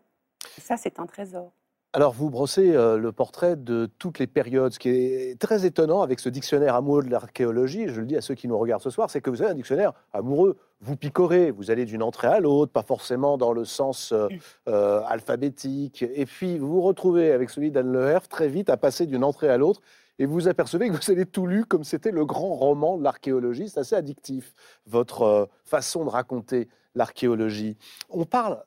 [0.56, 1.52] Et ça, c'est un trésor.
[1.96, 4.70] Alors, vous brossez euh, le portrait de toutes les périodes.
[4.70, 8.20] Ce qui est très étonnant avec ce dictionnaire amoureux de l'archéologie, je le dis à
[8.20, 10.58] ceux qui nous regardent ce soir, c'est que vous avez un dictionnaire amoureux.
[10.82, 14.28] Vous picorez, vous allez d'une entrée à l'autre, pas forcément dans le sens euh,
[14.68, 16.02] euh, alphabétique.
[16.02, 19.48] Et puis, vous vous retrouvez avec celui d'Anne Leherf très vite à passer d'une entrée
[19.48, 19.80] à l'autre.
[20.18, 23.70] Et vous apercevez que vous avez tout lu comme c'était le grand roman de l'archéologie.
[23.70, 24.52] C'est assez addictif,
[24.86, 27.78] votre façon de raconter l'archéologie.
[28.10, 28.62] On parle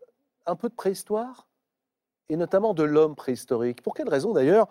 [0.48, 1.49] un peu de préhistoire?
[2.30, 3.82] Et notamment de l'homme préhistorique.
[3.82, 4.68] Pour quelle raison d'ailleurs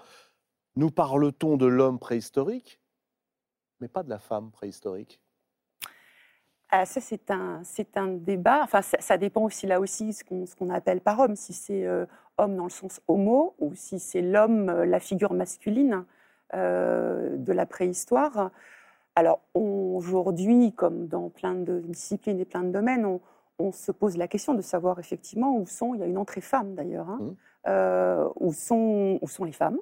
[0.77, 2.81] nous parle-t-on de l'homme préhistorique,
[3.81, 5.21] mais pas de la femme préhistorique?
[6.71, 8.61] Ah, ça, c'est un, c'est un débat.
[8.63, 11.87] Enfin, ça, dépend aussi là aussi ce qu'on, ce qu'on appelle par homme, si c'est
[11.87, 12.05] euh,
[12.37, 16.05] homme dans le sens homo ou si c'est l'homme, euh, la figure masculine
[16.55, 18.51] euh, de la préhistoire.
[19.15, 23.19] Alors aujourd'hui, comme dans plein de disciplines et plein de domaines,
[23.59, 26.41] on se pose la question de savoir effectivement où sont, il y a une entrée
[26.41, 27.37] femme d'ailleurs, hein, Mhm.
[27.69, 29.79] euh, où, sont, où sont les femmes,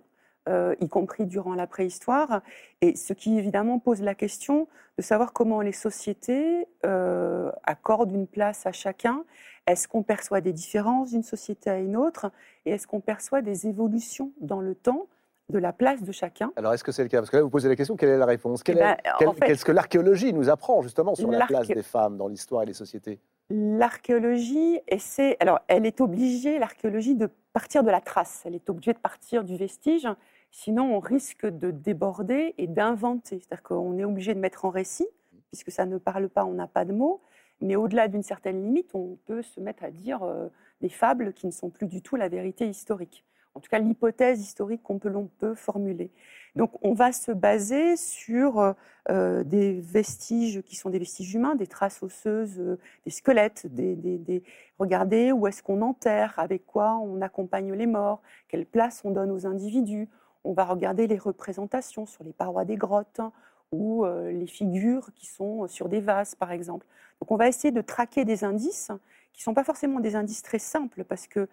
[0.48, 2.40] euh, y compris durant la préhistoire,
[2.80, 8.26] et ce qui évidemment pose la question de savoir comment les sociétés euh, accordent une
[8.26, 9.24] place à chacun.
[9.66, 12.30] Est-ce qu'on perçoit des différences d'une société à une autre?
[12.64, 15.06] Et est-ce qu'on perçoit des évolutions dans le temps
[15.50, 16.52] de la place de chacun?
[16.56, 17.18] Alors est-ce que c'est le cas?
[17.18, 18.62] Parce que là, vous posez la question, quelle est la réponse?
[18.66, 21.82] Eh ben, en quelle- fait- Qu'est-ce que l'archéologie nous apprend justement sur la place des
[21.82, 23.20] femmes dans l'histoire et les sociétés?
[23.48, 28.42] L'archéologie essaie, alors elle est obligée, l'archéologie, de partir de la trace.
[28.44, 30.08] Elle est obligée de partir du vestige,
[30.50, 33.38] sinon on risque de déborder et d'inventer.
[33.38, 35.06] C'est-à-dire qu'on est obligé de mettre en récit,
[35.52, 37.22] puisque ça ne parle pas, on n'a pas de mots.
[37.60, 40.48] Mais au-delà d'une certaine limite, on peut se mettre à dire euh,
[40.80, 43.24] des fables qui ne sont plus du tout la vérité historique.
[43.54, 46.10] En tout cas, l'hypothèse historique qu'on peut, peut formuler.
[46.56, 48.72] Donc, on va se baser sur euh,
[49.10, 53.94] euh, des vestiges qui sont des vestiges humains, des traces osseuses, euh, des squelettes, des,
[53.94, 54.42] des- des-
[54.78, 59.30] regarder où est-ce qu'on enterre, avec quoi on accompagne les morts, quelle place on donne
[59.30, 60.08] aux individus.
[60.44, 63.32] On va regarder les représentations sur les parois des grottes hein,
[63.72, 66.86] ou les figures qui sont sur des vases, par exemple.
[67.20, 68.92] Donc on va essayer de traquer des indices
[69.32, 71.48] qui ne sont pas forcément des indices très simples parce que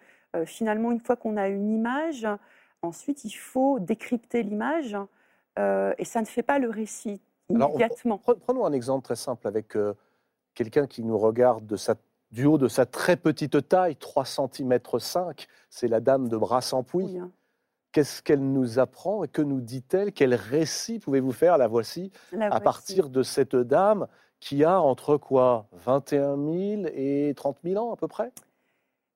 [0.46, 2.28] finalement, une fois qu'on a une image,
[2.84, 4.96] ensuite il faut décrypter l'image
[5.60, 8.22] euh, et ça ne fait pas le récit immédiatement.
[8.26, 9.94] Pre- Prenons un exemple très simple avec euh,
[10.54, 11.96] quelqu'un qui nous regarde de sa
[12.32, 17.04] du haut de sa très petite taille, 3 cm 5, c'est la dame de Brassampuis.
[17.04, 17.30] Oui, hein.
[17.92, 20.12] Qu'est-ce qu'elle nous apprend et que nous dit-elle?
[20.12, 21.60] Quel récit pouvez-vous faire?
[21.60, 22.64] La voici La à voici.
[22.64, 24.08] partir de cette dame
[24.40, 25.68] qui a entre quoi?
[25.74, 26.48] 21 000
[26.96, 28.32] et 30 000 ans à peu près?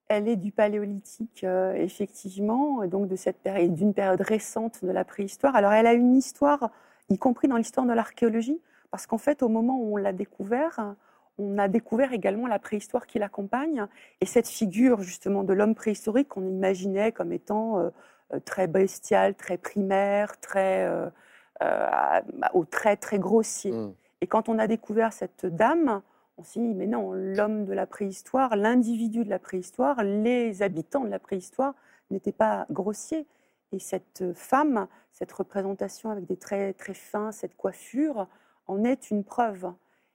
[0.10, 4.92] Elle est du paléolithique, euh, effectivement, et donc de cette période, d'une période récente de
[4.92, 5.56] la préhistoire.
[5.56, 6.72] Alors, elle a une histoire,
[7.10, 10.96] y compris dans l'histoire de l'archéologie, parce qu'en fait, au moment où on l'a découvert,
[11.38, 13.86] on a découvert également la préhistoire qui l'accompagne,
[14.22, 17.90] et cette figure justement de l'homme préhistorique qu'on imaginait comme étant euh,
[18.34, 21.10] euh, très bestial, très primaire, très euh,
[21.64, 21.88] euh,
[22.54, 23.72] au trait très grossier.
[23.72, 23.94] Hmm.
[24.20, 26.02] Et quand on a découvert cette dame,
[26.38, 31.04] on s'est dit, mais non, l'homme de la préhistoire, l'individu de la préhistoire, les habitants
[31.04, 31.74] de la préhistoire
[32.12, 33.28] n'étaient pas grossiers.
[33.72, 38.28] Et cette femme, cette représentation avec des traits très fins, cette coiffure,
[38.68, 39.72] en est une preuve.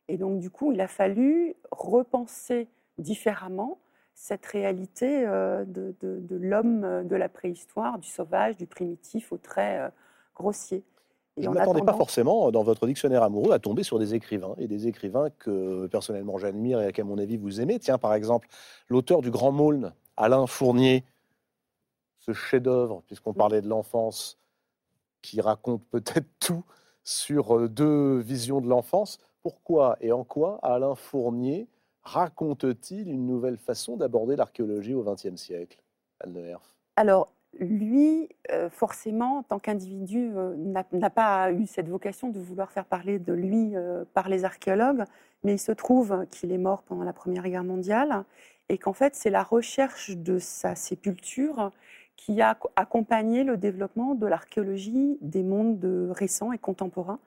[0.09, 2.69] Et donc, du coup, il a fallu repenser
[2.99, 3.79] différemment
[4.15, 9.81] cette réalité euh, de, de- l'homme de la préhistoire, du sauvage, du primitif, au trait
[9.81, 9.89] euh,
[10.35, 10.79] grossier.
[10.79, 10.85] Et
[11.39, 14.67] Je ne m'attendais pas forcément, dans votre dictionnaire amoureux, à tomber sur des écrivains, et
[14.67, 17.79] des écrivains que personnellement j'admire et qu'à mon avis vous aimez.
[17.79, 18.49] Tiens, par exemple,
[18.89, 21.05] l'auteur du Grand Maulne, Alain Fournier,
[22.19, 24.39] ce chef-d'œuvre, puisqu'on parlait de l'enfance,
[25.23, 26.65] qui raconte peut-être tout
[27.05, 29.19] sur euh, deux visions de l'enfance.
[29.43, 31.69] Pourquoi et en quoi Alain Fournier
[32.05, 35.83] raconte-t-il une nouvelle façon d'aborder l'archéologie au XXe siècle
[36.21, 36.57] Anne
[36.97, 40.55] Alors, lui, euh, forcément, en tant qu'individu, euh,
[40.93, 45.05] n'a pas eu cette vocation de vouloir faire parler de lui euh, par les archéologues,
[45.45, 48.25] mais il se trouve qu'il est mort pendant la Première Guerre mondiale
[48.69, 51.73] et qu'en fait, c'est la recherche de sa sépulture
[52.17, 57.19] qui a ac- accompagné le développement de l'archéologie des mondes récents et contemporains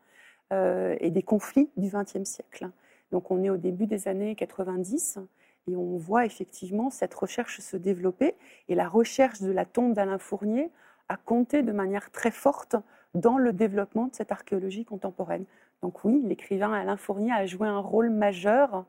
[0.51, 2.69] et des conflits du XXe siècle.
[3.11, 5.19] Donc, on est au début des années 90
[5.67, 8.35] et on voit effectivement cette recherche se développer.
[8.67, 10.69] Et la recherche de la tombe d'Alain Fournier
[11.09, 12.75] a compté de manière très forte
[13.13, 15.45] dans le développement de cette archéologie contemporaine.
[15.81, 18.85] Donc oui, l'écrivain Alain Fournier a joué un rôle majeur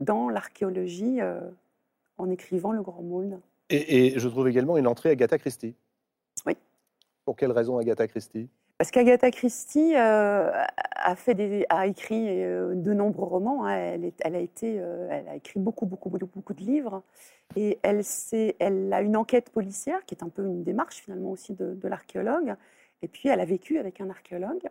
[0.00, 1.40] dans l'archéologie euh,
[2.18, 3.40] en écrivant Le Grand Maulne.
[3.68, 5.74] et, et je trouve également une entrée Agatha Christie.
[6.46, 6.56] Oui.
[7.24, 8.48] Pour quelle raison Agatha Christie?
[8.80, 10.50] Parce qu'Agatha Christie euh,
[10.94, 13.66] a, écrit euh, de nombreux romans.
[13.66, 13.76] hein.
[13.76, 17.02] Euh, elle a écrit beaucoup, beaucoup, beaucoup, de livres.
[17.56, 18.00] Et elle,
[18.94, 22.54] a une enquête policière qui est un peu une démarche finalement aussi de, de l'archéologue.
[23.02, 24.66] Et puis elle a vécu avec un archéologue.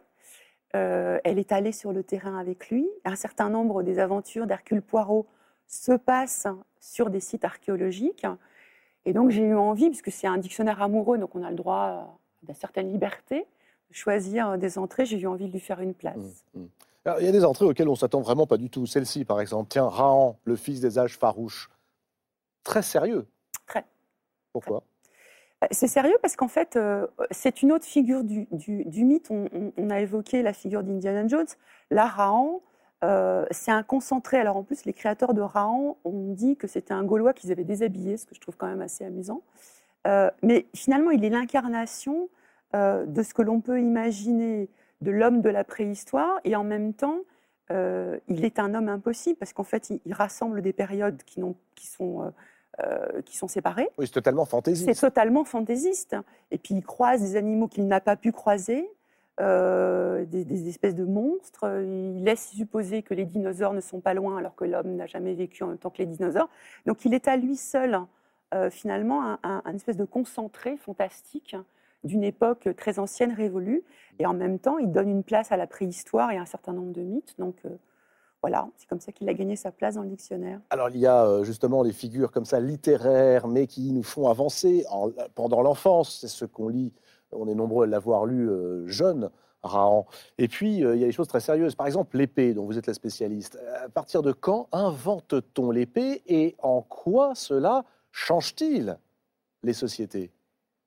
[0.74, 2.90] Elle est allée sur le terrain avec lui.
[3.06, 5.28] Un certain nombre des aventures d'Hercule Poirot
[5.68, 6.48] se passent
[6.80, 8.26] sur des sites archéologiques.
[9.06, 12.18] Et donc j'ai eu envie, puisque c'est un dictionnaire amoureux, donc on a le droit
[12.50, 13.46] à certaines libertés,
[13.92, 15.06] choisir des entrées.
[15.06, 16.44] J'ai eu envie de lui faire une place.
[16.54, 16.68] Mm, mm.
[17.06, 18.86] Alors, il y a des entrées auxquelles on s'attend vraiment pas du tout.
[18.86, 19.70] Celle-ci, par exemple.
[19.70, 21.70] Tiens, Rahan, le fils des âges farouches.
[22.64, 23.26] Très sérieux.
[23.66, 23.86] Très.
[24.54, 24.84] Pourquoi?
[25.64, 29.28] Euh, C'est sérieux parce qu'en fait, euh, c'est une autre figure du, du- du mythe.
[29.32, 31.48] On, on- on a évoqué la figure d'Indiana Jones.
[31.90, 32.62] Là, Rahan,
[33.04, 34.38] euh, c'est un concentré.
[34.38, 37.64] Alors en plus, les créateurs de Rahan ont dit que c'était un Gaulois qu'ils avaient
[37.64, 39.42] déshabillé, ce que je trouve quand même assez amusant.
[40.06, 42.30] Euh, mais finalement, il est l'incarnation
[42.76, 44.70] euh, de ce que l'on peut imaginer
[45.02, 47.20] de l'homme de la préhistoire et en même temps,
[47.72, 51.42] euh, il est un homme impossible parce qu'en fait, il, il rassemble des périodes qui,
[51.88, 52.30] sont, euh,
[52.84, 53.48] euh, qui sont.
[53.98, 55.00] Oui, c'est totalement C'est fantaisiste.
[55.02, 56.16] totalement fantaisiste.
[56.52, 58.90] Et puis il croise des animaux qu'il n'a pas pu croiser,
[59.40, 61.66] euh, des, des espèces de monstres.
[61.84, 65.34] Il laisse supposer que les dinosaures ne sont pas loin alors que l'homme n'a jamais
[65.34, 66.50] vécu en même temps que les dinosaures.
[66.86, 68.00] Donc il est à lui seul,
[68.54, 71.56] euh, finalement, un, un- un espèce de concentré fantastique
[72.04, 73.84] d'une époque très ancienne, révolue.
[74.20, 76.74] Et en même temps, il donne une place à la préhistoire et à un certain
[76.74, 77.36] nombre de mythes.
[77.38, 77.70] Donc euh,
[78.42, 80.62] voilà, c'est comme ça qu'il a gagné sa place dans le dictionnaire.
[80.70, 84.30] Alors, il y a euh, justement des figures comme ça, littéraires, mais qui nous font
[84.30, 86.20] avancer en- pendant l'enfance.
[86.22, 86.94] C'est ce qu'on lit.
[87.32, 89.30] On est nombreux à l'avoir lu euh, jeune,
[89.62, 90.06] Rahan.
[90.38, 91.76] Et puis, il y a des choses très sérieuses.
[91.76, 93.60] Par exemple, l'épée, dont vous êtes la spécialiste.
[93.84, 98.98] À partir de quand invente-t-on l'épée et en quoi cela change-t-il
[99.64, 100.32] les sociétés?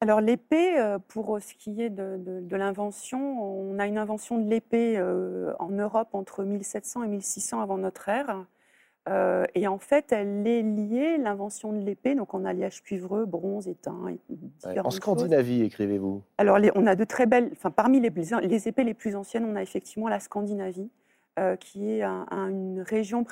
[0.03, 4.37] Alors l'épée, euh, pour ce qui est de, de- de l'invention, on a une invention
[4.37, 8.45] de l'épée euh, en Europe entre 1700 et 1600 avant notre ère.
[9.09, 13.69] Euh, et en fait, elle est liée, l'invention de l'épée, donc en alliage cuivreux, bronze,
[13.69, 14.91] étain, et différentes En.
[15.21, 16.23] Scandinavie, écrivez-vous.
[16.37, 17.51] Alors, les- on a de très belles.
[17.53, 18.11] Enfin, parmi les,
[18.43, 20.91] les épées les plus anciennes, on a effectivement la Scandinavie,
[21.39, 23.23] euh, qui est un- un- une région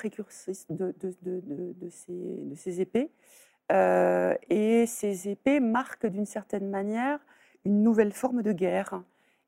[1.11, 3.09] de- de- de ces, de ces épées.
[3.71, 7.19] Euh, et ces épées marquent d'une certaine manière
[7.65, 9.01] une nouvelle forme de guerre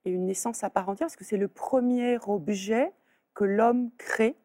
[0.06, 2.92] et une naissance à part entière, parce que c'est le premier objet
[3.34, 4.36] que l'homme crée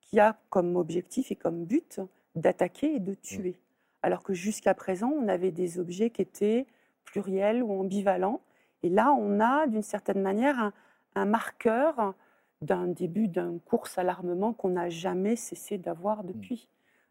[0.00, 2.00] qui a comme objectif et comme but
[2.34, 3.58] d'attaquer et de tuer.
[4.02, 6.66] Alors que jusqu'à présent, on avait des objets qui étaient
[7.04, 8.40] pluriels ou ambivalents.
[8.82, 10.72] Et là, on a d'une certaine manière un,
[11.16, 12.14] un marqueur
[12.60, 16.68] d'un début d'une course à l'armement qu'on n'a jamais cessé d'avoir depuis.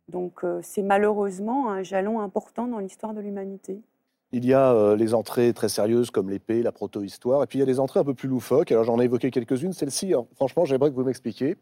[0.10, 3.82] Donc euh, c'est malheureusement un jalon important dans l'histoire de l'humanité.
[4.32, 7.62] Il y a euh, les entrées très sérieuses comme l'épée, la proto-histoire, et puis il
[7.62, 8.72] y a des entrées un peu plus loufoques.
[8.72, 9.74] Alors j'en ai évoqué quelques-unes.
[9.74, 11.58] Celle-ci, alors, franchement, j'aimerais que vous m'expliquiez.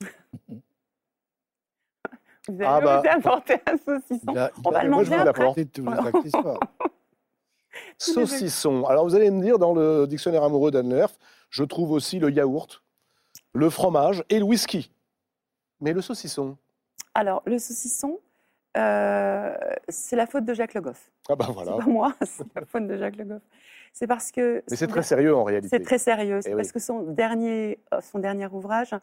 [2.48, 3.02] Vous avez Ah bah.
[3.08, 4.32] apporter un saucisson.
[4.32, 5.52] Il a- il On va le moi, je manger vous après.
[5.56, 5.64] les.
[7.98, 8.84] Saucisson.
[8.86, 11.16] Alors vous allez me dire, dans le dictionnaire amoureux d'Anne Lerf,
[11.50, 12.82] je trouve aussi le yaourt,
[13.54, 14.90] le fromage et le whisky.
[15.80, 16.56] Mais le saucisson,
[17.14, 18.20] Alors le saucisson,
[18.76, 19.54] euh,
[19.88, 21.10] c'est la faute de Jacques Le Goff.
[21.28, 21.72] ah ben voilà.
[21.78, 23.42] C'est pas moi, c'est la faute de Jacques Le Goff.
[23.92, 25.68] C'est parce que Mais c'est très sérieux en réalité.
[25.68, 26.40] C'est très sérieux.
[26.40, 26.72] C'est Eh parce oui.
[26.74, 28.94] que son dernier, euh, son dernier ouvrage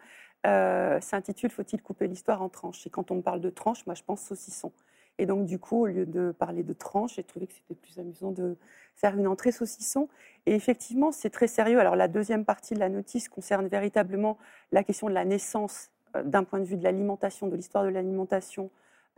[0.48, 2.88] euh, s'intitule Faut-il couper l'histoire en tranches?
[2.88, 4.72] Et quand on me parle de tranches, moi je pense saucisson.
[5.20, 7.99] Et donc du coup, au lieu de parler de tranches, j'ai trouvé que c'était plus
[7.99, 8.57] amusant de
[8.95, 10.10] faire une entrée saucisson.
[10.48, 11.80] Et effectivement, c'est très sérieux.
[11.80, 14.38] Alors la deuxième partie de la notice concerne véritablement
[14.72, 15.91] la question de la naissance
[16.23, 18.69] d'un point de vue de l'alimentation, de l'histoire de l'alimentation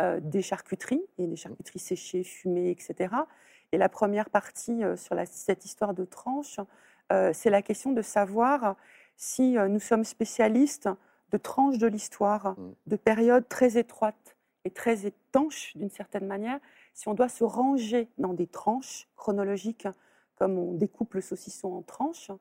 [0.01, 3.13] euh, des charcuteries, et des charcuteries séchées, fumées, etc.
[3.71, 6.59] Et la première partie euh, sur la- cette histoire de tranches,
[7.11, 8.75] euh, c'est la question de savoir
[9.17, 10.89] si euh, nous sommes spécialistes
[11.31, 12.73] de tranches de l'histoire, Mm.
[12.87, 14.35] de périodes très étroites
[14.65, 16.59] et très étanches d'une certaine manière,
[16.93, 19.87] si on doit se ranger dans des tranches chronologiques
[20.35, 22.31] comme on découpe le saucisson en tranches,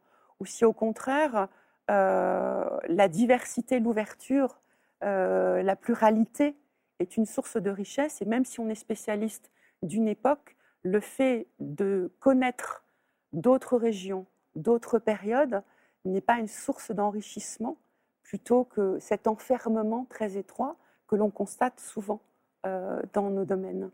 [0.40, 1.46] ou si au contraire euh,
[1.90, 4.60] la diversité, l'ouverture,
[5.02, 6.56] euh, la pluralité
[6.98, 9.50] est une source de richesse, et même si on est spécialiste
[9.82, 12.84] d'une époque, le fait de connaître
[13.32, 15.62] d'autres régions, d'autres périodes,
[16.04, 17.76] n'est pas une source d'enrichissement,
[18.22, 20.76] plutôt que cet enfermement très étroit
[21.08, 22.20] que l'on constate souvent
[22.66, 23.90] euh, dans nos domaines.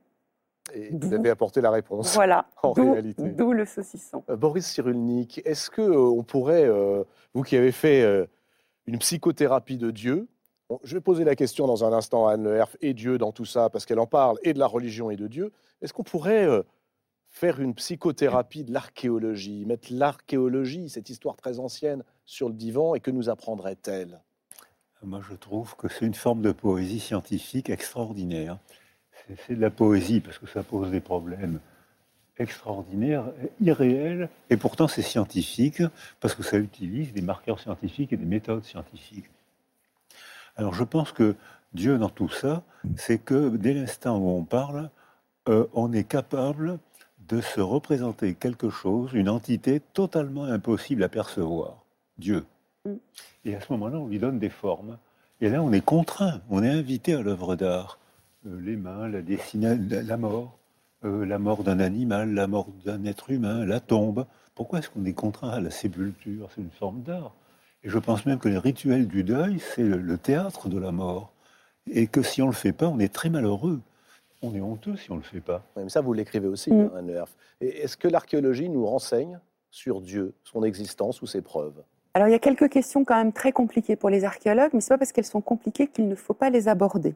[0.75, 2.15] Et vous avez apporté la réponse.
[2.15, 3.23] Voilà, En d'où réalité.
[3.31, 4.25] d'où le saucisson.
[4.29, 8.27] Euh, Boris Cyrulnik, est-ce que euh, on pourrait, euh, vous qui avez fait euh,
[8.87, 10.29] une psychothérapie de Dieu,
[10.69, 13.19] bon, je vais poser la question dans un instant à Anne Le Herf et Dieu
[13.19, 15.53] dans tout ça, parce qu'elle en parle, et de la religion et de Dieu,
[15.83, 16.63] est-ce qu'on pourrait euh,
[17.27, 23.01] faire une psychothérapie de l'archéologie, mettre l'archéologie, cette histoire très ancienne, sur le divan, et
[23.01, 24.21] que nous apprendrait-elle?
[25.03, 28.59] Moi, je trouve que c'est une forme de poésie scientifique extraordinaire.
[29.47, 31.61] C'est- de la poésie parce que ça pose des problèmes
[32.39, 33.25] extraordinaires,
[33.61, 35.83] irréels, et pourtant c'est scientifique
[36.21, 39.31] parce que ça utilise des marqueurs scientifiques et des méthodes scientifiques.
[40.57, 41.35] Alors je pense que
[41.73, 42.63] Dieu dans tout ça,
[42.97, 44.91] c'est que dès l'instant où on parle,
[45.49, 46.79] euh, on est capable
[47.29, 51.85] de se représenter quelque chose, une entité totalement impossible à percevoir,
[52.19, 52.45] Dieu.
[52.85, 52.95] Mm.
[53.45, 54.99] Et à ce moment-là, on lui donne des formes.
[55.41, 57.99] Et là, on est contraint, on est invité à l'œuvre d'art.
[58.47, 60.59] Euh, les mains, la, la mort,
[61.05, 64.27] euh, la mort d'un animal, la mort d'un être humain, la tombe.
[64.55, 66.49] Pourquoi est-ce qu'on est contraint à la sépulture?
[66.55, 67.35] C'est une forme d'art.
[67.83, 70.93] Et je pense même que les rituels du deuil, c'est le, le théâtre de la
[70.93, 71.33] mort.
[71.91, 73.81] Et que si on ne le fait pas, on est très malheureux.
[74.43, 75.63] On est honteux si on ne le fait pas.
[75.77, 76.81] Mais ça, vous l'écrivez aussi, Mm.
[76.81, 77.25] hein, Anne
[77.61, 79.41] est-ce que l'archéologie nous renseigne
[79.71, 81.83] sur Dieu, son existence ou ses preuves?
[82.15, 84.87] Alors il y a quelques questions quand même très compliquées pour les archéologues, mais ce
[84.87, 87.15] n'est pas parce qu'elles sont compliquées qu'il ne faut pas les aborder.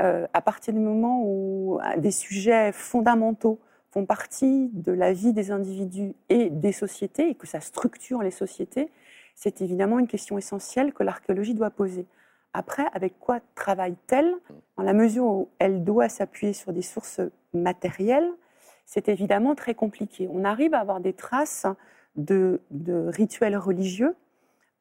[0.00, 3.58] Euh, à partir du moment où euh, des sujets fondamentaux
[3.90, 8.30] font partie de la vie des individus et des sociétés, et que ça structure les
[8.30, 8.90] sociétés,
[9.34, 12.06] c'est évidemment une question essentielle que l'archéologie doit poser.
[12.52, 14.34] Après, avec quoi travaille-t-elle?
[14.76, 17.20] Dans la mesure où elle doit s'appuyer sur des sources
[17.52, 18.30] matérielles,
[18.86, 20.28] c'est évidemment très compliqué.
[20.32, 21.66] On arrive à avoir des traces
[22.16, 22.60] de,
[23.08, 24.14] rituels religieux,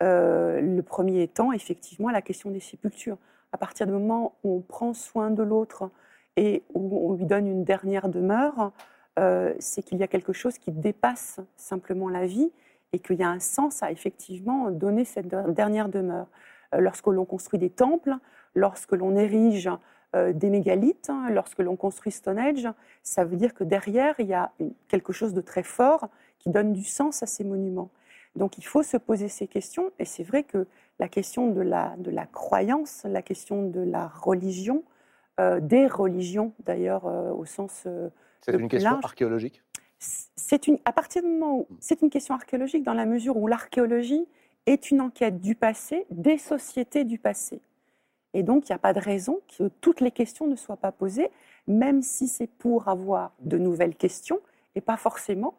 [0.04, 3.18] euh, le premier étant effectivement la question des sépultures.
[3.56, 5.90] À partir du moment où on prend soin de l'autre
[6.36, 8.74] et où on lui donne une dernière demeure,
[9.18, 12.52] euh, c'est qu'il y a quelque chose qui dépasse simplement la vie
[12.92, 16.28] et qu'il y a un sens à effectivement donner cette de- dernière demeure.
[16.74, 18.18] Euh, lorsque l'on construit des temples,
[18.56, 19.70] lorsque l'on érige
[20.18, 22.68] euh, des mégalithes, hein, lorsque l'on construit Stonehenge,
[23.04, 24.52] ça veut dire que derrière, il y a
[24.90, 26.10] quelque chose de très fort
[26.40, 27.90] qui donne du sens à ces monuments.
[28.36, 30.68] Donc il faut se poser ces questions, et c'est vrai que
[31.00, 34.84] la question de la, de la croyance, la question de la religion,
[35.40, 37.84] euh, des religions d'ailleurs euh, au sens...
[37.86, 38.10] euh,
[38.42, 39.06] C'est une plus question large.
[39.06, 39.62] archéologique?
[40.00, 43.48] C'est une, à partir du moment où c'est une question archéologique dans la mesure où
[43.48, 44.28] l'archéologie
[44.66, 47.62] est une enquête du passé, des sociétés du passé.
[48.34, 50.92] Et donc, il n'y a pas de raison que toutes les questions ne soient pas
[50.92, 51.30] posées,
[51.68, 54.40] même si c'est pour avoir de nouvelles questions
[54.76, 55.56] et pas forcément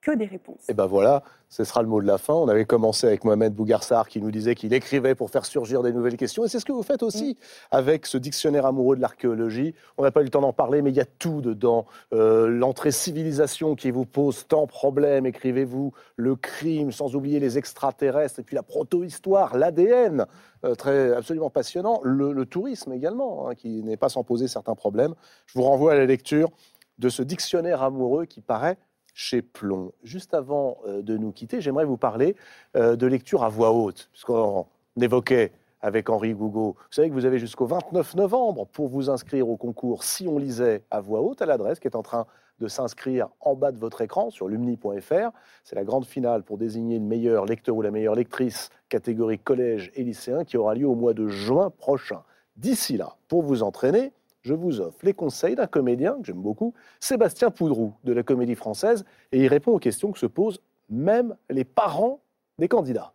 [0.00, 0.68] que des réponses.
[0.68, 2.34] Et ben voilà, ce sera le mot de la fin.
[2.34, 5.92] On avait commencé avec Mohamed Bougarsar qui nous disait qu'il écrivait pour faire surgir des
[5.92, 6.44] nouvelles questions.
[6.44, 7.36] Et c'est ce que vous faites aussi
[7.70, 9.74] avec ce dictionnaire amoureux de l'archéologie.
[9.96, 11.86] On n'a pas eu le temps d'en parler, mais il y a tout dedans.
[12.12, 15.92] Euh, L'entrée civilisation qui vous pose tant de problèmes, écrivez-vous.
[16.16, 18.38] Le crime, sans oublier les extraterrestres.
[18.38, 20.26] Et puis la proto-histoire, l'ADN,
[20.64, 22.00] euh, très absolument passionnant.
[22.04, 25.14] Le, le tourisme également, hein, qui n'est pas sans poser certains problèmes.
[25.46, 26.50] Je vous renvoie à la lecture
[26.98, 28.76] de ce dictionnaire amoureux qui paraît
[29.18, 29.90] chez Plomb.
[30.04, 32.36] Juste avant euh, de nous quitter, j'aimerais vous parler
[32.76, 34.64] euh, de lecture à voix haute, puisqu'on
[35.00, 35.50] évoquait
[35.80, 36.76] avec Henri Gougo.
[36.78, 40.38] Vous savez que vous avez jusqu'au 29 novembre pour vous inscrire au concours Si on
[40.38, 42.26] lisait à voix haute à l'adresse qui est en train
[42.60, 45.30] de s'inscrire en bas de votre écran sur lumni.fr.
[45.64, 49.90] C'est la grande finale pour désigner le meilleur lecteur ou la meilleure lectrice catégorie collège
[49.96, 52.22] et lycéen qui aura lieu au mois de juin prochain.
[52.56, 54.12] D'ici là, pour vous entraîner,
[54.42, 58.54] je vous offre les conseils d'un comédien que j'aime beaucoup, Sébastien Poudrou de la Comédie
[58.54, 62.20] Française, et il répond aux questions que se posent même les parents
[62.58, 63.14] des candidats.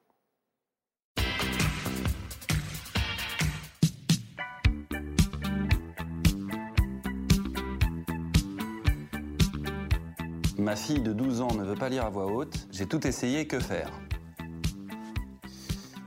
[10.64, 12.68] Ma fille de 12 ans ne veut pas lire à voix haute.
[12.72, 13.91] J'ai tout essayé, que faire?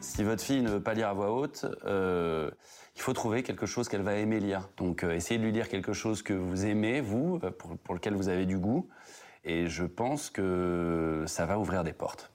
[0.00, 2.50] Si votre fille ne veut pas lire à voix haute, euh,
[2.96, 4.68] il faut trouver quelque chose qu'elle va aimer lire.
[4.78, 8.14] Donc euh, essayez de lui lire quelque chose que vous aimez, vous, euh, pour, lequel
[8.14, 8.88] vous avez du goût.
[9.44, 12.32] Et je pense que ça va ouvrir des portes.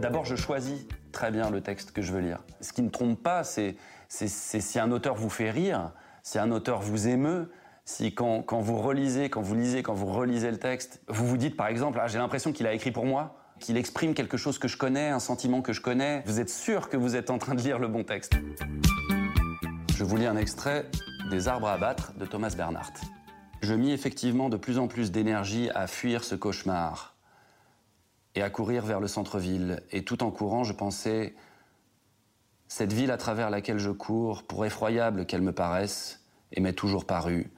[0.00, 2.42] D'abord, je choisis très bien le texte que je veux lire.
[2.60, 3.76] Ce qui ne trompe pas, c'est
[4.08, 5.92] si un auteur vous fait rire,
[6.22, 7.50] si un auteur vous émeut,
[7.84, 11.36] si quand, quand vous relisez, quand vous lisez, quand vous relisez le texte, vous vous
[11.36, 14.58] dites par exemple, ah, j'ai l'impression qu'il a écrit pour moi, qu'il exprime quelque chose
[14.58, 17.38] que je connais, un sentiment que je connais, vous êtes sûr que vous êtes en
[17.38, 18.32] train de lire le bon texte?
[19.96, 20.90] Je vous lis un extrait
[21.30, 23.00] des Arbres à battre de Thomas Bernhardt.
[23.62, 27.14] Je mis effectivement de plus en plus d'énergie à fuir ce cauchemar
[28.34, 29.82] et à courir vers le centre-ville.
[29.92, 31.36] Et tout en courant, je pensais
[32.66, 37.04] cette ville à travers laquelle je cours, pour effroyable qu'elle me paraisse, et m'est toujours
[37.04, 37.52] parue,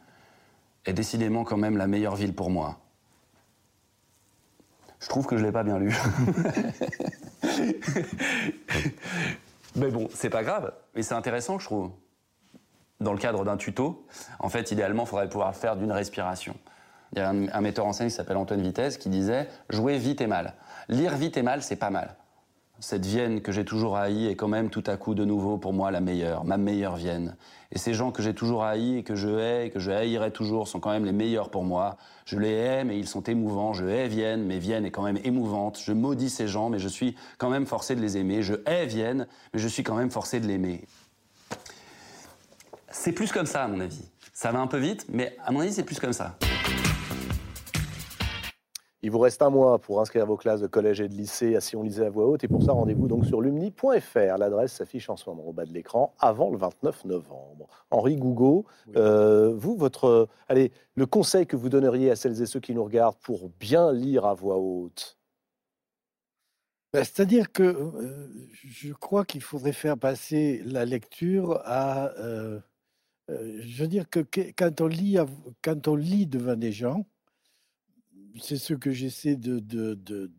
[0.85, 2.84] est décidément quand même la meilleure ville pour moi.
[5.05, 5.95] Je trouve que je l'ai pas bien lu.
[9.77, 11.91] mais bon, c'est pas grave, mais c'est intéressant, je trouve.
[13.01, 14.07] Dans le cadre d'un tuto,
[14.39, 16.57] en fait, idéalement, il faudrait pouvoir le faire d'une respiration.
[17.13, 19.99] Il y a un, un metteur en scène qui s'appelle Antoine Vitesse qui disait jouer
[19.99, 20.55] vite et mal.
[20.89, 22.17] Lire vite et mal, c'est pas mal.
[22.81, 25.73] Cette Vienne que j'ai toujours haïe est quand même tout à coup de nouveau pour
[25.73, 27.37] moi la meilleure, ma meilleure Vienne.
[27.71, 30.33] Et ces gens que j'ai toujours haïs et que je hais et que je haïrai
[30.33, 31.97] toujours sont quand même les meilleurs pour moi.
[32.27, 33.73] Je les hais, mais ils sont émouvants.
[33.73, 35.81] Je hais Vienne, mais Vienne est quand même émouvante.
[35.83, 38.43] Je maudis ces gens, mais je suis quand même forcé de les aimer.
[38.43, 40.85] Je hais Vienne, mais je suis quand même forcé de l'aimer.
[42.91, 44.05] C'est plus comme ça, à mon avis.
[44.33, 46.37] Ça va un peu vite, mais à mon avis, c'est plus comme ça.
[49.05, 51.61] Il vous reste un mois pour inscrire vos classes de collège et de lycée à
[51.61, 52.43] Si on lisait à voix haute.
[52.43, 54.39] Et pour ça, rendez-vous donc sur lumni.fr.
[54.39, 57.69] L'adresse s'affiche en ce moment au bas de l'écran avant le 29 novembre.
[57.91, 58.65] Henri Gougo,
[58.97, 62.83] euh, vous, votre, allez, le conseil que vous donneriez à celles et ceux qui nous
[62.83, 65.19] regardent pour bien lire à voix haute?
[66.95, 72.09] Ben, C'est-à-dire que euh, je crois qu'il faudrait faire passer la lecture à.
[72.17, 72.59] euh,
[73.29, 74.21] je veux dire que,
[74.57, 75.19] quand, on lit,
[75.63, 77.05] quand on lit devant des gens,
[78.41, 80.33] c'est ce que j'essaie de, de, de,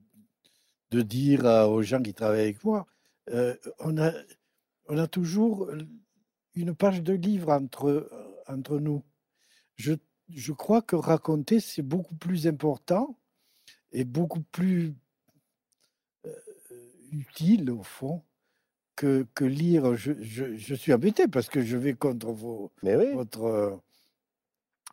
[0.92, 2.86] de dire à- aux gens qui travaillent avec moi.
[3.32, 4.12] euh, on, a,
[4.88, 5.70] on a toujours
[6.56, 8.10] une page de livre entre,
[8.48, 9.04] entre nous.
[9.76, 9.94] Je,
[10.30, 13.18] je crois que raconter, c'est beaucoup plus important
[13.92, 14.94] et beaucoup plus
[17.12, 18.24] utile, au fond,
[18.96, 19.96] que, que lire.
[19.96, 23.44] Je, je, je suis embêté parce que je vais contre vos, Mais oui, votre.
[23.44, 23.76] euh,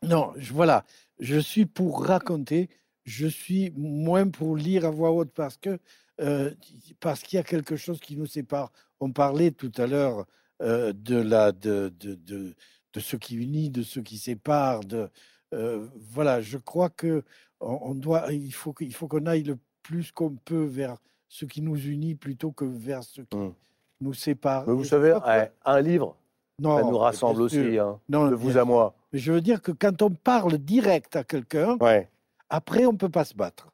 [0.03, 0.85] Non, je- voilà.
[1.21, 2.69] Je suis pour raconter.
[3.05, 5.79] Je suis moins pour lire à voix haute parce que
[6.21, 6.53] euh,
[7.01, 8.71] parce qu'il y a quelque chose qui nous sépare.
[9.01, 10.27] On parlait tout à l'heure
[10.63, 12.55] euh, de la de, de, de,
[12.93, 14.81] de ce qui unit, de ce qui sépare.
[14.81, 15.09] De
[15.55, 16.41] euh, voilà.
[16.41, 17.25] Je crois que
[17.61, 18.33] on, on doit.
[18.33, 20.97] Il faut qu'il faut qu'on aille le plus qu'on peut vers
[21.29, 23.55] ce qui nous unit plutôt que vers ce qui Mm.
[24.03, 24.65] nous sépare.
[24.69, 25.19] mais vous Et savez,
[25.65, 26.17] un livre,
[26.61, 28.95] non, ça nous rassemble aussi, hein, Non, de vous à moi.
[29.13, 32.09] mais je veux dire que quand on parle direct à quelqu'un, Ouais.
[32.53, 33.73] Après, on ne peut pas se battre.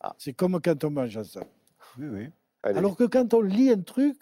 [0.00, 0.14] Ah.
[0.18, 1.46] C'est comme quand on mange ensemble.
[1.98, 2.28] Oui, oui.
[2.62, 2.78] Allez.
[2.78, 4.16] Alors que quand on lit un truc,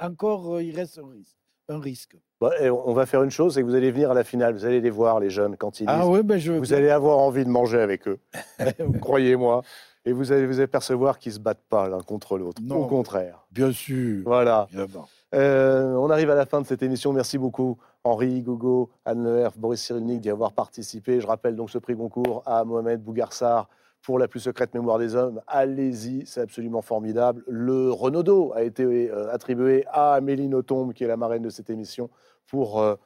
[0.00, 1.36] encore, euh, il reste un risque.
[1.68, 2.16] Un risque.
[2.40, 4.54] Bon, et on va faire une chose, c'est que vous allez venir à la finale,
[4.54, 5.94] vous allez les voir, les jeunes, quand ils lisent.
[5.96, 6.52] Ah oui, ben je.
[6.52, 8.18] Vous allez avoir envie de manger avec eux,
[9.00, 9.62] croyez-moi.
[10.06, 12.60] Et vous allez vous apercevoir qu'ils ne se battent pas l'un contre l'autre.
[12.64, 12.84] Non.
[12.84, 13.46] Au contraire.
[13.52, 14.22] Bien sûr.
[14.24, 14.66] Voilà.
[14.72, 15.08] Évidemment.
[15.34, 17.12] Euh, on arrive à la fin de cette émission.
[17.12, 21.20] Merci beaucoup, Henri, Gogo, Anne Leherf, Boris Cyrulnik d'y avoir participé.
[21.20, 23.68] Je rappelle donc ce prix Goncourt à Mohamed Bougarsar
[24.02, 25.40] pour la plus secrète mémoire des hommes.
[25.46, 27.44] Allez-y, c'est absolument formidable.
[27.46, 31.70] Le Renaudot a été euh, attribué à Amélie Nothomb, qui est la marraine de cette
[31.70, 32.10] émission,
[32.46, 32.96] pour euh,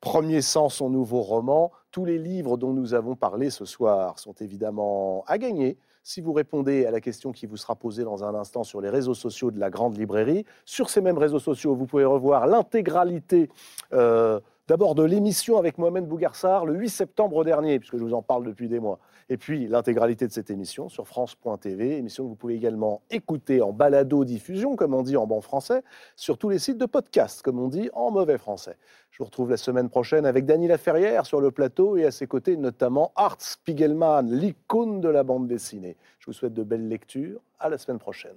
[0.00, 1.72] Premier Sens, son nouveau roman.
[1.90, 6.32] Tous les livres dont nous avons parlé ce soir sont évidemment à gagner si vous
[6.32, 9.50] répondez à la question qui vous sera posée dans un instant sur les réseaux sociaux
[9.50, 10.44] de la Grande Librairie.
[10.64, 13.48] Sur ces mêmes réseaux sociaux, vous pouvez revoir l'intégralité.
[13.92, 18.22] Euh, d'abord de l'émission avec Mohamed Bougarsar le 8 septembre dernier, puisque je vous en
[18.22, 18.98] parle depuis des mois.
[19.28, 23.72] Et puis l'intégralité de cette émission sur France.tv, émission que vous pouvez également écouter en
[23.72, 25.82] balado-diffusion, comme on dit en bon français,
[26.16, 28.76] sur tous les sites de podcast, comme on dit en mauvais français.
[29.10, 32.26] Je vous retrouve la semaine prochaine avec Dany Laferrière sur le plateau et à ses
[32.26, 35.96] côtés notamment Art Spiegelman, l'icône de la bande dessinée.
[36.18, 37.40] Je vous souhaite de belles lectures.
[37.58, 38.36] À la semaine prochaine.